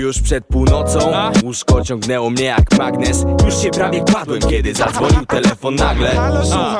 Już 0.08 0.22
przed 0.22 0.46
północą. 0.46 1.00
Łóżko 1.44 1.82
ciągnęło 1.82 2.30
mnie 2.30 2.44
jak 2.46 2.78
magnes. 2.78 3.26
Już 3.46 3.58
się 3.58 3.70
prawie 3.70 4.02
kładłem, 4.12 4.40
kiedy 4.42 4.74
zadzwonił 4.74 5.26
telefon 5.26 5.76
nagle. 5.76 6.12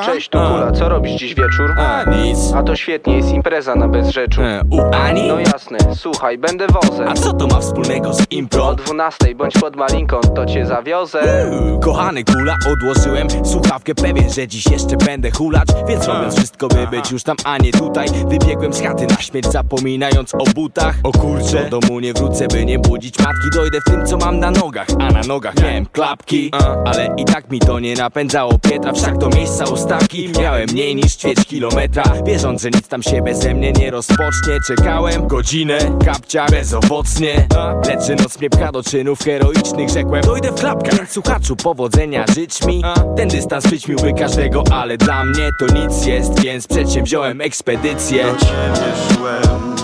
Cześć, 0.06 0.30
tu 0.30 0.38
Kula, 0.38 0.72
co 0.72 0.90
robisz 0.90 1.12
dziś 1.12 1.36
wieczór? 1.36 1.74
A, 1.78 2.04
nic. 2.04 2.38
A 2.56 2.64
to 2.64 2.76
świetnie, 2.76 3.18
jest 3.18 3.30
impreza 3.30 3.76
na 3.76 3.88
Bezrzeczu. 3.88 4.42
E, 4.42 4.62
U 4.70 4.82
Ani? 4.96 5.28
No 5.28 5.40
jasne, 5.40 5.78
słuchaj, 5.96 6.38
będę 6.38 6.68
wozem. 6.68 7.08
A 7.08 7.14
co 7.14 7.34
to 7.34 7.48
ma 7.48 7.60
wspólnego 7.60 8.14
z 8.14 8.24
impro? 8.32 8.68
O 8.68 8.76
12 8.76 9.36
bądź 9.36 9.54
pod 9.54 9.76
malinką, 9.76 10.20
to 10.36 10.46
cię 10.46 10.66
zawiozę. 10.66 11.52
Uuu, 11.52 11.80
Kochany 11.80 12.24
kula, 12.24 12.56
odłożyłem 12.74 13.28
słuchawkę 13.46 13.96
Pewien, 13.96 14.30
że 14.34 14.48
dziś 14.48 14.66
jeszcze 14.72 14.98
będę 14.98 15.32
hulać 15.32 15.68
Więc 15.88 16.08
robiąc 16.08 16.36
wszystko, 16.38 16.68
by 16.68 16.88
być 16.88 17.12
już 17.12 17.24
tam, 17.24 17.38
a 17.44 17.58
nie 17.58 17.72
tutaj 17.72 18.08
Wybiegłem 18.28 18.74
z 18.74 18.82
chaty 18.82 19.08
na 19.08 19.16
śmierć, 19.16 19.48
zapominając 19.52 20.36
o 20.36 20.44
butach. 20.56 20.96
O 21.04 21.12
kurcze, 21.12 21.70
do 21.70 21.80
domu 21.80 22.00
nie 22.00 22.14
wrócę, 22.14 22.48
by 22.48 22.66
nie 22.66 22.80
budzić 22.80 23.17
Dojdę 23.58 23.82
w 23.82 23.84
tym, 23.84 24.06
co 24.06 24.18
mam 24.18 24.40
na 24.40 24.52
nogach. 24.52 24.88
A 25.00 25.12
na 25.12 25.22
nogach 25.22 25.54
miałem 25.62 25.86
klapki 25.86 26.52
Ale 26.86 27.16
i 27.18 27.26
tak 27.26 27.52
mi 27.52 27.60
to 27.60 27.80
nie 27.80 27.96
napędzało 27.96 28.60
Pietra. 28.60 28.94
Wszak 28.94 29.18
to 29.18 29.30
miejsca 29.30 29.66
ustaki 29.66 30.30
Miałem 30.40 30.70
mniej 30.70 30.96
niż 30.96 31.16
ćwierć 31.16 31.46
kilometra. 31.46 32.04
Wierząc, 32.26 32.62
że 32.62 32.70
nic 32.70 32.88
tam 32.88 33.04
się 33.04 33.22
beze 33.22 33.54
mnie 33.54 33.72
nie 33.72 33.92
rozpocznie. 33.92 34.60
Czekałem 34.68 35.28
godzinę, 35.28 35.78
kapcia 36.06 36.46
bezowocnie. 36.46 37.48
Lecz 37.88 38.22
noc 38.22 38.40
mnie 38.40 38.50
pcha 38.50 38.72
do 38.72 38.84
czynów 38.84 39.20
heroicznych 39.20 39.90
Rzekłem, 39.90 40.22
dojdę 40.22 40.52
w 40.52 40.56
klapkę 40.56 40.98
Więc 40.98 41.10
słuchaczu, 41.10 41.56
powodzenia 41.56 42.26
życz 42.36 42.66
mi. 42.66 42.84
Ten 43.18 43.30
dystans 43.30 43.68
przyćmiłby 43.68 44.14
każdego 44.14 44.64
Ale 44.72 44.98
dla 44.98 45.24
mnie 45.24 45.52
to 45.60 45.66
nic 45.66 46.06
jest. 46.06 46.40
Więc 46.40 46.68
przedsięwziąłem 46.68 47.42
ekspedycję. 47.42 48.24
Do 48.24 48.40
ciebie 48.40 49.16
szłem, 49.16 49.76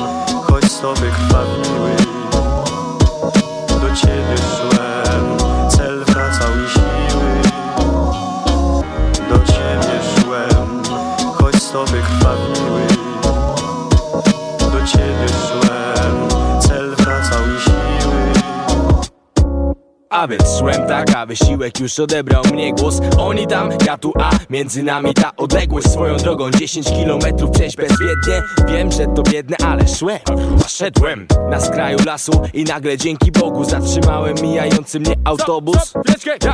choć 0.47 0.71
sobie 0.71 1.09
krwawiły 1.11 2.12
ciebie 3.95 4.37
szłem 4.37 5.37
Cel 5.69 6.03
wracał 6.05 6.55
mi 6.55 6.69
siły. 6.69 7.41
Do 9.29 9.39
ciebie 9.45 9.99
szłem 10.21 10.83
Choć 11.33 11.63
sobie 11.63 12.01
krwawiły. 12.01 12.92
A 20.13 20.27
więc 20.27 20.57
szłem 20.59 20.87
tak, 20.87 21.15
a 21.15 21.25
wysiłek 21.25 21.79
już 21.79 21.99
odebrał 21.99 22.43
mnie 22.53 22.73
głos. 22.73 23.01
Oni 23.17 23.47
tam, 23.47 23.69
ja 23.85 23.97
tu, 23.97 24.13
a 24.19 24.29
między 24.49 24.83
nami 24.83 25.13
ta 25.13 25.35
odległość 25.35 25.87
Swoją 25.87 26.17
drogą. 26.17 26.51
10 26.51 26.87
kilometrów 26.87 27.51
przejść 27.51 27.75
bezwiednie. 27.75 28.43
Wiem, 28.67 28.91
że 28.91 29.07
to 29.15 29.23
biedne, 29.23 29.57
ale 29.65 29.87
szłem, 29.87 30.19
a 30.65 30.67
szedłem 30.67 31.27
Na 31.49 31.61
skraju 31.61 31.97
lasu 32.05 32.41
i 32.53 32.63
nagle 32.63 32.97
dzięki 32.97 33.31
Bogu 33.31 33.63
Zatrzymałem 33.63 34.35
mijający 34.41 34.99
mnie 34.99 35.15
autobus. 35.23 35.93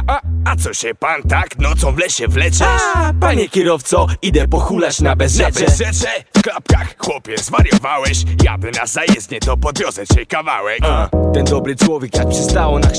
A, 0.07 0.21
a 0.45 0.55
co 0.55 0.73
się 0.73 0.95
pan 0.95 1.23
tak 1.23 1.59
nocą 1.59 1.91
w 1.91 1.97
lesie 1.97 2.27
wleczesz? 2.27 2.81
A, 2.95 3.13
panie 3.19 3.49
kierowco, 3.49 4.07
idę 4.21 4.47
pochulać 4.47 5.01
na 5.01 5.15
bezrzecze. 5.15 5.65
Bezrzecze? 5.65 6.09
W 6.37 6.41
klapkach, 6.41 6.95
chłopie, 6.97 7.37
zwariowałeś. 7.37 8.23
Jadę 8.43 8.71
na 8.79 8.85
zajezdnię, 8.85 9.39
to 9.39 9.57
podwiozę 9.57 10.07
cię 10.07 10.25
kawałek 10.25 10.79
A, 10.81 11.09
ten 11.33 11.45
dobry 11.45 11.75
człowiek 11.75 12.17
jak 12.17 12.29
przystało 12.29 12.79
na 12.79 12.89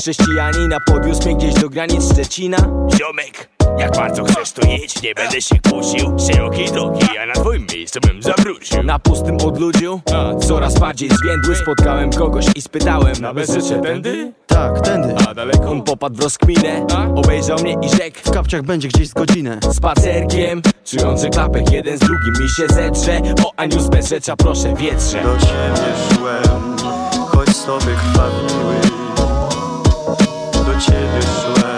chrześcijanina 0.51 0.79
Podwiózł 0.79 1.21
mnie 1.25 1.35
gdzieś 1.35 1.53
do 1.53 1.69
granic 1.69 2.13
Szczecina. 2.13 2.57
Ziomek, 2.97 3.49
jak 3.77 3.95
bardzo 3.95 4.23
chcesz 4.23 4.51
to 4.51 4.67
jedź, 4.67 5.01
nie 5.01 5.15
będę 5.15 5.41
się 5.41 5.55
kłócił. 5.69 6.19
Szerokiej 6.19 6.71
drogi, 6.71 7.05
ja 7.15 7.25
na 7.25 7.33
twoim 7.33 7.67
miejscu 7.73 7.99
bym 7.99 8.23
zawrócił. 8.23 8.83
Na 8.83 8.99
pustym 8.99 9.37
odludziu, 9.45 10.01
coraz 10.47 10.79
bardziej 10.79 11.09
zwiędły 11.09 11.55
Spotkałem 11.55 12.09
kogoś 12.09 12.45
i 12.55 12.61
spytałem. 12.61 13.15
Na 13.21 13.33
bezrzecze 13.33 13.81
tędy? 13.81 14.33
Tak, 14.47 14.81
tędy. 14.81 15.15
A 15.29 15.33
daleko? 15.33 15.71
On 15.71 15.83
popadł 15.83 16.15
w 16.15 16.19
rozkminę, 16.19 16.85
obejrzał 17.15 17.59
mnie 17.59 17.77
i 17.81 17.89
rzekł 17.89 18.17
W 18.25 18.31
kapciach 18.31 18.61
będzie 18.61 18.87
gdzieś 18.87 19.07
z 19.07 19.13
godzinę. 19.13 19.59
Spacerkiem, 19.71 20.61
czując, 20.85 21.21
że 21.21 21.29
klapek 21.29 21.71
jeden 21.71 21.97
z 21.97 21.99
drugim 21.99 22.33
mi 22.41 22.49
się 22.49 22.67
zedrze 22.73 23.21
O 23.45 23.51
Aniu 23.57 23.79
z 23.79 23.89
bezrzecza 23.89 24.35
proszę 24.35 24.75
wietrze. 24.75 25.23
Do 25.23 25.37
ciebie 25.37 25.93
szłem, 26.15 26.75
choć 27.27 27.55
sobie 27.55 27.95
krwawiły 27.95 28.90
ciebie 30.81 31.21
szłem, 31.21 31.70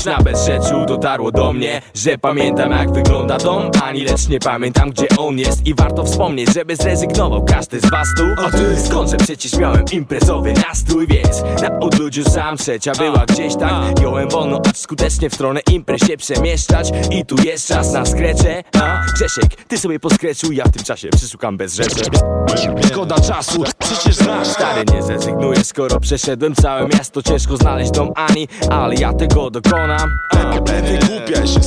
Już 0.00 0.06
na 0.06 0.22
bezrzeczu 0.22 0.86
dotarło 0.86 1.32
do 1.32 1.52
mnie 1.52 1.82
Że 1.94 2.18
pamiętam 2.18 2.70
jak 2.70 2.92
wygląda 2.92 3.38
dom. 3.38 3.70
Ani 3.82 4.04
lecz 4.04 4.28
nie 4.28 4.40
pamiętam 4.40 4.90
gdzie 4.90 5.06
on 5.18 5.38
jest. 5.38 5.66
I 5.66 5.74
warto 5.74 6.04
wspomnieć, 6.04 6.54
żeby 6.54 6.76
zrezygnował 6.76 7.44
każdy 7.44 7.80
z 7.80 7.90
was 7.90 8.08
tu. 8.16 8.22
A 8.46 8.50
ty 8.50 8.80
skąd, 8.80 9.10
że 9.10 9.16
przecież 9.16 9.56
miałem 9.56 9.84
imprezowy 9.92 10.52
nastrój 10.52 11.06
Więc 11.06 11.42
na 11.62 11.78
odludziu 11.78 12.24
sam 12.24 12.56
trzecia 12.56 12.92
była 12.92 13.26
gdzieś 13.26 13.56
tam 13.56 13.94
Jąłem 14.02 14.28
wolno, 14.28 14.60
acz 14.68 14.76
skutecznie 14.76 15.30
w 15.30 15.34
stronę 15.34 15.60
imprez 15.72 16.00
się 16.06 16.16
przemieszczać. 16.16 16.92
I 17.10 17.26
tu 17.26 17.36
jest 17.44 17.68
czas 17.68 17.92
na 17.92 18.06
skrecze. 18.06 18.62
A 18.80 19.02
Grzesiek, 19.14 19.64
ty 19.68 19.78
sobie 19.78 20.00
poskreczuj 20.00 20.56
Ja 20.56 20.64
w 20.64 20.72
tym 20.72 20.84
czasie 20.84 21.08
przysłucham 21.08 21.56
bezrzecze 21.56 22.04
Szkoda 22.86 23.20
czasu, 23.20 23.64
przecież 23.78 24.16
znasz. 24.16 24.48
Stary, 24.48 24.84
nie 24.94 25.02
zrezygnuję, 25.02 25.64
skoro 25.64 26.00
przeszedłem 26.00 26.54
całe 26.54 26.88
miasto. 26.88 27.22
Ciężko 27.22 27.56
znaleźć 27.56 27.90
dom 27.90 28.12
Ani, 28.16 28.48
ale 28.70 28.94
ja 28.94 29.12
tego 29.12 29.50
dokonam 29.50 29.89
Wygłupiaj 30.82 31.48
się 31.48 31.60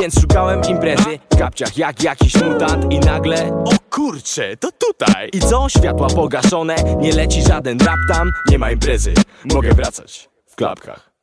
Więc 0.00 0.20
szukałem 0.20 0.60
imprezy 0.68 1.18
w 1.32 1.36
kapciach 1.36 1.78
jak 1.78 2.02
jakiś 2.02 2.34
mutant 2.34 2.92
I 2.92 3.00
nagle, 3.00 3.64
o 3.64 3.70
kurcze, 3.90 4.56
to 4.56 4.68
tutaj. 4.72 5.30
I 5.32 5.40
co? 5.40 5.68
Światła 5.68 6.08
pogaszone, 6.08 6.76
nie 6.96 7.12
leci 7.12 7.42
żaden 7.42 7.78
rap 7.78 7.98
tam. 8.08 8.30
Nie 8.50 8.58
ma 8.58 8.70
imprezy, 8.70 9.14
mogę 9.44 9.74
wracać 9.74 10.30
w 10.46 10.54
klapkach 10.54 11.13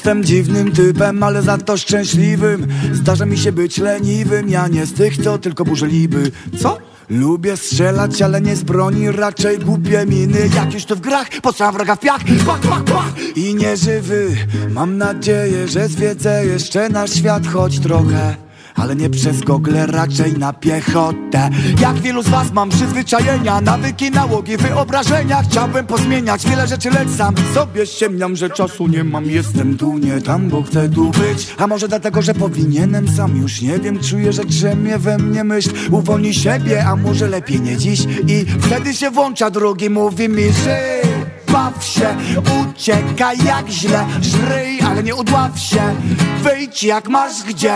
Jestem 0.00 0.24
dziwnym 0.24 0.72
typem, 0.72 1.22
ale 1.22 1.42
za 1.42 1.58
to 1.58 1.76
szczęśliwym. 1.76 2.66
Zdarza 2.92 3.26
mi 3.26 3.38
się 3.38 3.52
być 3.52 3.78
leniwym. 3.78 4.48
Ja 4.48 4.68
nie 4.68 4.86
z 4.86 4.92
tych, 4.92 5.16
co 5.24 5.38
tylko 5.38 5.64
burzliby 5.64 6.30
Co? 6.62 6.78
Lubię 7.10 7.56
strzelać, 7.56 8.22
ale 8.22 8.40
nie 8.40 8.56
z 8.56 8.62
broni 8.62 9.10
Raczej 9.10 9.58
głupie 9.58 10.06
miny. 10.06 10.50
Już 10.74 10.84
to 10.84 10.96
w 10.96 11.00
grach, 11.00 11.28
posłam 11.42 11.74
wroga 11.74 11.96
w 11.96 12.00
piach. 12.00 12.20
Pach, 12.46 12.60
pach, 12.60 12.84
pach! 12.84 13.14
I 13.36 13.54
nieżywy 13.54 14.36
Mam 14.70 14.98
nadzieję, 14.98 15.68
że 15.68 15.88
zwiedzę 15.88 16.46
jeszcze 16.46 16.88
nasz 16.88 17.14
świat 17.14 17.46
Choć 17.46 17.80
trochę 17.80 18.36
ale 18.74 18.96
nie 18.96 19.10
przez 19.10 19.40
gogle, 19.40 19.86
raczej 19.86 20.38
na 20.38 20.52
piechotę. 20.52 21.50
Jak 21.80 21.96
wielu 21.96 22.22
z 22.22 22.28
was 22.28 22.52
mam 22.52 22.70
przyzwyczajenia 22.70 23.60
Nawyki, 23.60 24.10
nałogi, 24.10 24.56
wyobrażenia. 24.56 25.42
Chciałbym 25.42 25.86
pozmieniać 25.86 26.46
wiele 26.46 26.66
rzeczy, 26.66 26.90
lecz 26.90 27.10
sam 27.10 27.34
sobie 27.54 27.86
ściemniam, 27.86 28.36
że 28.36 28.50
czasu 28.50 28.88
nie 28.88 29.04
mam. 29.04 29.24
Jestem 29.24 29.76
tu, 29.76 29.98
nie 29.98 30.20
tam, 30.20 30.48
bo 30.48 30.62
chcę 30.62 30.88
tu 30.88 31.10
być. 31.10 31.54
A 31.58 31.66
może 31.66 31.88
dlatego, 31.88 32.22
że 32.22 32.34
powinienem 32.34 33.08
sam 33.08 33.36
Już 33.36 33.62
nie 33.62 33.78
wiem, 33.78 33.98
czuję, 33.98 34.32
że 34.32 34.44
drzemie 34.44 34.98
we 34.98 35.18
mnie 35.18 35.44
myśl 35.44 35.70
Uwolnij 35.90 36.34
siebie, 36.34 36.84
a 36.84 36.96
może 36.96 37.28
lepiej 37.28 37.60
nie 37.60 37.76
dziś. 37.76 38.00
I 38.26 38.44
wtedy 38.60 38.94
się 38.94 39.10
włącza 39.10 39.50
drugi, 39.50 39.90
mówi 39.90 40.28
mi 40.28 40.42
żyj 40.42 41.09
Baw 41.52 41.84
się, 41.84 42.16
uciekaj 42.62 43.38
jak 43.44 43.68
źle 43.68 44.06
Żryj, 44.20 44.80
ale 44.80 45.02
nie 45.02 45.14
udław 45.14 45.58
się. 45.58 45.94
Wyjdź 46.42 46.82
jak 46.82 47.08
masz 47.08 47.42
gdzie. 47.42 47.74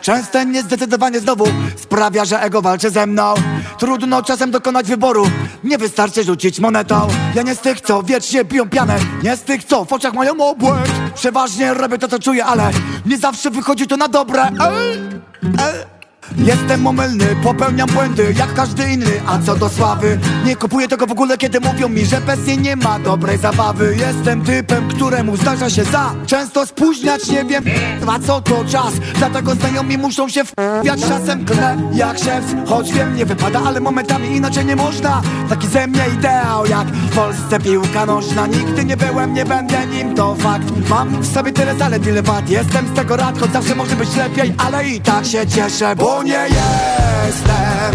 Częste 0.00 0.46
niezdecydowanie 0.46 1.20
znowu 1.20 1.44
Sprawia, 1.76 2.24
że 2.24 2.40
ego 2.40 2.62
walczy 2.62 2.90
ze 2.90 3.06
mną. 3.06 3.34
Trudno 3.78 4.22
czasem 4.22 4.50
dokonać 4.50 4.86
wyboru 4.86 5.30
Nie 5.64 5.78
wystarczy 5.78 6.24
rzucić 6.24 6.60
monetą. 6.60 7.08
Ja 7.34 7.42
nie 7.42 7.54
z 7.54 7.58
tych, 7.58 7.80
co 7.80 8.02
wiecznie 8.02 8.44
piją 8.44 8.68
pianę 8.68 8.98
Nie 9.22 9.36
z 9.36 9.42
tych, 9.42 9.64
co 9.64 9.84
w 9.84 9.92
oczach 9.92 10.14
mają 10.14 10.32
obłęd. 10.50 10.92
Przeważnie 11.14 11.74
robię 11.74 11.98
to, 11.98 12.08
co 12.08 12.18
czuję, 12.18 12.44
ale 12.44 12.70
Nie 13.06 13.18
zawsze 13.18 13.50
wychodzi 13.50 13.86
to 13.86 13.96
na 13.96 14.08
dobre. 14.08 14.42
Ej, 14.42 14.98
ej. 15.42 15.95
Jestem 16.38 16.86
omylny, 16.86 17.26
popełniam 17.42 17.88
błędy 17.88 18.34
jak 18.38 18.54
każdy 18.54 18.92
inny 18.92 19.20
A 19.26 19.38
co 19.38 19.56
do 19.56 19.68
sławy, 19.68 20.18
nie 20.44 20.56
kupuję 20.56 20.88
tego 20.88 21.06
w 21.06 21.12
ogóle 21.12 21.38
Kiedy 21.38 21.60
mówią 21.60 21.88
mi, 21.88 22.06
że 22.06 22.20
bez 22.20 22.46
niej 22.46 22.58
nie 22.58 22.76
ma 22.76 22.98
dobrej 22.98 23.38
zabawy. 23.38 23.96
Jestem 23.98 24.44
typem, 24.44 24.88
któremu 24.88 25.36
zdarza 25.36 25.70
się 25.70 25.84
za 25.84 26.14
Często 26.26 26.66
spóźniać, 26.66 27.28
nie 27.28 27.44
wiem 27.44 27.64
A 28.06 28.18
co 28.18 28.40
to 28.40 28.64
czas, 28.64 28.92
dlatego 29.18 29.54
znajomi 29.54 29.98
muszą 29.98 30.28
się 30.28 30.44
wpiać 30.44 31.00
Czasem 31.00 31.44
klę 31.44 31.76
jak 31.92 32.18
szef, 32.18 32.44
choć 32.66 32.92
wiem 32.92 33.16
nie 33.16 33.26
wypada 33.26 33.60
Ale 33.66 33.80
momentami 33.80 34.36
inaczej 34.36 34.64
nie 34.66 34.76
można. 34.76 35.22
Taki 35.48 35.66
ze 35.66 35.86
mnie 35.86 36.02
ideał 36.18 36.66
jak 36.66 36.86
w 36.86 37.14
Polsce 37.14 37.60
piłka 37.60 38.06
nożna. 38.06 38.46
Nigdy 38.46 38.84
nie 38.84 38.96
byłem, 38.96 39.34
nie 39.34 39.44
będę 39.44 39.86
nim, 39.86 40.14
to 40.14 40.34
fakt. 40.34 40.88
Mam 40.88 41.22
w 41.22 41.26
sobie 41.34 41.52
tyle 41.52 41.74
zalet, 41.78 42.06
ile 42.06 42.22
wad. 42.22 42.50
Jestem 42.50 42.88
z 42.88 42.96
tego 42.96 43.16
rad, 43.16 43.38
choć 43.38 43.52
zawsze 43.52 43.74
może 43.74 43.96
być 43.96 44.16
lepiej 44.16 44.54
Ale 44.58 44.88
i 44.88 45.00
tak 45.00 45.26
się 45.26 45.46
cieszę, 45.46 45.96
bo 45.96 46.15
nie 46.22 46.48
jestem 46.48 47.92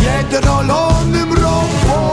Biedrolonym 0.00 1.32
robotem 1.32 2.03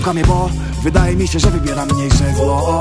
słucha 0.00 0.12
mnie, 0.12 0.24
bo 0.24 0.50
wydaje 0.82 1.16
mi 1.16 1.28
się, 1.28 1.38
że 1.38 1.50
wybiera 1.50 1.86
mniejsze 1.86 2.34
zło. 2.36 2.80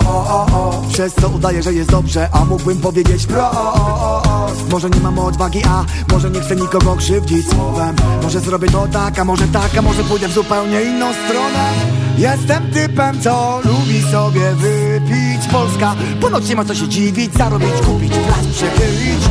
Przez 0.93 1.13
co 1.13 1.30
udaje, 1.30 1.63
że 1.63 1.74
jest 1.74 1.91
dobrze, 1.91 2.30
a 2.32 2.45
mógłbym 2.45 2.78
powiedzieć 2.78 3.26
prost 3.26 4.72
Może 4.72 4.89
nie 4.89 4.99
mam 4.99 5.20
odwagi, 5.20 5.61
a 5.67 5.86
może 6.11 6.30
nie 6.30 6.41
chcę 6.41 6.55
nikogo 6.55 6.95
krzywdzić 6.95 7.49
słowem. 7.49 7.95
Może 8.24 8.39
zrobię 8.39 8.67
to 8.67 8.88
tak, 8.88 9.20
a 9.20 9.26
może 9.26 9.47
tak, 9.47 9.78
a 9.78 9.82
może 9.82 10.03
pójdę 10.03 10.28
w 10.28 10.34
zupełnie 10.34 10.82
inną 10.82 11.13
stronę. 11.13 11.74
Jestem 12.17 12.72
typem, 12.74 13.22
co 13.22 13.59
lubi 13.65 14.01
sobie 14.11 14.51
wypić. 14.55 15.47
Polska, 15.51 15.95
ponoć 16.22 16.49
nie 16.49 16.55
ma 16.55 16.65
co 16.65 16.76
się 16.76 16.88
dziwić 16.88 17.34
Zarobić, 17.34 17.82
kupić, 17.86 18.11
plac 18.11 18.47
przechylić. 18.53 19.24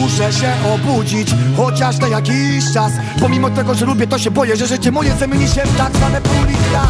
Muszę 0.00 0.32
się 0.32 0.52
obudzić, 0.74 1.28
chociaż 1.56 1.98
na 1.98 2.08
jakiś 2.08 2.72
czas. 2.74 2.92
Pomimo 3.20 3.50
tego, 3.50 3.74
że 3.74 3.86
lubię, 3.86 4.06
to 4.06 4.18
się 4.18 4.30
boję, 4.30 4.56
że 4.56 4.66
życie 4.66 4.92
moje 4.92 5.16
zamieni 5.16 5.48
się 5.48 5.62
w 5.64 5.76
tak 5.76 5.96
zwane 5.96 6.20
litra 6.48 6.86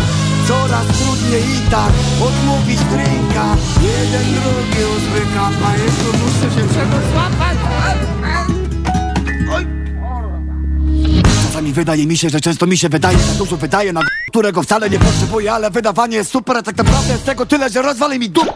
Coraz 0.49 0.87
trudniej 0.87 1.43
i 1.43 1.71
tak 1.71 1.93
odmówić 2.21 2.81
drinka. 2.81 3.57
Jeden 3.83 4.27
drugi 4.35 4.85
uzwyka, 4.97 5.51
a 5.67 5.77
jeszcze 5.77 6.19
muszę 6.19 6.55
się 6.55 6.75
czegoś 6.75 7.05
złapać. 7.13 7.57
Czasami 11.47 11.73
wydaje 11.73 12.07
mi 12.07 12.19
się, 12.19 12.31
że 12.31 12.41
często 12.41 12.67
mi 12.67 12.79
się 12.79 12.89
wydaje, 12.89 13.19
że 13.19 13.35
dużo 13.39 13.57
wydaje 13.57 13.93
na 13.93 14.01
którego 14.31 14.63
wcale 14.63 14.91
nie 14.91 14.99
potrzebuję, 14.99 15.53
ale 15.53 15.71
wydawanie 15.71 16.17
jest 16.17 16.31
super, 16.31 16.57
a 16.57 16.63
tak 16.63 16.77
naprawdę 16.77 17.13
jest 17.13 17.25
tego 17.25 17.47
tyle, 17.47 17.71
że 17.71 17.83
rozwali 17.83 18.19
mi 18.19 18.31
dup 18.31 18.47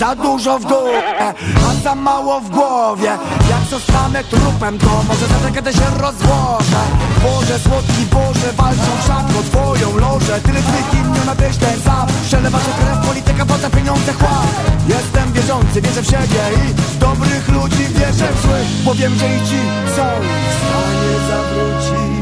Za 0.00 0.14
dużo 0.14 0.58
w 0.58 0.62
dupę, 0.62 1.34
a 1.68 1.82
za 1.84 1.94
mało 1.94 2.40
w 2.40 2.50
głowie. 2.50 3.10
Jak 3.50 3.64
zostanę 3.70 4.24
trupem, 4.24 4.78
to 4.78 5.04
może 5.08 5.26
za 5.26 5.50
kiedy 5.54 5.72
się 5.72 5.86
rozłożę. 5.98 6.82
Boże, 7.22 7.58
słodki 7.58 8.06
Boże, 8.12 8.27
walczą 8.52 8.92
rzadko 9.06 9.42
twoją 9.42 9.96
lożę. 9.96 10.40
Tyle 10.42 10.60
twych 10.62 11.00
imion, 11.00 11.28
abyś 11.28 11.56
ten 11.56 11.80
sam. 11.80 12.06
Przelewa 12.26 12.58
się 12.58 12.72
krew, 12.80 13.06
polityka, 13.06 13.44
woda, 13.44 13.70
pieniądze, 13.70 14.12
chłop 14.12 14.46
Jestem 14.88 15.32
wierzący, 15.32 15.80
wierzę 15.82 16.02
w 16.02 16.06
siebie 16.06 16.42
i 16.54 16.74
w 16.74 16.98
dobrych 16.98 17.48
ludzi 17.48 17.84
wierzę 17.94 18.28
w 18.34 18.42
złych. 18.42 18.84
Bo 18.84 18.94
wiem, 18.94 19.14
że 19.14 19.26
i 19.26 19.38
ci 19.48 19.60
są 19.96 20.06
w 20.48 20.54
stanie 20.60 21.12
zawrócić. 21.28 22.18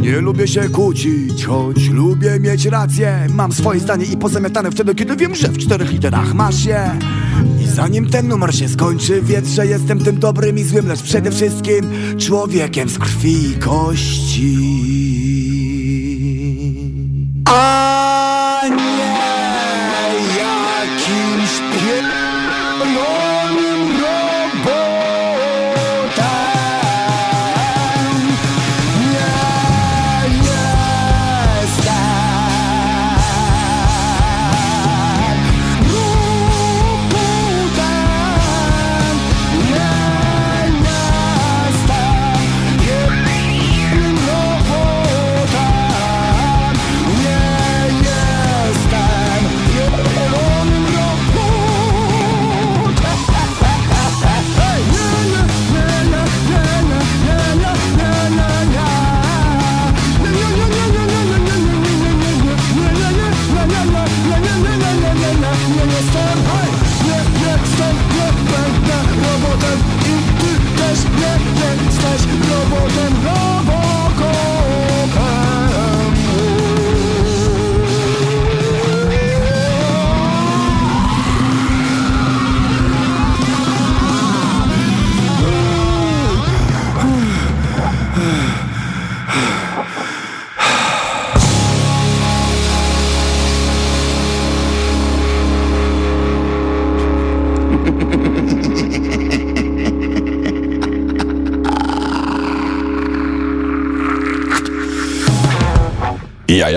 Nie 0.00 0.20
lubię 0.20 0.48
się 0.48 0.68
kłócić, 0.68 1.44
choć 1.44 1.88
lubię 1.88 2.40
mieć 2.40 2.66
rację. 2.66 3.26
Mam 3.30 3.52
swoje 3.52 3.80
zdanie 3.80 4.04
i 4.04 4.16
pozamiatane 4.16 4.70
wtedy, 4.70 4.94
kiedy 4.94 5.16
wiem, 5.16 5.34
że 5.34 5.48
w 5.48 5.58
czterech 5.58 5.90
literach 5.92 6.34
masz 6.34 6.64
je 6.64 6.90
zanim 7.70 8.10
ten 8.10 8.28
numer 8.28 8.54
się 8.54 8.68
skończy, 8.68 9.22
wiedz, 9.22 9.48
że 9.48 9.66
jestem 9.66 10.04
tym 10.04 10.18
dobrym 10.18 10.58
i 10.58 10.64
złym 10.64 10.88
Lecz 10.88 11.02
przede 11.02 11.30
wszystkim 11.30 11.90
człowiekiem 12.18 12.88
z 12.88 12.98
krwi 12.98 13.50
i 13.50 13.54
kości. 13.54 14.56
A 17.48 18.29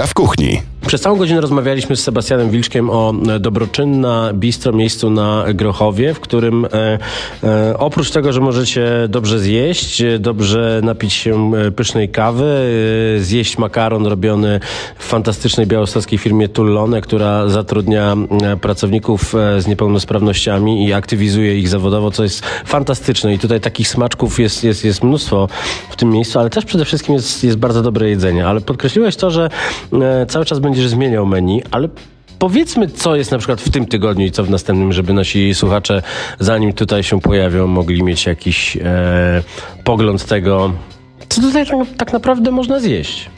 w 0.08 0.14
kuchni. 0.14 0.63
Przez 0.94 1.02
całą 1.02 1.18
godzinę 1.18 1.42
rozmawialiśmy 1.42 1.96
z 1.96 2.04
Sebastianem 2.04 2.50
Wilczkiem 2.50 2.90
o 2.90 3.14
e, 3.30 3.40
Dobroczynna 3.40 4.32
Bistro, 4.34 4.74
miejscu 4.74 5.10
na 5.10 5.46
Grochowie, 5.54 6.14
w 6.14 6.20
którym 6.20 6.66
e, 6.66 7.00
e, 7.44 7.78
oprócz 7.78 8.12
tego, 8.12 8.34
że 8.34 8.42
możecie 8.42 8.88
dobrze 9.10 9.40
zjeść, 9.40 10.04
dobrze 10.20 10.82
napić 10.84 11.14
się 11.14 11.52
pysznej 11.76 12.10
kawy, 12.10 12.70
zjeść 13.20 13.58
makaron 13.58 14.06
robiony 14.06 14.60
w 14.98 15.06
fantastycznej 15.06 15.68
białostockiej 15.68 16.20
firmie 16.20 16.50
Tullone, 16.50 17.02
która 17.02 17.48
zatrudnia 17.48 18.18
pracowników 18.62 19.34
z 19.58 19.68
niepełnosprawnościami 19.68 20.88
i 20.88 20.94
aktywizuje 20.94 21.60
ich 21.60 21.70
zawodowo, 21.70 22.12
co 22.12 22.24
jest 22.24 22.46
fantastyczne. 22.66 23.34
I 23.34 23.40
tutaj 23.40 23.62
takich 23.62 23.88
smaczków 23.88 24.40
jest, 24.40 24.64
jest, 24.64 24.86
jest 24.86 25.04
mnóstwo 25.04 25.48
w 25.90 25.96
tym 25.96 26.10
miejscu, 26.10 26.40
ale 26.40 26.50
też 26.50 26.66
przede 26.66 26.86
wszystkim 26.86 27.16
jest, 27.16 27.44
jest 27.44 27.58
bardzo 27.58 27.82
dobre 27.82 28.10
jedzenie. 28.10 28.48
Ale 28.48 28.62
podkreśliłeś 28.62 29.16
to, 29.16 29.32
że 29.32 29.50
cały 30.28 30.46
czas 30.46 30.60
będziesz 30.60 30.83
zmieniał 30.90 31.26
menu, 31.26 31.64
ale 31.72 31.90
powiedzmy, 32.40 32.88
co 32.88 33.16
jest 33.16 33.32
na 33.32 33.38
przykład 33.38 33.62
w 33.62 33.70
tym 33.70 33.86
tygodniu 33.86 34.26
i 34.26 34.32
co 34.32 34.44
w 34.44 34.50
następnym, 34.50 34.94
żeby 34.94 35.14
nasi 35.14 35.54
słuchacze, 35.54 36.02
zanim 36.40 36.74
tutaj 36.74 37.04
się 37.04 37.22
pojawią, 37.22 37.68
mogli 37.68 38.04
mieć 38.04 38.26
jakiś 38.26 38.78
e, 38.78 39.44
pogląd 39.84 40.26
tego, 40.26 40.74
co 41.30 41.42
tutaj 41.42 41.66
tak, 41.66 41.78
tak 41.98 42.14
naprawdę 42.14 42.52
można 42.52 42.80
zjeść. 42.80 43.30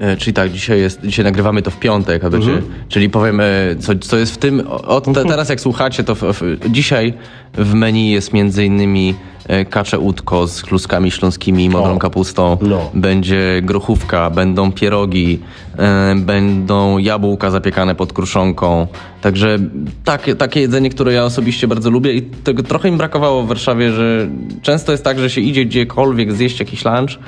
E, 0.00 0.16
Czyli 0.16 0.34
tak, 0.34 0.52
dzisiaj, 0.52 0.80
jest, 0.80 1.00
dzisiaj 1.04 1.24
nagrywamy 1.24 1.62
to 1.62 1.70
w 1.70 1.78
piątek, 1.78 2.24
a 2.24 2.30
będzie, 2.30 2.62
czyli 2.88 3.10
powiemy, 3.10 3.76
co, 3.80 3.94
co 3.94 4.16
jest 4.16 4.34
w 4.34 4.38
tym. 4.38 4.62
Od 4.68 5.04
te, 5.14 5.24
teraz 5.24 5.48
jak 5.48 5.60
słuchacie, 5.60 6.04
to 6.04 6.14
w, 6.14 6.20
w, 6.22 6.70
dzisiaj 6.70 7.14
w 7.54 7.74
menu 7.74 8.10
jest 8.10 8.32
między 8.32 8.64
innymi 8.64 9.14
e, 9.48 9.64
kacze 9.64 9.98
udko 9.98 10.46
z 10.46 10.62
kluskami 10.62 11.10
śląskimi 11.10 11.64
i 11.64 11.70
modrą 11.70 11.98
kapustą. 11.98 12.56
Będzie 12.94 13.60
grochówka, 13.62 14.30
będą 14.30 14.72
pierogi, 14.72 15.38
e, 15.78 16.14
będą 16.16 16.98
jabłka 16.98 17.50
zapiekane 17.50 17.94
pod 17.94 18.12
kruszonką. 18.12 18.86
Także 19.20 19.58
takie, 20.04 20.36
takie 20.36 20.60
jedzenie, 20.60 20.90
które 20.90 21.12
ja 21.12 21.24
osobiście 21.24 21.68
bardzo 21.68 21.90
lubię 21.90 22.12
i 22.12 22.22
tego 22.22 22.62
trochę 22.62 22.90
mi 22.90 22.96
brakowało 22.96 23.42
w 23.42 23.48
Warszawie, 23.48 23.92
że 23.92 24.28
często 24.62 24.92
jest 24.92 25.04
tak, 25.04 25.18
że 25.18 25.30
się 25.30 25.40
idzie 25.40 25.64
gdziekolwiek 25.64 26.32
zjeść 26.32 26.60
jakiś 26.60 26.84
lunch, 26.84 27.18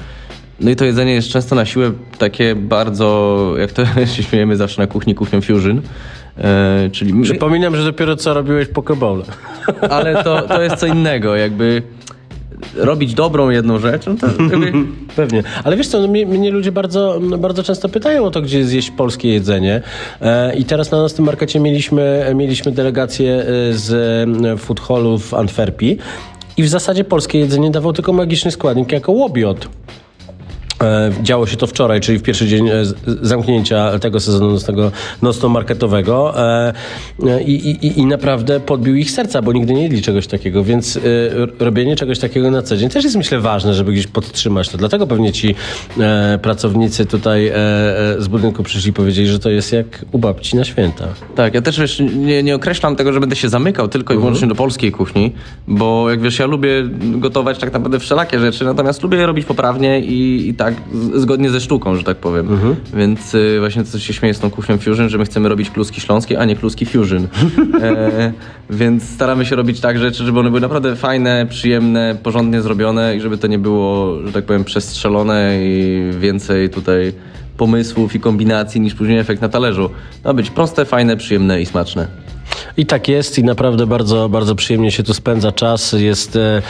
no 0.62 0.70
i 0.70 0.76
to 0.76 0.84
jedzenie 0.84 1.12
jest 1.12 1.28
często 1.28 1.54
na 1.54 1.64
siłę 1.64 1.92
takie 2.18 2.54
bardzo, 2.54 3.54
jak 3.58 3.72
to 3.72 3.84
się 4.14 4.22
śmiejemy 4.22 4.56
zawsze 4.56 4.82
na 4.82 4.86
kuchni, 4.86 5.14
kuchnią 5.14 5.40
fusion. 5.40 5.82
E, 6.38 6.90
czyli 6.92 7.22
Przypominam, 7.22 7.76
że 7.76 7.84
dopiero 7.84 8.16
co 8.16 8.34
robiłeś 8.34 8.68
pokeball. 8.68 9.22
Ale 9.90 10.24
to, 10.24 10.42
to 10.42 10.62
jest 10.62 10.76
co 10.76 10.86
innego, 10.86 11.36
jakby 11.36 11.82
robić 12.74 13.14
dobrą 13.14 13.50
jedną 13.50 13.78
rzecz, 13.78 14.06
no 14.06 14.14
to 14.14 14.26
jakby... 14.42 14.72
Pewnie. 15.16 15.42
Ale 15.64 15.76
wiesz 15.76 15.88
co, 15.88 16.00
no, 16.00 16.08
mnie, 16.08 16.26
mnie 16.26 16.50
ludzie 16.50 16.72
bardzo, 16.72 17.20
bardzo 17.38 17.62
często 17.62 17.88
pytają 17.88 18.24
o 18.24 18.30
to, 18.30 18.42
gdzie 18.42 18.64
zjeść 18.64 18.90
polskie 18.90 19.28
jedzenie. 19.28 19.82
E, 20.20 20.56
I 20.56 20.64
teraz 20.64 20.90
na 20.90 21.02
naszym 21.02 21.24
markecie 21.24 21.60
mieliśmy, 21.60 22.32
mieliśmy 22.34 22.72
delegację 22.72 23.34
e, 23.34 23.44
z 23.74 23.92
e, 24.44 24.56
food 24.56 24.80
hallu 24.80 25.18
w 25.18 25.34
Antwerpii 25.34 25.98
i 26.56 26.62
w 26.62 26.68
zasadzie 26.68 27.04
polskie 27.04 27.38
jedzenie 27.38 27.70
dawał 27.70 27.92
tylko 27.92 28.12
magiczny 28.12 28.50
składnik 28.50 28.92
jako 28.92 29.12
łobiot. 29.12 29.68
E, 30.82 31.12
Działo 31.22 31.46
się 31.46 31.56
to 31.56 31.66
wczoraj, 31.66 32.00
czyli 32.00 32.18
w 32.18 32.22
pierwszy 32.22 32.46
dzień 32.46 32.68
e, 32.68 32.72
zamknięcia 33.22 33.98
tego 33.98 34.20
sezonu 34.20 34.50
nocnego, 34.50 34.92
nocno-marketowego 35.22 36.34
e, 36.38 36.72
i, 37.46 37.70
i, 37.70 38.00
i 38.00 38.06
naprawdę 38.06 38.60
podbił 38.60 38.94
ich 38.96 39.10
serca, 39.10 39.42
bo 39.42 39.52
nigdy 39.52 39.74
nie 39.74 39.82
jedli 39.82 40.02
czegoś 40.02 40.26
takiego, 40.26 40.64
więc 40.64 40.98
robienie 41.58 41.96
czegoś 41.96 42.18
takiego 42.18 42.50
na 42.50 42.62
co 42.62 42.76
dzień 42.76 42.88
też 42.88 43.04
jest 43.04 43.16
myślę 43.16 43.40
ważne, 43.40 43.74
żeby 43.74 43.92
gdzieś 43.92 44.06
podtrzymać 44.06 44.68
to. 44.68 44.78
Dlatego 44.78 45.06
pewnie 45.06 45.32
ci 45.32 45.54
pracownicy 46.42 47.06
tutaj 47.06 47.52
z 48.18 48.28
budynku 48.28 48.62
przyszli 48.62 48.90
i 48.90 48.92
powiedzieli, 48.92 49.28
że 49.28 49.38
to 49.38 49.50
jest 49.50 49.72
jak 49.72 50.04
u 50.12 50.18
babci 50.18 50.56
na 50.56 50.64
święta. 50.64 51.08
Tak, 51.34 51.54
ja 51.54 51.62
też 51.62 51.80
wiesz, 51.80 52.02
nie, 52.16 52.42
nie 52.42 52.54
określam 52.54 52.96
tego, 52.96 53.12
że 53.12 53.20
będę 53.20 53.36
się 53.36 53.48
zamykał 53.48 53.88
tylko 53.88 54.14
i 54.14 54.16
wyłącznie 54.16 54.48
do 54.48 54.54
polskiej 54.54 54.92
kuchni, 54.92 55.32
bo 55.68 56.10
jak 56.10 56.20
wiesz, 56.20 56.38
ja 56.38 56.46
lubię 56.46 56.88
gotować 57.02 57.58
tak 57.58 57.72
naprawdę 57.72 57.98
wszelakie 57.98 58.38
rzeczy, 58.38 58.64
natomiast 58.64 59.02
lubię 59.02 59.18
je 59.18 59.26
robić 59.26 59.46
poprawnie 59.46 60.00
i, 60.00 60.48
i 60.48 60.54
tak 60.54 60.71
z- 60.94 61.20
zgodnie 61.20 61.50
ze 61.50 61.60
sztuką, 61.60 61.96
że 61.96 62.02
tak 62.04 62.16
powiem. 62.16 62.46
Więc 62.96 63.34
y, 63.34 63.56
właśnie 63.60 63.84
to 63.84 63.98
się 63.98 64.12
śmieje 64.12 64.34
z 64.34 64.38
tą 64.40 64.50
kuchnią 64.50 64.78
fusion, 64.78 65.08
że 65.08 65.18
my 65.18 65.24
chcemy 65.24 65.48
robić 65.48 65.70
kluski 65.70 66.00
śląskie, 66.00 66.38
a 66.40 66.44
nie 66.44 66.56
kluski 66.56 66.86
fusion. 66.86 67.26
e, 67.82 68.32
więc 68.70 69.02
staramy 69.08 69.46
się 69.46 69.56
robić 69.56 69.80
tak 69.80 69.98
rzeczy, 69.98 70.24
żeby 70.24 70.40
one 70.40 70.48
były 70.48 70.60
naprawdę 70.60 70.96
fajne, 70.96 71.46
przyjemne, 71.50 72.16
porządnie 72.22 72.62
zrobione 72.62 73.16
i 73.16 73.20
żeby 73.20 73.38
to 73.38 73.46
nie 73.46 73.58
było, 73.58 74.18
że 74.26 74.32
tak 74.32 74.44
powiem, 74.44 74.64
przestrzelone 74.64 75.58
i 75.62 76.02
więcej 76.20 76.70
tutaj 76.70 77.12
pomysłów 77.56 78.14
i 78.14 78.20
kombinacji 78.20 78.80
niż 78.80 78.94
później 78.94 79.18
efekt 79.18 79.42
na 79.42 79.48
talerzu. 79.48 79.90
Ma 80.24 80.32
być 80.34 80.50
proste, 80.50 80.84
fajne, 80.84 81.16
przyjemne 81.16 81.60
i 81.62 81.66
smaczne. 81.66 82.21
I 82.76 82.86
tak 82.86 83.08
jest 83.08 83.38
i 83.38 83.44
naprawdę 83.44 83.86
bardzo, 83.86 84.28
bardzo 84.28 84.54
przyjemnie 84.54 84.90
się 84.90 85.02
tu 85.02 85.14
spędza 85.14 85.52
czas. 85.52 85.92
Jest 85.92 86.36
e, 86.36 86.62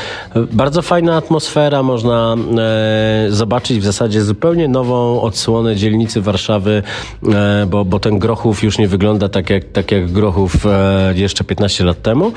bardzo 0.53 0.83
fajna 0.83 1.17
atmosfera, 1.17 1.83
można 1.83 2.37
e, 2.59 3.27
zobaczyć 3.31 3.79
w 3.79 3.85
zasadzie 3.85 4.23
zupełnie 4.23 4.69
nową 4.69 5.21
odsłonę 5.21 5.77
dzielnicy 5.77 6.21
Warszawy, 6.21 6.83
e, 7.33 7.67
bo, 7.67 7.85
bo 7.85 8.01
ten 8.01 8.19
Grochów 8.19 8.63
już 8.63 8.79
nie 8.79 8.89
wygląda 8.89 9.29
tak 9.29 9.51
jak, 9.51 9.65
tak 9.65 9.93
jak 9.93 10.13
Grochów 10.13 10.67
jeszcze 11.15 11.45
15 11.45 11.85
lat 11.85 12.03
temu, 12.03 12.33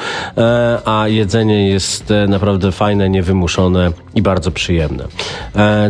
a 0.86 1.08
jedzenie 1.08 1.70
jest 1.70 2.14
naprawdę 2.28 2.72
fajne, 2.72 3.10
niewymuszone 3.10 3.92
i 4.16 4.22
bardzo 4.22 4.52
przyjemne. 4.52 5.04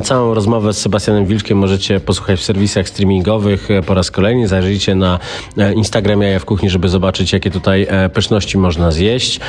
Całą 0.04 0.34
rozmowę 0.34 0.74
z 0.74 0.78
Sebastianem 0.78 1.26
Wilczkiem 1.26 1.58
możecie 1.58 2.00
posłuchać 2.00 2.40
w 2.40 2.44
serwisach 2.44 2.90
streamingowych 2.90 3.68
po 3.86 3.94
raz 3.94 4.12
kolejny. 4.12 4.48
Zajrzyjcie 4.48 4.96
na 4.96 5.20
Instagram 5.76 6.22
Jaja 6.22 6.40
w 6.40 6.46
Kuchni, 6.46 6.70
żeby 6.70 6.90
zobaczyć, 6.90 7.34
jakie 7.34 7.52
tutaj 7.56 7.88
e, 7.90 8.10
pyszności 8.10 8.58
można 8.58 8.92
zjeść. 8.92 9.40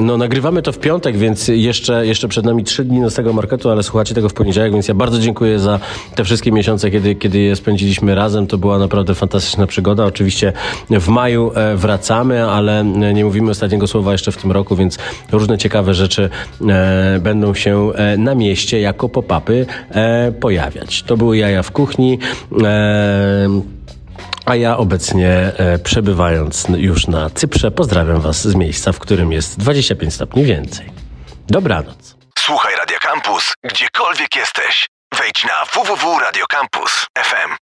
No, 0.00 0.16
nagrywamy 0.16 0.62
to 0.62 0.72
w 0.72 0.78
piątek, 0.78 1.16
więc 1.16 1.48
jeszcze, 1.48 2.06
jeszcze 2.06 2.28
przed 2.28 2.44
nami 2.44 2.64
trzy 2.64 2.84
dni 2.84 3.00
nocnego 3.00 3.32
marketu, 3.32 3.70
ale 3.70 3.82
słuchacie 3.82 4.14
tego 4.14 4.28
w 4.28 4.34
poniedziałek, 4.34 4.72
więc 4.72 4.88
ja 4.88 4.94
bardzo 4.94 5.18
dziękuję 5.18 5.58
za 5.58 5.80
te 6.14 6.24
wszystkie 6.24 6.52
miesiące, 6.52 6.90
kiedy, 6.90 7.14
kiedy 7.14 7.38
je 7.38 7.56
spędziliśmy 7.56 8.14
razem. 8.14 8.46
To 8.46 8.58
była 8.58 8.78
naprawdę 8.78 9.14
fantastyczna 9.14 9.66
przygoda. 9.66 10.04
Oczywiście 10.04 10.52
w 10.90 11.08
maju 11.08 11.52
e, 11.54 11.76
wracamy, 11.76 12.44
ale 12.44 12.84
nie 13.14 13.24
mówimy 13.24 13.50
ostatniego 13.50 13.86
słowa 13.86 14.12
jeszcze 14.12 14.32
w 14.32 14.36
tym 14.36 14.52
roku, 14.52 14.76
więc 14.76 14.98
różne 15.32 15.58
ciekawe 15.58 15.94
rzeczy 15.94 16.30
e, 16.68 17.20
będą 17.20 17.54
się 17.54 17.90
na 18.18 18.34
mieście 18.34 18.80
jako 18.80 19.08
pop-upy 19.08 19.66
pojawiać. 20.40 21.02
To 21.02 21.16
były 21.16 21.36
jaja 21.36 21.62
w 21.62 21.70
kuchni. 21.70 22.18
A 24.46 24.56
ja 24.56 24.76
obecnie 24.76 25.30
e, 25.56 25.78
przebywając 25.78 26.66
już 26.76 27.06
na 27.06 27.30
Cyprze, 27.30 27.70
pozdrawiam 27.70 28.20
Was 28.20 28.48
z 28.48 28.54
miejsca, 28.54 28.92
w 28.92 28.98
którym 28.98 29.32
jest 29.32 29.58
25 29.58 30.14
stopni 30.14 30.44
więcej. 30.44 30.90
Dobranoc. 31.46 32.16
Słuchaj 32.38 32.74
Radio 32.76 32.98
Campus, 33.00 33.52
gdziekolwiek 33.64 34.36
jesteś. 34.36 34.86
Wejdź 35.18 35.44
na 35.44 35.64
www.radiocampus.fm. 35.74 37.50